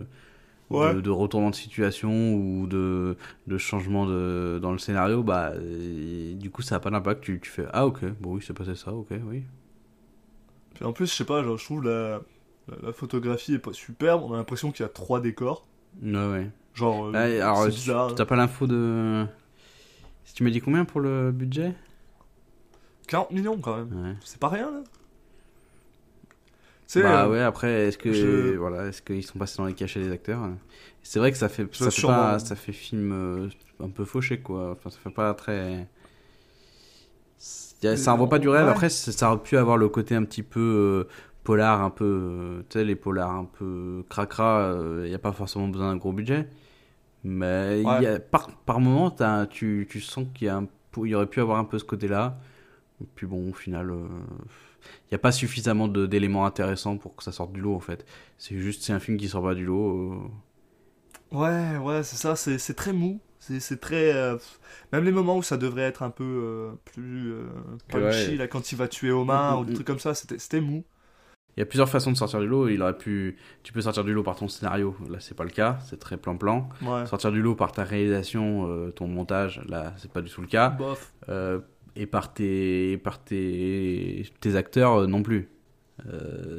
Ouais. 0.70 0.96
de, 0.96 1.02
de 1.02 1.10
retournement 1.10 1.52
de 1.52 1.56
situation 1.56 2.36
ou 2.36 2.68
de, 2.68 3.18
de 3.48 3.58
changement 3.58 4.06
de, 4.08 4.60
dans 4.62 4.72
le 4.72 4.80
scénario. 4.80 5.24
Bah, 5.24 5.54
et 5.62 6.36
du 6.36 6.52
coup, 6.52 6.62
ça 6.62 6.76
n'a 6.76 6.80
pas 6.80 6.92
d'impact. 6.92 7.24
Tu, 7.24 7.40
tu 7.42 7.50
fais 7.52 7.66
Ah, 7.74 7.86
ok, 7.88 8.06
bon, 8.22 8.36
oui, 8.36 8.44
c'est 8.46 8.54
passé 8.54 8.76
ça, 8.76 8.94
ok, 8.94 9.10
oui. 9.28 9.44
Puis 10.74 10.84
en 10.86 10.94
plus, 10.94 11.08
je 11.12 11.16
sais 11.16 11.26
pas, 11.26 11.44
genre, 11.44 11.58
je 11.58 11.64
trouve 11.66 11.84
la, 11.84 12.22
la, 12.68 12.76
la 12.84 12.94
photographie 12.94 13.54
est 13.54 13.60
pas 13.60 13.74
superbe. 13.74 14.24
On 14.24 14.34
a 14.34 14.38
l'impression 14.38 14.72
qu'il 14.72 14.84
y 14.84 14.86
a 14.86 14.90
trois 14.90 15.22
décors. 15.22 15.68
Ouais, 16.02 16.28
ouais. 16.32 16.52
Genre, 16.80 17.08
euh, 17.14 17.42
alors, 17.42 17.66
c'est 17.66 17.72
tu- 17.72 17.92
t'as 18.16 18.26
pas 18.26 18.36
l'info 18.36 18.66
de. 18.66 19.26
Si 20.24 20.34
tu 20.34 20.44
m'as 20.44 20.50
dit 20.50 20.62
combien 20.62 20.86
pour 20.86 21.02
le 21.02 21.32
budget? 21.32 21.74
40 23.08 23.32
millions 23.32 23.58
quand 23.58 23.76
même. 23.78 24.06
Ouais. 24.06 24.16
C'est 24.24 24.40
pas 24.40 24.50
rien 24.50 24.72
là. 24.72 24.84
C'est 26.88 27.04
Bah 27.04 27.26
euh, 27.26 27.30
ouais, 27.30 27.42
après, 27.42 27.88
est-ce 27.88 27.98
que 27.98 28.12
je- 28.12 28.56
voilà, 28.58 28.88
est-ce 28.88 29.02
qu'ils 29.02 29.24
sont 29.24 29.38
passés 29.38 29.58
dans 29.58 29.66
les 29.66 29.74
cachets 29.76 30.00
des 30.00 30.12
acteurs? 30.12 30.40
C'est 31.04 31.20
vrai 31.20 31.32
que 31.32 31.38
ça 31.38 31.50
fait 31.50 31.68
Ça, 31.74 31.86
ça 31.86 31.92
fait, 31.92 32.02
sûrement. 32.02 32.16
pas, 32.16 32.40
ça 32.40 32.56
fait 32.56 32.72
film 32.72 33.12
euh, 33.12 33.50
un 33.80 33.90
peu 33.90 34.06
fauché 34.06 34.40
quoi. 34.40 34.72
Enfin, 34.72 34.90
ça 34.90 34.98
fait 35.04 35.12
pas 35.12 35.34
très. 35.34 35.88
Ça 37.38 38.14
envoie 38.14 38.28
pas 38.30 38.40
du 38.40 38.50
rêve. 38.50 38.66
Ouais. 38.66 38.72
Après, 38.72 38.90
ça 38.90 39.32
aurait 39.32 39.42
pu 39.42 39.58
avoir 39.58 39.78
le 39.78 39.88
côté 39.90 40.16
un 40.16 40.24
petit 40.24 40.44
peu 40.44 41.06
euh, 41.08 41.10
polar, 41.44 41.82
un 41.82 41.90
peu, 41.90 42.64
tu 42.70 42.80
sais, 42.80 42.86
les 42.86 42.96
polars 42.96 43.32
un 43.32 43.46
peu 43.46 44.04
cracra. 44.10 44.76
Il 45.06 45.10
y 45.12 45.16
a 45.16 45.20
pas 45.20 45.32
forcément 45.32 45.68
besoin 45.68 45.92
d'un 45.92 45.98
gros 45.98 46.12
budget, 46.12 46.48
mais 47.24 47.84
il 47.86 47.98
y 47.98 48.06
a, 48.08 48.20
par 48.20 48.56
par 48.66 48.80
moment, 48.80 49.12
tu 49.50 49.88
tu 49.90 50.02
sens 50.02 50.26
qu'il 50.34 50.48
y 50.48 50.50
a 50.50 50.58
un, 50.58 50.68
il 51.04 51.10
y 51.10 51.16
aurait 51.16 51.28
pu 51.28 51.42
avoir 51.42 51.58
un 51.60 51.66
peu 51.66 51.80
ce 51.80 51.84
côté-là. 51.86 52.40
Et 53.02 53.06
puis 53.16 53.28
bon, 53.28 53.50
au 53.52 53.54
final. 53.54 53.92
euh, 53.92 54.08
il 55.08 55.14
n'y 55.14 55.16
a 55.16 55.20
pas 55.20 55.32
suffisamment 55.32 55.88
d'éléments 55.88 56.46
intéressants 56.46 56.98
pour 56.98 57.16
que 57.16 57.24
ça 57.24 57.32
sorte 57.32 57.54
du 57.54 57.62
lot 57.62 57.76
en 57.76 57.80
fait. 57.82 58.06
C'est 58.38 58.58
juste 58.58 58.84
c'est 58.84 58.94
un 58.94 59.00
film 59.00 59.18
qui 59.18 59.28
sort 59.30 59.44
pas 59.44 59.56
du 59.56 59.66
lot. 59.66 60.14
euh. 60.14 60.30
Ouais, 61.32 61.78
ouais, 61.78 62.04
c'est 62.04 62.16
ça, 62.16 62.36
c'est 62.36 62.74
très 62.74 62.94
mou. 62.94 63.22
C'est 63.40 63.80
très. 63.80 64.14
euh, 64.14 64.38
Même 64.92 65.06
les 65.06 65.12
moments 65.12 65.38
où 65.38 65.44
ça 65.44 65.58
devrait 65.58 65.84
être 65.84 66.04
un 66.04 66.10
peu 66.10 66.72
plus 66.86 67.34
punchy, 67.90 68.36
Ouais. 68.36 68.38
là, 68.38 68.48
quand 68.48 68.72
il 68.72 68.76
va 68.78 68.88
tuer 68.88 69.12
Omar 69.12 69.60
Mm, 69.60 69.62
ou 69.62 69.64
mm, 69.64 69.66
des 69.66 69.74
mm. 69.74 69.74
trucs 69.74 69.88
comme 69.88 70.00
ça, 70.00 70.14
c'était 70.16 70.40
c'était 70.40 70.62
mou. 70.62 70.84
Il 71.58 71.60
y 71.60 71.64
a 71.64 71.66
plusieurs 71.66 71.90
façons 71.90 72.12
de 72.12 72.18
sortir 72.18 72.40
du 72.40 72.48
lot. 72.48 72.70
Il 72.70 72.82
aurait 72.82 72.98
pu, 72.98 73.36
tu 73.64 73.74
peux 73.74 73.82
sortir 73.82 74.04
du 74.06 74.14
lot 74.14 74.24
par 74.24 74.38
ton 74.38 74.48
scénario. 74.48 74.96
Là 75.10 75.18
c'est 75.20 75.36
pas 75.36 75.44
le 75.44 75.50
cas, 75.50 75.80
c'est 75.86 76.00
très 76.00 76.16
plan-plan. 76.16 76.70
Ouais. 76.82 77.06
Sortir 77.06 77.32
du 77.32 77.42
lot 77.42 77.56
par 77.56 77.72
ta 77.72 77.84
réalisation, 77.84 78.68
euh, 78.70 78.92
ton 78.92 79.08
montage. 79.08 79.62
Là 79.68 79.94
c'est 79.98 80.12
pas 80.12 80.22
du 80.22 80.30
tout 80.30 80.42
le 80.42 80.48
cas. 80.48 80.70
Bof. 80.70 81.12
Euh, 81.28 81.60
et 81.96 82.06
par 82.06 82.34
tes, 82.34 82.98
par 83.00 83.22
tes, 83.22 84.26
tes 84.40 84.56
acteurs 84.56 85.02
euh, 85.02 85.08
non 85.08 85.22
plus. 85.24 85.50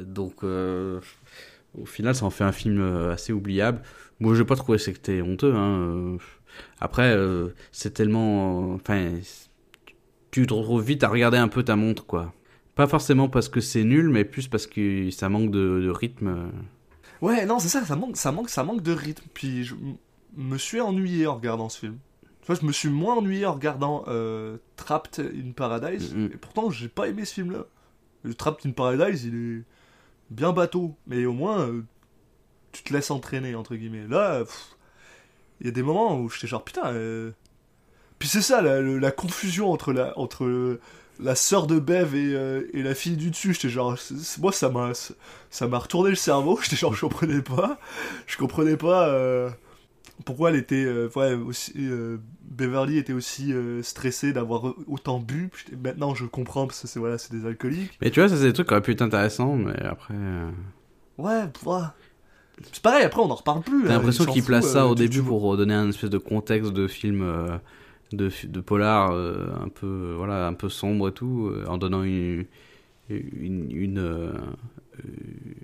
Donc 0.05 0.43
au 0.43 1.85
final 1.85 2.13
ça 2.13 2.25
en 2.25 2.29
fait 2.29 2.43
un 2.43 2.51
film 2.51 3.09
assez 3.11 3.33
oubliable. 3.33 3.81
Moi 4.19 4.35
j'ai 4.35 4.45
pas 4.45 4.55
trouvé 4.55 4.77
que 4.77 4.83
c'était 4.83 5.23
honteux. 5.23 5.55
Hein. 5.55 6.17
Après 6.79 7.17
c'est 7.71 7.95
tellement, 7.95 8.73
enfin 8.73 9.09
tu 10.29 10.45
te 10.45 10.53
retrouves 10.53 10.83
vite 10.83 11.03
à 11.03 11.07
regarder 11.07 11.37
un 11.37 11.47
peu 11.47 11.63
ta 11.63 11.75
montre 11.75 12.05
quoi. 12.05 12.33
Pas 12.81 12.87
forcément 12.87 13.29
parce 13.29 13.47
que 13.47 13.61
c'est 13.61 13.83
nul, 13.83 14.09
mais 14.09 14.25
plus 14.25 14.47
parce 14.47 14.65
que 14.65 15.11
ça 15.11 15.29
manque 15.29 15.51
de, 15.51 15.81
de 15.83 15.89
rythme. 15.91 16.51
Ouais, 17.21 17.45
non, 17.45 17.59
c'est 17.59 17.69
ça, 17.69 17.85
ça 17.85 17.95
manque, 17.95 18.17
ça 18.17 18.31
manque, 18.31 18.49
ça 18.49 18.63
manque 18.63 18.81
de 18.81 18.91
rythme. 18.91 19.23
Puis 19.35 19.63
je 19.65 19.75
me 20.35 20.57
suis 20.57 20.81
ennuyé 20.81 21.27
en 21.27 21.35
regardant 21.35 21.69
ce 21.69 21.77
film. 21.77 21.99
Tu 22.23 22.47
vois, 22.47 22.55
je 22.59 22.65
me 22.65 22.71
suis 22.71 22.89
moins 22.89 23.17
ennuyé 23.17 23.45
en 23.45 23.53
regardant 23.53 24.03
euh, 24.07 24.57
Trapped 24.77 25.19
in 25.19 25.51
Paradise. 25.51 26.15
Mhm. 26.15 26.31
Et 26.33 26.37
pourtant, 26.37 26.71
j'ai 26.71 26.87
pas 26.87 27.07
aimé 27.07 27.23
ce 27.23 27.35
film-là. 27.35 27.67
Le 28.23 28.33
Trapped 28.33 28.65
in 28.65 28.73
Paradise, 28.73 29.25
il 29.25 29.35
est 29.35 29.63
bien 30.31 30.51
bateau. 30.51 30.95
Mais 31.05 31.23
au 31.27 31.33
moins, 31.33 31.59
euh, 31.59 31.83
tu 32.71 32.81
te 32.81 32.91
laisses 32.91 33.11
entraîner, 33.11 33.53
entre 33.53 33.75
guillemets. 33.75 34.07
Là, 34.07 34.41
il 35.59 35.67
y 35.67 35.69
a 35.69 35.71
des 35.71 35.83
moments 35.83 36.19
où 36.19 36.31
j'étais 36.31 36.47
genre, 36.47 36.63
putain... 36.63 36.87
euh, 36.87 37.29
Puis 38.17 38.27
c'est 38.27 38.41
ça, 38.41 38.59
la, 38.63 38.81
la 38.81 39.11
confusion 39.11 39.71
entre 39.71 39.93
la, 39.93 40.17
entre 40.17 40.79
la 41.19 41.35
sœur 41.35 41.67
de 41.67 41.79
Bev 41.79 42.15
et, 42.15 42.33
euh, 42.35 42.67
et 42.73 42.83
la 42.83 42.95
fille 42.95 43.17
du 43.17 43.29
dessus. 43.29 43.53
J'étais 43.53 43.69
genre, 43.69 43.97
moi 44.39 44.51
ça 44.51 44.69
m'a, 44.69 44.91
ça 45.49 45.67
m'a 45.67 45.77
retourné 45.77 46.09
le 46.09 46.15
cerveau. 46.15 46.59
J'étais 46.63 46.75
genre, 46.75 46.93
je 46.93 47.01
comprenais 47.01 47.41
pas, 47.41 47.79
je 48.27 48.37
comprenais 48.37 48.77
pas 48.77 49.07
euh, 49.07 49.49
pourquoi 50.25 50.49
elle 50.49 50.55
était, 50.55 50.83
euh, 50.83 51.09
ouais, 51.15 51.33
aussi, 51.33 51.73
Beverly 52.43 52.97
était 52.97 53.13
aussi 53.13 53.53
stressée 53.81 54.33
d'avoir 54.33 54.73
autant 54.87 55.19
bu. 55.19 55.49
Maintenant 55.83 56.15
je 56.15 56.25
comprends 56.25 56.67
parce 56.67 56.81
que 56.81 56.87
c'est 56.87 56.99
voilà, 56.99 57.17
c'est 57.17 57.33
des 57.33 57.45
alcooliques. 57.45 57.97
Mais 58.01 58.11
tu 58.11 58.19
vois, 58.19 58.29
ça 58.29 58.37
c'est 58.37 58.43
des 58.43 58.53
trucs 58.53 58.67
qui 58.67 58.73
auraient 58.73 58.81
pu 58.81 58.91
être 58.91 59.01
intéressants, 59.01 59.55
mais 59.55 59.79
après. 59.83 60.15
Ouais, 61.17 61.43
ouais. 61.65 61.81
C'est 62.71 62.81
pareil. 62.83 63.03
Après 63.03 63.21
on 63.21 63.31
en 63.31 63.35
reparle 63.35 63.61
plus. 63.61 63.83
T'as 63.83 63.89
là, 63.89 63.95
l'impression 63.95 64.25
qu'ils 64.25 64.43
placent 64.43 64.73
ça 64.73 64.87
au 64.87 64.95
début 64.95 65.21
pour 65.21 65.55
donner 65.57 65.73
un 65.73 65.89
espèce 65.89 66.09
de 66.09 66.17
contexte 66.17 66.71
de 66.71 66.87
film 66.87 67.23
de, 68.11 68.59
polar 68.61 69.11
euh, 69.11 69.47
un 69.61 69.69
peu 69.69 69.87
euh, 69.87 70.13
voilà 70.17 70.47
un 70.47 70.53
peu 70.53 70.69
sombre 70.69 71.09
et 71.09 71.13
tout 71.13 71.49
euh, 71.51 71.65
en 71.67 71.77
donnant 71.77 72.03
une 72.03 72.45
une, 73.09 73.69
une, 73.71 74.31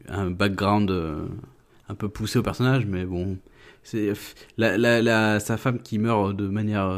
un 0.10 0.30
background 0.32 0.92
un 1.88 1.96
peu 1.96 2.10
poussé 2.10 2.40
au 2.40 2.44
personnage 2.44 2.86
mais 2.86 3.06
bon 3.06 3.38
c'est 3.84 4.12
la, 4.58 4.78
la, 4.78 5.40
sa 5.40 5.56
femme 5.56 5.80
qui 5.80 5.98
meurt 5.98 6.36
de 6.36 6.50
manière 6.50 6.94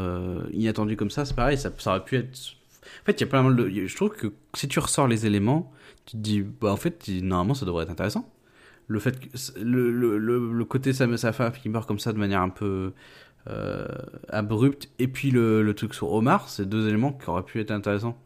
inattendue 0.52 0.96
comme 0.96 1.10
ça 1.10 1.24
c'est 1.24 1.36
pareil 1.36 1.56
ça, 1.56 1.70
aurait 1.86 2.04
pu 2.04 2.16
être 2.16 2.56
en 3.02 3.04
fait 3.04 3.20
il 3.20 3.20
y 3.20 3.24
a 3.24 3.30
pas 3.30 3.42
mal 3.42 3.54
de 3.54 3.70
je 3.86 3.94
trouve 3.94 4.10
que 4.10 4.32
si 4.54 4.66
tu 4.66 4.80
ressors 4.80 5.06
les 5.06 5.24
éléments 5.24 5.70
tu 6.10 6.16
te 6.16 6.22
dis 6.22 6.42
bah 6.42 6.72
en 6.72 6.76
fait 6.76 7.06
normalement 7.08 7.54
ça 7.54 7.64
devrait 7.66 7.84
être 7.84 7.90
intéressant. 7.90 8.28
Le 8.88 8.98
fait 8.98 9.16
le, 9.56 9.92
le, 9.92 10.18
le, 10.18 10.52
le 10.52 10.64
côté 10.64 10.92
sa, 10.92 11.16
sa 11.16 11.32
femme 11.32 11.52
qui 11.52 11.68
meurt 11.68 11.86
comme 11.86 12.00
ça 12.00 12.12
de 12.12 12.18
manière 12.18 12.40
un 12.40 12.48
peu 12.48 12.92
euh, 13.48 13.86
abrupte 14.28 14.90
et 14.98 15.08
puis 15.08 15.30
le, 15.30 15.62
le 15.62 15.74
truc 15.74 15.94
sur 15.94 16.12
Omar 16.12 16.48
c'est 16.48 16.68
deux 16.68 16.88
éléments 16.88 17.12
qui 17.12 17.28
auraient 17.30 17.42
pu 17.42 17.60
être 17.60 17.70
intéressants. 17.70 18.18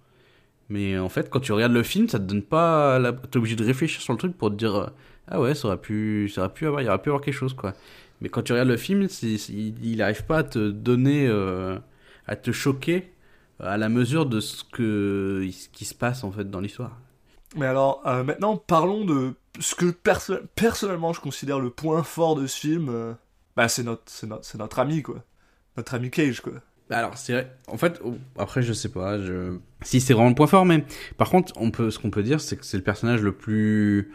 Mais 0.69 0.99
en 0.99 1.09
fait 1.09 1.31
quand 1.31 1.41
tu 1.41 1.53
regardes 1.53 1.73
le 1.73 1.83
film 1.83 2.09
ça 2.09 2.19
te 2.19 2.25
donne 2.25 2.43
pas 2.43 2.99
la... 2.99 3.12
t'es 3.12 3.37
obligé 3.37 3.57
de 3.57 3.65
réfléchir 3.65 4.01
sur 4.01 4.12
le 4.12 4.19
truc 4.19 4.37
pour 4.37 4.51
te 4.51 4.57
dire 4.57 4.75
euh, 4.75 4.87
ah 5.29 5.41
ouais 5.41 5.55
ça 5.55 5.69
aurait 5.69 5.81
pu 5.81 6.29
ça 6.29 6.43
aurait 6.43 6.53
pu 6.53 6.67
avoir 6.67 6.83
il 6.83 6.87
y 6.87 6.89
aurait 6.89 7.01
pu 7.01 7.11
avoir 7.11 7.23
quelque 7.23 7.35
chose 7.35 7.55
quoi. 7.55 7.75
Mais 8.21 8.29
quand 8.29 8.43
tu 8.43 8.53
regardes 8.53 8.69
le 8.69 8.77
film 8.77 9.07
il, 9.23 9.75
il 9.85 10.03
arrive 10.03 10.25
pas 10.25 10.39
à 10.39 10.45
te 10.45 10.71
donner 10.71 11.27
euh, 11.29 11.79
à 12.27 12.37
te 12.37 12.51
choquer 12.53 13.12
à 13.61 13.77
la 13.77 13.89
mesure 13.89 14.27
de 14.27 14.41
ce 14.41 14.65
que 14.65 15.49
ce 15.53 15.69
qui 15.69 15.85
se 15.85 15.95
passe 15.95 16.25
en 16.25 16.33
fait 16.33 16.51
dans 16.51 16.61
l'histoire. 16.61 16.99
Mais 17.57 17.67
alors, 17.67 18.03
euh, 18.05 18.25
maintenant, 18.25 18.57
parlons 18.57 19.05
de 19.05 19.35
ce 19.61 19.77
que 19.77 19.93
perso- 19.93 20.41
personnellement 20.57 21.12
je 21.12 21.21
considère 21.21 21.61
le 21.61 21.71
point 21.71 22.03
fort 22.03 22.35
de 22.35 22.49
ce 22.49 22.59
film. 22.59 22.91
Bah, 23.57 23.69
c'est 23.69 23.83
notre, 23.83 24.03
c'est 24.07 24.27
notre, 24.27 24.57
notre 24.57 24.79
ami, 24.79 25.03
quoi. 25.03 25.25
Notre 25.77 25.95
ami 25.95 26.11
Cage, 26.11 26.41
quoi. 26.41 26.55
Bah 26.89 26.99
Alors, 26.99 27.17
c'est 27.17 27.33
vrai. 27.33 27.57
En 27.67 27.79
fait, 27.79 28.01
après, 28.39 28.63
je 28.63 28.73
sais 28.73 28.91
pas. 28.91 29.19
Je... 29.19 29.59
Si 29.83 30.01
c'est 30.01 30.13
vraiment 30.13 30.29
le 30.29 30.35
point 30.35 30.47
fort, 30.47 30.65
mais 30.67 30.85
par 31.17 31.31
contre, 31.31 31.53
on 31.57 31.71
peut, 31.71 31.91
ce 31.91 31.99
qu'on 31.99 32.11
peut 32.11 32.23
dire, 32.23 32.41
c'est 32.41 32.57
que 32.57 32.65
c'est 32.65 32.77
le 32.77 32.83
personnage 32.83 33.23
le 33.23 33.33
plus. 33.33 34.13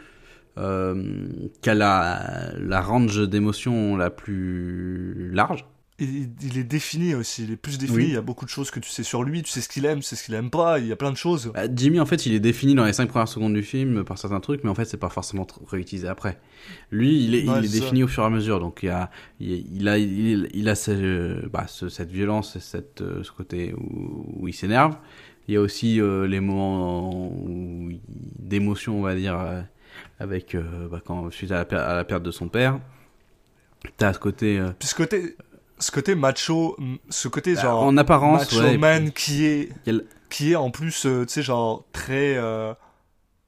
Euh, 0.58 1.28
qui 1.62 1.70
a 1.70 1.74
la, 1.74 2.52
la 2.58 2.80
range 2.80 3.28
d'émotions 3.28 3.96
la 3.96 4.10
plus 4.10 5.30
large. 5.32 5.64
Il, 6.00 6.30
il 6.42 6.56
est 6.58 6.64
défini 6.64 7.14
aussi, 7.14 7.44
il 7.44 7.52
est 7.52 7.56
plus 7.56 7.76
défini. 7.76 7.98
Oui. 7.98 8.04
Il 8.08 8.14
y 8.14 8.16
a 8.16 8.22
beaucoup 8.22 8.46
de 8.46 8.50
choses 8.50 8.70
que 8.70 8.80
tu 8.80 8.88
sais 8.88 9.02
sur 9.02 9.22
lui, 9.22 9.42
tu 9.42 9.50
sais 9.50 9.60
ce 9.60 9.68
qu'il 9.68 9.84
aime, 9.84 9.98
tu 9.98 10.04
sais 10.06 10.16
ce 10.16 10.24
qu'il 10.24 10.34
aime 10.34 10.48
pas, 10.50 10.78
il 10.78 10.86
y 10.86 10.92
a 10.92 10.96
plein 10.96 11.10
de 11.12 11.16
choses. 11.16 11.52
Bah, 11.54 11.62
Jimmy, 11.74 12.00
en 12.00 12.06
fait, 12.06 12.24
il 12.26 12.32
est 12.32 12.40
défini 12.40 12.74
dans 12.74 12.84
les 12.86 12.92
5 12.94 13.08
premières 13.08 13.28
secondes 13.28 13.52
du 13.54 13.62
film 13.62 14.02
par 14.04 14.16
certains 14.16 14.40
trucs, 14.40 14.64
mais 14.64 14.70
en 14.70 14.74
fait, 14.74 14.86
c'est 14.86 14.96
pas 14.96 15.10
forcément 15.10 15.46
réutilisé 15.68 16.08
après. 16.08 16.40
Lui, 16.90 17.22
il 17.24 17.34
est, 17.34 17.46
Ouais, 17.48 17.58
il 17.58 17.64
est 17.64 17.68
c'est 17.68 17.74
ça. 17.78 17.80
défini 17.84 18.02
au 18.02 18.08
fur 18.08 18.22
et 18.22 18.26
à 18.26 18.30
mesure, 18.30 18.60
donc 18.60 18.80
il, 18.82 18.88
a, 18.88 19.10
il, 19.40 19.88
a, 19.88 19.98
il, 19.98 20.68
a 20.68 20.74
ce- 20.74 21.46
bah, 21.48 21.66
ce- 21.68 21.88
cette 21.90 22.10
violence 22.10 22.56
et 22.56 22.60
cette, 22.60 23.02
euh, 23.02 23.22
ce 23.22 23.30
côté 23.32 23.74
où, 23.74 24.24
où 24.40 24.48
il 24.48 24.54
s'énerve. 24.54 24.96
Il 25.48 25.54
y 25.54 25.56
a 25.56 25.60
aussi 25.60 26.00
euh, 26.00 26.26
les 26.26 26.40
moments 26.40 27.32
d'émotion, 28.38 28.98
on 29.00 29.02
va 29.02 29.14
dire, 29.14 29.38
euh, 29.38 29.60
avec 30.18 30.54
euh, 30.54 30.88
bah, 30.88 31.00
quand 31.04 31.30
suite 31.30 31.50
à 31.52 31.56
la, 31.56 31.64
per- 31.64 31.76
à 31.76 31.94
la 31.94 32.04
perte 32.04 32.22
de 32.22 32.30
son 32.30 32.48
père. 32.48 32.78
T'as 33.96 34.12
ce 34.12 34.18
côté 34.18 34.62
Puis 34.78 34.88
ce 34.88 34.94
côté, 34.94 35.36
ce 35.80 35.90
côté 35.90 36.14
macho, 36.14 36.76
ce 37.08 37.28
côté 37.28 37.54
bah, 37.54 37.62
genre 37.62 37.82
en 37.84 37.96
apparence, 37.96 38.52
macho 38.52 38.62
ouais, 38.62 38.78
man 38.78 39.12
qui 39.12 39.46
est, 39.46 39.70
qui 40.28 40.52
est 40.52 40.56
en 40.56 40.70
plus, 40.70 41.06
euh, 41.06 41.24
tu 41.26 41.32
sais, 41.34 41.42
genre 41.42 41.84
très, 41.92 42.36
euh, 42.36 42.74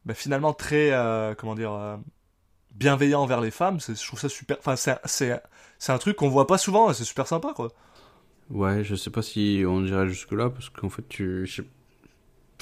bah, 0.04 0.14
finalement 0.14 0.52
très, 0.52 0.92
euh, 0.92 1.34
comment 1.36 1.54
dire, 1.54 1.98
bienveillant 2.72 3.22
envers 3.22 3.40
les 3.40 3.50
femmes. 3.50 3.78
Je 3.80 4.06
trouve 4.06 4.20
ça 4.20 4.28
super. 4.28 4.56
Enfin, 4.58 4.76
c'est, 4.76 4.98
c'est, 5.04 5.40
c'est 5.78 5.92
un 5.92 5.98
truc 5.98 6.16
qu'on 6.16 6.28
voit 6.28 6.46
pas 6.46 6.58
souvent. 6.58 6.90
et 6.90 6.94
C'est 6.94 7.04
super 7.04 7.26
sympa, 7.26 7.52
quoi. 7.54 7.68
Ouais, 8.50 8.84
je 8.84 8.94
sais 8.94 9.10
pas 9.10 9.22
si 9.22 9.62
on 9.66 9.80
dirait 9.80 10.08
jusque 10.08 10.32
là 10.32 10.50
parce 10.50 10.68
qu'en 10.68 10.90
fait 10.90 11.08
tu 11.08 11.46
je 11.46 11.62
sais- 11.62 11.68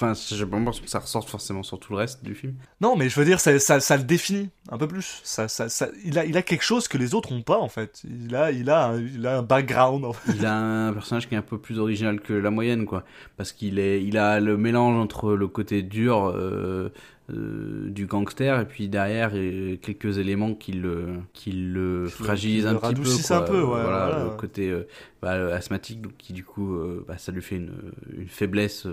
enfin 0.00 0.14
j'ai 0.14 0.46
pas 0.46 0.56
l'impression 0.56 0.82
que 0.84 0.90
ça 0.90 0.98
ressort 0.98 1.28
forcément 1.28 1.62
sur 1.62 1.78
tout 1.78 1.92
le 1.92 1.98
reste 1.98 2.24
du 2.24 2.34
film. 2.34 2.54
Non, 2.80 2.96
mais 2.96 3.08
je 3.08 3.18
veux 3.18 3.26
dire, 3.26 3.40
ça, 3.40 3.58
ça, 3.58 3.80
ça 3.80 3.96
le 3.96 4.04
définit 4.04 4.50
un 4.70 4.78
peu 4.78 4.88
plus. 4.88 5.20
Ça, 5.24 5.48
ça, 5.48 5.68
ça, 5.68 5.88
il, 6.04 6.18
a, 6.18 6.24
il 6.24 6.36
a 6.36 6.42
quelque 6.42 6.64
chose 6.64 6.88
que 6.88 6.98
les 6.98 7.14
autres 7.14 7.32
ont 7.32 7.42
pas, 7.42 7.58
en 7.58 7.68
fait. 7.68 8.02
Il 8.04 8.34
a, 8.34 8.50
il 8.50 8.70
a, 8.70 8.86
un, 8.86 9.00
il 9.00 9.26
a 9.26 9.38
un 9.38 9.42
background. 9.42 10.04
En 10.04 10.12
fait. 10.12 10.32
Il 10.34 10.46
a 10.46 10.56
un 10.88 10.92
personnage 10.92 11.28
qui 11.28 11.34
est 11.34 11.38
un 11.38 11.42
peu 11.42 11.58
plus 11.58 11.78
original 11.78 12.20
que 12.20 12.32
la 12.32 12.50
moyenne 12.50 12.86
quoi 12.86 13.04
parce 13.36 13.52
qu'il 13.52 13.78
est 13.78 14.02
il 14.02 14.18
a 14.18 14.40
le 14.40 14.56
mélange 14.56 14.96
entre 14.96 15.32
le 15.32 15.48
côté 15.48 15.82
dur 15.82 16.26
euh, 16.26 16.92
euh, 17.30 17.88
du 17.90 18.06
gangster 18.06 18.60
et 18.60 18.66
puis 18.66 18.88
derrière 18.88 19.30
quelques 19.80 20.18
éléments 20.18 20.54
qui 20.54 20.72
le 20.72 21.06
qui 21.32 21.52
le 21.52 22.08
fragilisent 22.08 22.64
qui 22.64 22.68
un 22.68 22.72
le 22.74 22.78
petit 22.80 22.94
peu 22.94 23.10
quoi. 23.26 23.36
un 23.36 23.42
peu, 23.42 23.60
ouais, 23.60 23.82
voilà, 23.82 24.06
voilà, 24.06 24.24
le 24.24 24.30
côté 24.30 24.70
euh, 24.70 24.86
bah, 25.22 25.32
asthmatique 25.54 26.02
donc, 26.02 26.16
qui 26.18 26.32
du 26.32 26.44
coup 26.44 26.76
bah, 27.06 27.18
ça 27.18 27.32
lui 27.32 27.42
fait 27.42 27.56
une, 27.56 27.72
une 28.16 28.28
faiblesse 28.28 28.86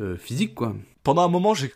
euh, 0.00 0.16
physique 0.16 0.54
quoi. 0.54 0.74
Pendant 1.02 1.22
un 1.22 1.28
moment, 1.28 1.52
j'ai, 1.52 1.68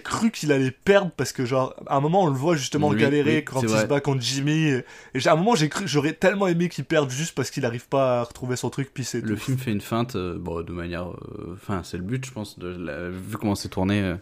cru 0.00 0.30
qu'il 0.30 0.52
allait 0.52 0.70
perdre 0.70 1.10
parce 1.16 1.32
que, 1.32 1.44
genre, 1.44 1.74
à 1.88 1.96
un 1.96 2.00
moment, 2.00 2.22
on 2.22 2.26
le 2.28 2.34
voit 2.36 2.54
justement 2.54 2.86
Oui, 2.90 2.96
galérer 3.00 3.38
oui, 3.38 3.44
quand 3.44 3.60
il 3.60 3.66
vrai. 3.66 3.82
se 3.82 3.86
bat 3.86 4.00
contre 4.00 4.20
Jimmy. 4.22 4.68
Et, 5.14 5.26
à 5.26 5.32
un 5.32 5.34
moment, 5.34 5.56
j'ai 5.56 5.68
cru, 5.68 5.88
j'aurais 5.88 6.12
tellement 6.12 6.46
aimé 6.46 6.68
qu'il 6.68 6.84
perde 6.84 7.10
juste 7.10 7.34
parce 7.34 7.50
qu'il 7.50 7.64
arrive 7.66 7.88
pas 7.88 8.20
à 8.20 8.22
retrouver 8.22 8.54
son 8.54 8.70
truc, 8.70 8.90
puis 8.94 9.02
c'est 9.02 9.20
Le 9.20 9.34
tout. 9.34 9.40
film 9.40 9.58
fait 9.58 9.72
une 9.72 9.80
feinte, 9.80 10.14
euh, 10.14 10.38
bon, 10.38 10.62
de 10.62 10.72
manière. 10.72 11.08
euh, 11.08 11.54
Enfin, 11.54 11.80
c'est 11.82 11.96
le 11.96 12.04
but, 12.04 12.24
je 12.24 12.30
pense. 12.30 12.60
De 12.60 12.68
la- 12.68 13.10
Vu 13.10 13.36
comment 13.38 13.56
c'est 13.56 13.70
tourné, 13.70 14.14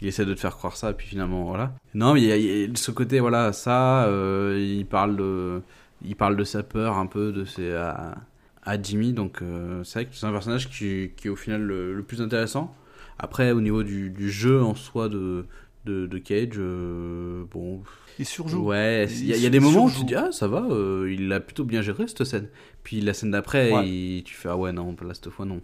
il 0.00 0.08
essaie 0.08 0.24
de 0.26 0.34
te 0.34 0.40
faire 0.40 0.56
croire 0.56 0.76
ça, 0.76 0.90
et 0.90 0.94
puis 0.94 1.06
finalement, 1.06 1.44
voilà. 1.44 1.72
Non, 1.94 2.12
mais 2.14 2.20
il 2.22 2.26
y 2.26 2.32
a, 2.32 2.36
il 2.36 2.44
y 2.44 2.64
a 2.64 2.68
ce 2.74 2.90
côté, 2.90 3.20
voilà, 3.20 3.52
ça. 3.52 4.08
il 4.56 4.86
parle 4.90 5.16
de, 5.16 5.62
il 6.04 6.16
parle 6.16 6.34
de 6.36 6.42
sa 6.42 6.64
peur 6.64 6.98
un 6.98 7.06
peu, 7.06 7.30
de 7.30 7.44
ses 7.44 7.72
à, 7.74 8.16
à 8.64 8.82
Jimmy. 8.82 9.12
Donc, 9.12 9.38
c'est 9.84 10.00
vrai 10.00 10.06
que 10.06 10.16
c'est 10.16 10.26
un 10.26 10.32
personnage 10.32 10.68
qui, 10.68 11.12
qui 11.16 11.28
est 11.28 11.30
au 11.30 11.36
final 11.36 11.62
le, 11.62 11.94
le 11.94 12.02
plus 12.02 12.20
intéressant. 12.20 12.74
Après, 13.22 13.52
au 13.52 13.60
niveau 13.60 13.82
du, 13.82 14.10
du 14.10 14.30
jeu 14.30 14.62
en 14.62 14.74
soi 14.74 15.08
de 15.08 15.46
de, 15.86 16.06
de 16.06 16.18
Cage, 16.18 16.56
euh, 16.58 17.44
bon, 17.50 17.82
Il 18.18 18.26
surjoue. 18.26 18.62
Ouais, 18.66 19.06
Il 19.10 19.26
y, 19.26 19.32
a- 19.32 19.36
il 19.36 19.42
y 19.42 19.46
a 19.46 19.50
des 19.50 19.60
surjoue. 19.60 19.74
moments 19.78 19.86
où 19.86 19.90
tu 19.90 20.04
dis 20.04 20.14
ah 20.14 20.30
ça 20.30 20.46
va, 20.46 20.66
euh, 20.70 21.10
il 21.10 21.32
a 21.32 21.40
plutôt 21.40 21.64
bien 21.64 21.80
géré 21.80 22.06
cette 22.06 22.24
scène. 22.24 22.48
Puis 22.82 23.00
la 23.00 23.14
scène 23.14 23.30
d'après, 23.30 23.72
Ouais. 23.72 24.22
tu 24.22 24.34
fais 24.34 24.48
ah 24.50 24.56
ouais 24.58 24.72
non 24.72 24.94
là 25.02 25.14
cette 25.14 25.30
fois 25.30 25.46
non. 25.46 25.62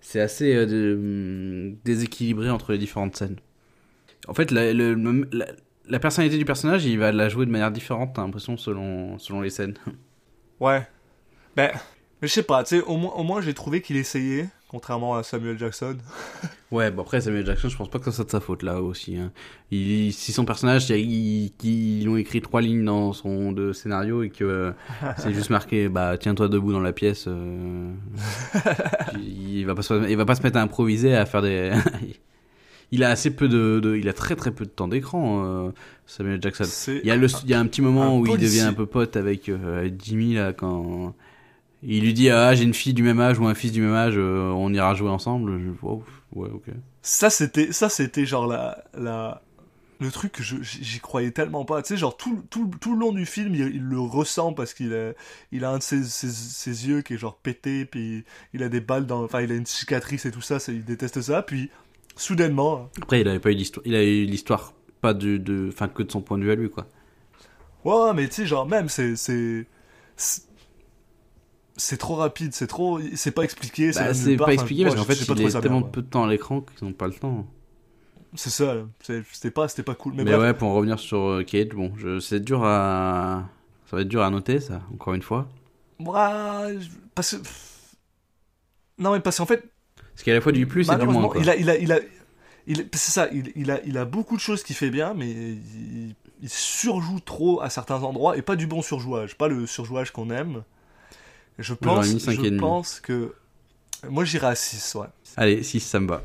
C'est 0.00 0.20
assez 0.20 0.54
euh, 0.56 0.94
hum, 0.94 1.76
déséquilibré 1.84 2.50
entre 2.50 2.72
les 2.72 2.78
différentes 2.78 3.14
scènes. 3.16 3.36
En 4.26 4.34
fait, 4.34 4.50
la, 4.50 4.72
le- 4.72 4.94
le- 4.94 5.28
la, 5.32 5.46
la 5.88 5.98
personnalité 6.00 6.36
du 6.36 6.44
personnage, 6.44 6.84
il 6.84 6.98
va 6.98 7.12
la 7.12 7.28
jouer 7.28 7.46
de 7.46 7.50
manière 7.52 7.70
différente, 7.70 8.14
t'as 8.14 8.22
l'impression 8.22 8.56
selon 8.56 9.18
selon 9.18 9.40
les 9.40 9.50
scènes. 9.50 9.74
Ouais. 10.60 10.86
Ben, 11.56 11.70
mais 12.20 12.26
je 12.28 12.32
sais 12.32 12.42
pas, 12.42 12.64
tu 12.64 12.76
sais, 12.78 12.82
au 12.82 12.96
moins, 12.96 13.12
au 13.12 13.22
moins 13.22 13.40
j'ai 13.40 13.54
trouvé 13.54 13.80
qu'il 13.82 13.96
essayait, 13.96 14.48
contrairement 14.68 15.16
à 15.16 15.22
Samuel 15.22 15.58
Jackson. 15.58 15.96
Ouais, 16.70 16.90
bon 16.90 17.00
après 17.00 17.22
Samuel 17.22 17.46
Jackson, 17.46 17.70
je 17.70 17.76
pense 17.78 17.88
pas 17.88 17.98
que 17.98 18.04
ça 18.04 18.12
soit 18.12 18.26
de 18.26 18.30
sa 18.30 18.40
faute 18.40 18.62
là 18.62 18.82
aussi. 18.82 19.16
hein. 19.16 19.32
Il, 19.70 20.12
si 20.12 20.32
son 20.32 20.44
personnage, 20.44 20.90
il, 20.90 21.50
il, 21.64 22.02
ils 22.02 22.06
ont 22.10 22.18
écrit 22.18 22.42
trois 22.42 22.60
lignes 22.60 22.84
dans 22.84 23.14
son 23.14 23.52
de 23.52 23.72
scénario 23.72 24.22
et 24.22 24.28
que 24.28 24.44
euh, 24.44 24.70
c'est 25.16 25.32
juste 25.32 25.48
marqué, 25.48 25.88
bah 25.88 26.18
tiens-toi 26.18 26.48
debout 26.48 26.72
dans 26.72 26.80
la 26.80 26.92
pièce. 26.92 27.24
euh, 27.26 27.90
il 29.22 29.64
va 29.64 29.74
pas 29.74 29.80
se, 29.80 30.10
il 30.10 30.16
va 30.18 30.26
pas 30.26 30.34
se 30.34 30.42
mettre 30.42 30.58
à 30.58 30.62
improviser, 30.62 31.14
à 31.16 31.24
faire 31.26 31.40
des. 31.40 31.72
il 32.92 33.02
a 33.04 33.08
assez 33.10 33.30
peu 33.30 33.48
de, 33.48 33.80
de- 33.82 33.96
il 33.96 34.06
a 34.08 34.12
très 34.12 34.36
très 34.36 34.50
peu 34.50 34.64
de 34.64 34.70
temps 34.70 34.88
d'écran, 34.88 35.44
euh, 35.46 35.70
Samuel 36.06 36.40
Jackson. 36.42 36.64
Il 37.02 37.06
y 37.08 37.10
a 37.10 37.16
le, 37.16 37.28
il 37.44 37.50
y 37.50 37.54
a 37.54 37.60
un 37.60 37.66
petit 37.66 37.80
moment 37.82 38.02
un 38.16 38.18
où 38.18 38.26
il 38.26 38.32
devient 38.42 38.60
un 38.60 38.74
peu 38.74 38.86
pote 38.86 39.16
avec 39.16 39.48
euh, 39.48 39.88
Jimmy 39.98 40.34
là 40.34 40.52
quand. 40.52 41.14
Il 41.82 42.02
lui 42.02 42.12
dit 42.14 42.30
ah 42.30 42.54
j'ai 42.54 42.64
une 42.64 42.74
fille 42.74 42.94
du 42.94 43.02
même 43.02 43.20
âge 43.20 43.38
ou 43.38 43.46
un 43.46 43.54
fils 43.54 43.72
du 43.72 43.80
même 43.82 43.94
âge, 43.94 44.14
euh, 44.16 44.50
on 44.50 44.72
ira 44.72 44.94
jouer 44.94 45.10
ensemble. 45.10 45.60
Je, 45.60 45.70
wow, 45.82 46.04
ouais 46.34 46.48
ok. 46.50 46.66
Ça, 47.02 47.30
c'était, 47.30 47.72
ça, 47.72 47.88
c'était 47.88 48.26
genre 48.26 48.46
la, 48.46 48.84
la, 48.94 49.42
le 50.00 50.10
truc 50.10 50.32
que 50.32 50.42
je, 50.42 50.56
j'y 50.62 51.00
croyais 51.00 51.30
tellement 51.30 51.64
pas. 51.64 51.80
Tu 51.82 51.88
sais, 51.88 51.96
genre 51.96 52.16
tout, 52.16 52.44
tout, 52.50 52.70
tout 52.80 52.94
le 52.94 53.00
long 53.00 53.12
du 53.12 53.24
film, 53.26 53.54
il, 53.54 53.60
il 53.76 53.82
le 53.82 54.00
ressent 54.00 54.52
parce 54.52 54.74
qu'il 54.74 54.92
a, 54.94 55.12
il 55.52 55.64
a 55.64 55.70
un 55.70 55.78
de 55.78 55.82
ses, 55.82 56.04
ses, 56.04 56.28
ses 56.30 56.88
yeux 56.88 57.02
qui 57.02 57.14
est 57.14 57.18
genre 57.18 57.36
pété, 57.38 57.84
puis 57.84 58.24
il 58.52 58.62
a 58.62 58.68
des 58.68 58.80
balles 58.80 59.06
dans, 59.06 59.24
enfin, 59.24 59.40
il 59.42 59.52
a 59.52 59.54
une 59.54 59.66
cicatrice 59.66 60.26
et 60.26 60.30
tout 60.30 60.42
ça, 60.42 60.58
il 60.68 60.84
déteste 60.84 61.20
ça, 61.22 61.42
puis 61.42 61.70
soudainement, 62.16 62.90
Après, 63.02 63.20
il 63.20 63.28
avait 63.28 63.40
pas 63.40 63.50
eu 63.50 63.54
l'histoire. 63.54 63.84
Il 63.86 63.94
a 63.94 64.04
eu 64.04 64.24
l'histoire 64.24 64.72
pas 65.00 65.14
de, 65.14 65.36
de, 65.36 65.68
enfin 65.72 65.88
que 65.88 66.02
de 66.02 66.10
son 66.10 66.20
point 66.22 66.38
de 66.38 66.44
vue 66.44 66.50
à 66.52 66.54
lui, 66.56 66.70
quoi. 66.70 66.86
ouais, 67.84 67.94
ouais, 67.94 68.14
mais 68.14 68.28
tu 68.28 68.34
sais, 68.36 68.46
genre 68.46 68.66
même, 68.66 68.88
c'est, 68.88 69.16
c'est, 69.16 69.66
c'est- 71.78 71.96
trop 71.96 72.16
rapide, 72.16 72.52
c'est 72.52 72.66
trop, 72.66 73.00
c'est 73.14 73.30
pas 73.30 73.42
expliqué. 73.42 73.92
Bah, 73.92 74.12
c'est 74.12 74.36
part. 74.36 74.46
pas 74.46 74.54
expliqué 74.54 74.84
parce 74.84 74.96
qu'en 74.96 75.04
fait, 75.04 75.26
pas 75.26 75.34
il 75.36 75.46
est 75.46 75.60
tellement 75.60 75.82
peu 75.82 76.02
de 76.02 76.06
temps 76.06 76.24
à 76.24 76.28
l'écran 76.28 76.60
qu'ils 76.60 76.86
n'ont 76.86 76.92
pas 76.92 77.06
le 77.06 77.14
temps. 77.14 77.46
C'est 78.34 78.50
ça, 78.50 78.74
c'était 79.32 79.50
pas, 79.50 79.68
c'était 79.68 79.82
pas 79.82 79.94
cool. 79.94 80.12
Mais, 80.14 80.24
Mais, 80.24 80.32
bref, 80.32 80.40
ouais, 80.42 80.54
pour 80.54 80.68
en 80.68 80.74
revenir 80.74 80.98
sur 80.98 81.18
euh, 81.18 81.42
Cage, 81.44 81.68
bon, 81.68 81.92
je... 81.96 82.20
c'est 82.20 82.40
dur 82.40 82.62
à. 82.62 83.48
Ça 83.86 83.96
va 83.96 84.02
être 84.02 84.08
dur 84.08 84.22
à 84.22 84.28
noter, 84.28 84.60
ça, 84.60 84.82
encore 84.92 85.14
une 85.14 85.22
fois. 85.22 85.48
je- 85.98 86.88
parce 87.14 87.36
que, 87.36 87.42
non 88.98 89.12
mais 89.12 89.20
parce 89.20 89.38
qu'en 89.38 89.46
fait, 89.46 89.64
Parce 90.14 90.28
à 90.28 90.32
la 90.34 90.40
fois 90.40 90.52
du 90.52 90.66
plus 90.66 90.90
et 90.90 90.96
du 90.96 91.06
moins. 91.06 91.28
Quoi. 91.28 91.40
il 91.40 91.48
a, 91.48 91.56
il 91.56 91.70
a, 91.70 91.78
il 91.78 91.92
a, 91.92 92.00
il- 92.66 92.88
c'est 92.92 93.12
ça, 93.12 93.28
il, 93.32 93.50
il 93.56 93.70
a, 93.70 93.82
il 93.84 93.96
a 93.96 94.04
beaucoup 94.04 94.36
de 94.36 94.40
choses 94.40 94.62
qu'il 94.62 94.76
fait 94.76 94.90
bien, 94.90 95.14
mais 95.14 95.30
il, 95.30 96.14
il 96.42 96.48
surjoue 96.48 97.20
trop 97.20 97.62
à 97.62 97.70
certains 97.70 98.02
endroits 98.02 98.36
et 98.36 98.42
pas 98.42 98.56
du 98.56 98.66
bon 98.66 98.82
surjouage, 98.82 99.36
pas 99.36 99.48
le 99.48 99.66
surjouage 99.66 100.10
qu'on 100.10 100.30
aime. 100.30 100.62
Je 101.58 101.74
pense, 101.74 102.06
je 102.06 103.00
que, 103.02 103.32
moi 104.08 104.24
j'irais 104.24 104.48
à 104.48 104.54
6, 104.54 104.94
ouais. 104.94 105.06
Allez, 105.36 105.62
6, 105.62 105.80
ça 105.80 106.00
me 106.00 106.08
va. 106.08 106.22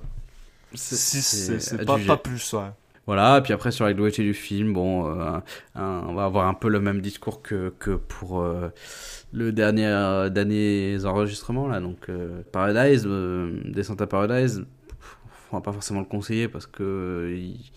6, 0.75 1.59
c'est 1.59 1.85
pas, 1.85 2.17
plus, 2.17 2.53
ouais. 2.53 2.69
Voilà, 3.05 3.39
et 3.39 3.41
puis 3.41 3.51
après 3.51 3.71
sur 3.71 3.83
la 3.85 3.93
globalité 3.93 4.23
du 4.23 4.33
film, 4.33 4.73
bon, 4.73 5.07
euh, 5.07 5.39
un- 5.75 6.03
on 6.07 6.13
va 6.13 6.23
avoir 6.25 6.47
un 6.47 6.53
peu 6.53 6.69
le 6.69 6.79
même 6.79 7.01
discours 7.01 7.41
que, 7.41 7.73
que 7.77 7.91
pour 7.91 8.39
euh, 8.41 8.69
le 9.33 9.51
dernier 9.51 9.87
euh, 9.87 10.29
derniers 10.29 11.03
enregistrements 11.05 11.67
là, 11.67 11.81
donc 11.81 12.07
euh, 12.09 12.41
Paradise, 12.53 13.05
Descente 13.65 14.01
à 14.01 14.07
Paradise, 14.07 14.65
on 15.51 15.57
va 15.57 15.61
pas 15.61 15.73
forcément 15.73 15.99
le 15.99 16.05
conseiller 16.05 16.47
parce 16.47 16.65
que 16.65 17.35
il- 17.37 17.71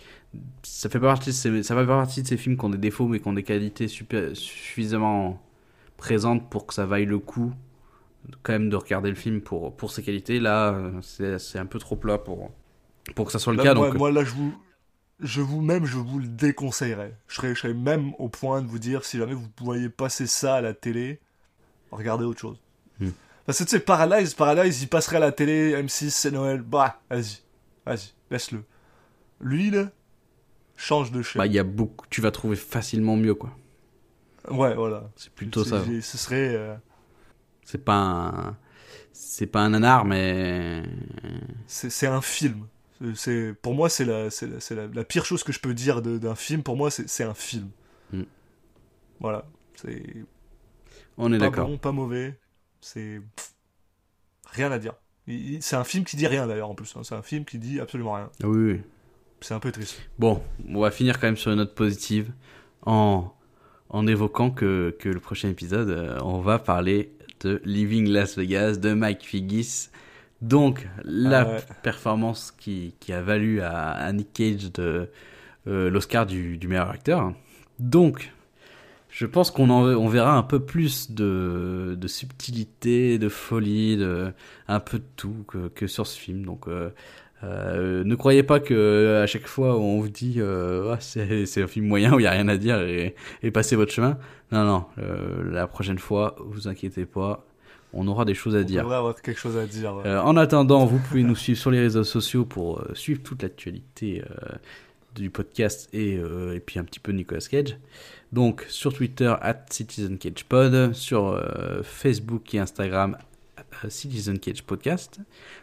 ça 0.63 0.89
fait 0.89 1.01
pas 1.01 1.09
partie 1.09 1.31
de 1.31 1.35
ces, 1.35 1.63
ça 1.65 1.75
fait 1.75 1.87
pas 1.87 1.97
partie 1.97 2.23
de 2.23 2.29
ces 2.29 2.37
films 2.37 2.57
qui 2.57 2.65
ont 2.65 2.71
des 2.71 2.79
défauts 2.79 3.09
mais 3.09 3.19
qui 3.21 3.27
ont 3.29 3.33
des 3.33 3.43
qualités 3.43 3.89
super, 3.89 4.37
suffisamment 4.37 5.41
présentes 5.97 6.49
pour 6.51 6.67
que 6.67 6.75
ça 6.75 6.87
vaille 6.87 7.07
le 7.07 7.19
coup 7.19 7.53
quand 8.43 8.53
même 8.53 8.69
de 8.69 8.77
regarder 8.77 9.09
le 9.09 9.15
film 9.15 9.41
pour 9.41 9.77
pour 9.77 9.91
ses 9.91 10.03
qualités. 10.03 10.41
Là, 10.41 10.73
euh, 10.73 10.93
c'est 11.03 11.39
c'est 11.39 11.59
un 11.59 11.67
peu 11.67 11.79
trop 11.79 11.97
plat 11.97 12.19
pour 12.19 12.51
pour 13.15 13.27
que 13.27 13.33
ça 13.33 13.39
soit 13.39 13.53
le 13.53 13.59
Là, 13.59 13.65
cas. 13.65 13.75
moi, 13.75 13.89
donc 13.89 13.99
moi, 13.99 14.11
là, 14.11 14.25
je 14.25 14.33
vous, 14.33 14.53
je 15.21 15.41
vous 15.41 15.61
même, 15.61 15.87
je 15.87 15.97
vous 15.97 16.19
le 16.19 16.27
déconseillerais. 16.27 17.17
Je 17.29 17.37
serais, 17.37 17.55
je 17.55 17.61
serais 17.61 17.75
même 17.75 18.13
au 18.19 18.29
point 18.29 18.63
de 18.63 18.67
vous 18.67 18.79
dire, 18.79 19.05
si 19.05 19.19
jamais 19.19 19.35
vous 19.35 19.47
voyez 19.61 19.89
passer 19.89 20.27
ça 20.27 20.57
à 20.57 20.61
la 20.61 20.75
télé, 20.75 21.21
regardez 21.93 22.25
autre 22.25 22.41
chose. 22.41 22.59
Hmm. 23.01 23.11
Parce 23.45 23.59
que 23.59 23.65
tu 23.65 23.71
sais, 23.71 23.81
Paralyze, 23.81 24.35
Paralyze, 24.35 24.83
il 24.83 24.89
passerait 24.89 25.17
à 25.17 25.21
la 25.21 25.33
télé, 25.33 25.81
M6, 25.81 26.11
c'est 26.11 26.33
Noël, 26.33 26.63
bah, 26.63 27.01
vas-y, 27.09 27.43
vas-y, 27.87 28.13
laisse-le. 28.31 28.65
Lui, 29.41 29.71
là, 29.71 29.91
change 30.75 31.13
de 31.13 31.23
chaîne. 31.23 31.39
Bah, 31.39 31.47
il 31.47 31.53
y 31.53 31.59
a 31.61 31.65
beaucoup, 31.65 32.07
tu 32.11 32.21
vas 32.21 32.33
trouver 32.33 32.57
facilement 32.57 33.17
mieux, 33.17 33.35
quoi. 33.35 33.57
Ouais, 34.51 34.75
voilà. 34.75 35.11
C'est 35.17 35.33
plutôt 35.33 35.65
ça. 35.65 35.85
Ce 35.85 36.19
serait. 36.19 36.55
euh, 36.55 36.75
C'est 37.65 37.85
pas 37.85 37.97
un, 37.97 38.57
c'est 39.13 39.47
pas 39.47 39.61
un 39.63 39.71
nanar, 39.71 40.05
mais 40.05 40.83
c'est 41.67 42.07
un 42.07 42.21
film. 42.21 42.67
C'est- 43.15 43.53
pour 43.61 43.75
moi 43.75 43.91
c'est 43.91 44.07
la 44.07 44.31
c'est 44.31 44.47
la, 44.47 44.83
la, 44.83 44.87
la 44.87 45.05
pire 45.05 45.27
chose 45.27 45.45
que 45.45 45.53
je 45.53 45.61
peux 45.61 45.75
dire 45.75 46.01
d'un 46.03 46.35
film. 46.35 46.63
Pour 46.63 46.77
moi 46.77 46.91
c'est 46.91 47.25
un 47.25 47.35
film. 47.35 47.71
Mm. 48.13 48.23
Voilà. 49.21 49.47
C'est 49.75 50.03
on 51.19 51.33
est 51.33 51.39
pas 51.39 51.51
d'accord. 51.51 51.69
bon, 51.69 51.79
pas 51.79 51.93
mauvais. 51.93 52.39
C'est 52.81 53.21
rien 54.47 54.71
à 54.73 54.79
dire. 54.79 54.95
C'est 55.61 55.77
un 55.77 55.85
film 55.85 56.05
qui 56.05 56.17
dit 56.17 56.27
rien 56.27 56.47
d'ailleurs 56.47 56.71
en 56.71 56.75
plus. 56.75 56.95
hein. 56.97 57.03
C'est 57.03 57.15
un 57.15 57.23
film 57.23 57.45
qui 57.45 57.59
dit 57.59 57.81
absolument 57.81 58.15
rien. 58.15 58.31
Ah 58.43 58.49
oui, 58.49 58.73
oui. 58.73 58.81
C'est 59.41 59.55
un 59.55 59.61
peu 59.61 59.73
triste. 59.73 60.01
Bon, 60.19 60.43
on 60.69 60.81
va 60.81 60.91
finir 60.91 61.19
quand 61.21 61.27
même 61.27 61.37
sur 61.37 61.51
une 61.51 61.59
note 61.59 61.75
positive 61.75 62.33
en, 62.83 63.33
en 63.89 64.07
évoquant 64.07 64.51
que, 64.51 64.95
que 64.99 65.09
le 65.09 65.21
prochain 65.21 65.49
épisode, 65.49 65.91
euh, 65.91 66.19
on 66.23 66.41
va 66.41 66.59
parler 66.59 67.13
de 67.41 67.61
Living 67.65 68.09
Las 68.09 68.37
Vegas 68.37 68.77
de 68.77 68.95
Mike 68.95 69.25
Figgis. 69.25 69.89
Donc, 70.43 70.89
la 71.05 71.41
Ah 71.41 71.49
ouais. 71.49 71.65
performance 71.83 72.53
qui, 72.53 72.95
qui 73.01 73.13
a 73.13 73.23
valu 73.23 73.61
à, 73.63 73.91
à 73.93 74.13
Nick 74.13 74.33
Cage 74.35 74.73
de 74.73 75.09
euh, 75.67 75.91
l'Oscar 75.91 76.27
du, 76.27 76.59
du 76.59 76.69
meilleur 76.69 76.91
acteur. 76.91 77.33
Donc, 77.79 78.33
je 79.09 79.25
pense 79.27 79.51
qu'on 79.51 79.71
en, 79.71 79.85
on 79.95 80.09
verra 80.09 80.37
un 80.37 80.43
peu 80.43 80.61
plus 80.61 81.11
de, 81.11 81.97
de 81.99 82.09
subtilité, 82.09 83.19
de 83.19 83.29
folie, 83.31 83.97
de, 83.97 84.33
un 84.69 84.81
peu 84.81 84.99
de 84.99 85.05
tout 85.17 85.45
que, 85.49 85.69
que 85.69 85.87
sur 85.87 86.07
ce 86.07 86.19
film. 86.19 86.45
Donc, 86.45 86.69
euh, 86.69 86.91
euh, 87.47 88.03
ne 88.05 88.15
croyez 88.15 88.43
pas 88.43 88.61
que 88.61 89.21
à 89.23 89.27
chaque 89.27 89.47
fois 89.47 89.77
on 89.79 90.01
vous 90.01 90.09
dit 90.09 90.35
euh, 90.39 90.93
Ah, 90.95 90.99
c'est 91.01 91.63
un 91.63 91.67
film 91.67 91.87
moyen 91.87 92.13
où 92.15 92.21
il 92.21 92.25
y 92.25 92.27
a 92.27 92.31
rien 92.33 92.49
à 92.49 92.57
dire 92.57 92.81
et, 92.83 93.15
et 93.43 93.51
passez 93.51 93.77
votre 93.77 93.93
chemin. 93.93 94.19
Non, 94.53 94.65
non. 94.65 94.85
euh, 94.99 95.51
la 95.53 95.67
prochaine 95.67 95.99
fois, 95.99 96.37
vous 96.41 96.69
inquiétez 96.69 97.05
pas, 97.07 97.45
on 97.93 98.07
aura 98.09 98.25
des 98.25 98.35
choses 98.35 98.55
à 98.57 98.61
On 98.61 98.63
dire. 98.63 98.83
devrait 98.83 98.97
avoir 98.97 99.21
quelque 99.21 99.39
chose 99.41 99.57
à 99.57 99.67
dire. 99.67 99.95
ouais. 99.97 100.03
Euh, 100.07 100.23
en 100.23 100.37
attendant, 100.37 100.85
vous 100.87 100.99
pouvez 100.99 101.23
nous 101.23 101.37
suivre 101.37 101.59
sur 101.59 101.71
les 101.71 101.81
réseaux 101.81 102.05
sociaux 102.05 102.45
pour 102.45 102.81
euh, 102.81 102.91
suivre 102.95 103.23
toute 103.23 103.43
l'actualité 103.43 104.23
euh, 104.23 104.49
du 105.15 105.31
podcast 105.31 105.89
et, 105.93 106.17
euh, 106.17 106.55
et 106.55 106.61
puis 106.61 106.79
un 106.79 106.85
petit 106.85 107.01
peu 107.01 107.13
Nicolas 107.13 107.41
Cage. 107.51 107.77
Donc 108.33 108.67
sur 108.69 108.93
Twitter, 108.93 109.33
at 109.41 109.65
CitizenCagePod, 109.71 110.93
sur 110.95 111.29
euh, 111.29 111.83
Facebook 111.83 112.55
et 112.55 112.59
Instagram, 112.59 113.17
euh, 113.19 113.23
Citizen 113.89 114.39
Cage 114.39 114.63
Podcast. 114.63 115.21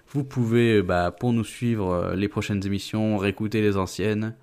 Vous 0.09 0.23
pouvez, 0.23 0.77
euh, 0.77 0.81
bah, 0.83 1.11
pour 1.17 1.33
nous 1.33 1.43
suivre 1.43 1.91
euh, 1.91 2.15
les 2.15 2.27
prochaines 2.27 2.65
émissions, 2.65 3.17
réécouter 3.17 3.61
les 3.61 3.77
anciennes. 3.77 4.35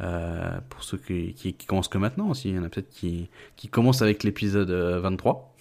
euh, 0.00 0.58
pour 0.68 0.82
ceux 0.84 0.98
qui, 0.98 1.32
qui, 1.34 1.54
commencent 1.66 1.88
que 1.88 1.96
maintenant 1.98 2.28
aussi, 2.30 2.50
il 2.50 2.56
y 2.56 2.58
en 2.58 2.64
a 2.64 2.68
peut-être 2.68 2.90
qui, 2.90 3.30
qui 3.56 3.68
commencent 3.68 4.02
avec 4.02 4.24
l'épisode 4.24 4.70
euh, 4.70 5.00
23. 5.00 5.54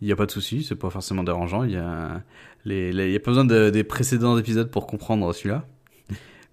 Il 0.00 0.06
n'y 0.06 0.12
a 0.12 0.16
pas 0.16 0.26
de 0.26 0.30
souci, 0.32 0.64
c'est 0.64 0.74
pas 0.74 0.90
forcément 0.90 1.22
dérangeant. 1.22 1.62
Il 1.64 1.70
y 1.72 1.76
a, 1.76 2.22
les, 2.64 3.14
a 3.16 3.20
pas 3.20 3.30
besoin 3.30 3.44
de- 3.44 3.70
des 3.70 3.84
précédents 3.84 4.36
épisodes 4.36 4.70
pour 4.70 4.86
comprendre 4.88 5.32
celui-là. 5.32 5.64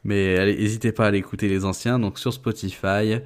Mais 0.04 0.46
n'hésitez 0.56 0.92
pas 0.92 1.06
à 1.06 1.08
aller 1.08 1.18
écouter 1.20 1.48
les 1.48 1.66
anciens, 1.66 2.00
donc 2.00 2.18
sur 2.20 2.32
Spotify, 2.34 3.18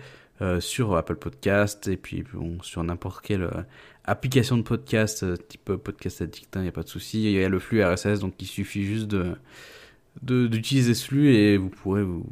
euh, 0.41 0.59
sur 0.59 0.95
Apple 0.95 1.15
Podcast, 1.15 1.87
et 1.87 1.95
puis 1.97 2.23
bon, 2.33 2.61
sur 2.61 2.83
n'importe 2.83 3.23
quelle 3.25 3.43
euh, 3.43 3.63
application 4.05 4.57
de 4.57 4.63
podcast, 4.63 5.23
euh, 5.23 5.35
type 5.35 5.69
euh, 5.69 5.77
podcast 5.77 6.21
addict, 6.21 6.55
il 6.55 6.61
n'y 6.61 6.67
a 6.67 6.71
pas 6.71 6.83
de 6.83 6.89
souci. 6.89 7.23
Il 7.23 7.31
y 7.31 7.43
a 7.43 7.49
le 7.49 7.59
flux 7.59 7.83
RSS, 7.83 8.19
donc 8.19 8.33
il 8.39 8.47
suffit 8.47 8.83
juste 8.83 9.07
de 9.07 9.35
d'utiliser 10.21 10.93
ce 10.93 11.07
flux 11.07 11.35
et 11.35 11.57
vous 11.57 11.69
pourrez 11.69 12.01
vous, 12.01 12.25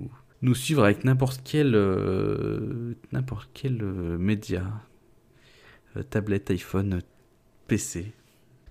nous 0.43 0.55
suivre 0.55 0.83
avec 0.83 1.05
n'importe 1.05 1.41
quel 1.43 1.73
euh, 1.73 2.93
n'importe 3.11 3.49
quel 3.53 3.81
euh, 3.81 4.17
média, 4.17 4.63
euh, 5.97 6.03
tablette, 6.03 6.51
iPhone, 6.51 7.01
PC, 7.67 8.11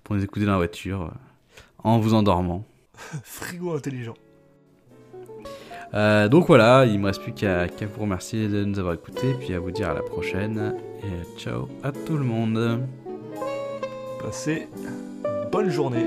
pour 0.03 0.15
nous 0.15 0.23
écouter 0.23 0.45
dans 0.45 0.51
la 0.51 0.57
voiture, 0.57 1.11
en 1.79 1.99
vous 1.99 2.13
endormant. 2.13 2.65
Frigo 3.23 3.75
intelligent. 3.75 4.15
Donc 5.93 6.47
voilà, 6.47 6.85
il 6.85 6.99
me 6.99 7.05
reste 7.05 7.21
plus 7.21 7.33
qu'à 7.33 7.67
qu'à 7.67 7.85
vous 7.85 8.01
remercier 8.01 8.47
de 8.47 8.63
nous 8.63 8.79
avoir 8.79 8.95
écoutés, 8.95 9.35
puis 9.39 9.53
à 9.53 9.59
vous 9.59 9.69
dire 9.69 9.89
à 9.89 9.93
la 9.93 10.01
prochaine. 10.01 10.73
Et 11.05 11.39
ciao 11.39 11.67
à 11.83 11.91
tout 11.91 12.17
le 12.17 12.23
monde. 12.23 12.87
Passez 14.21 14.67
bonne 15.51 15.69
journée. 15.69 16.05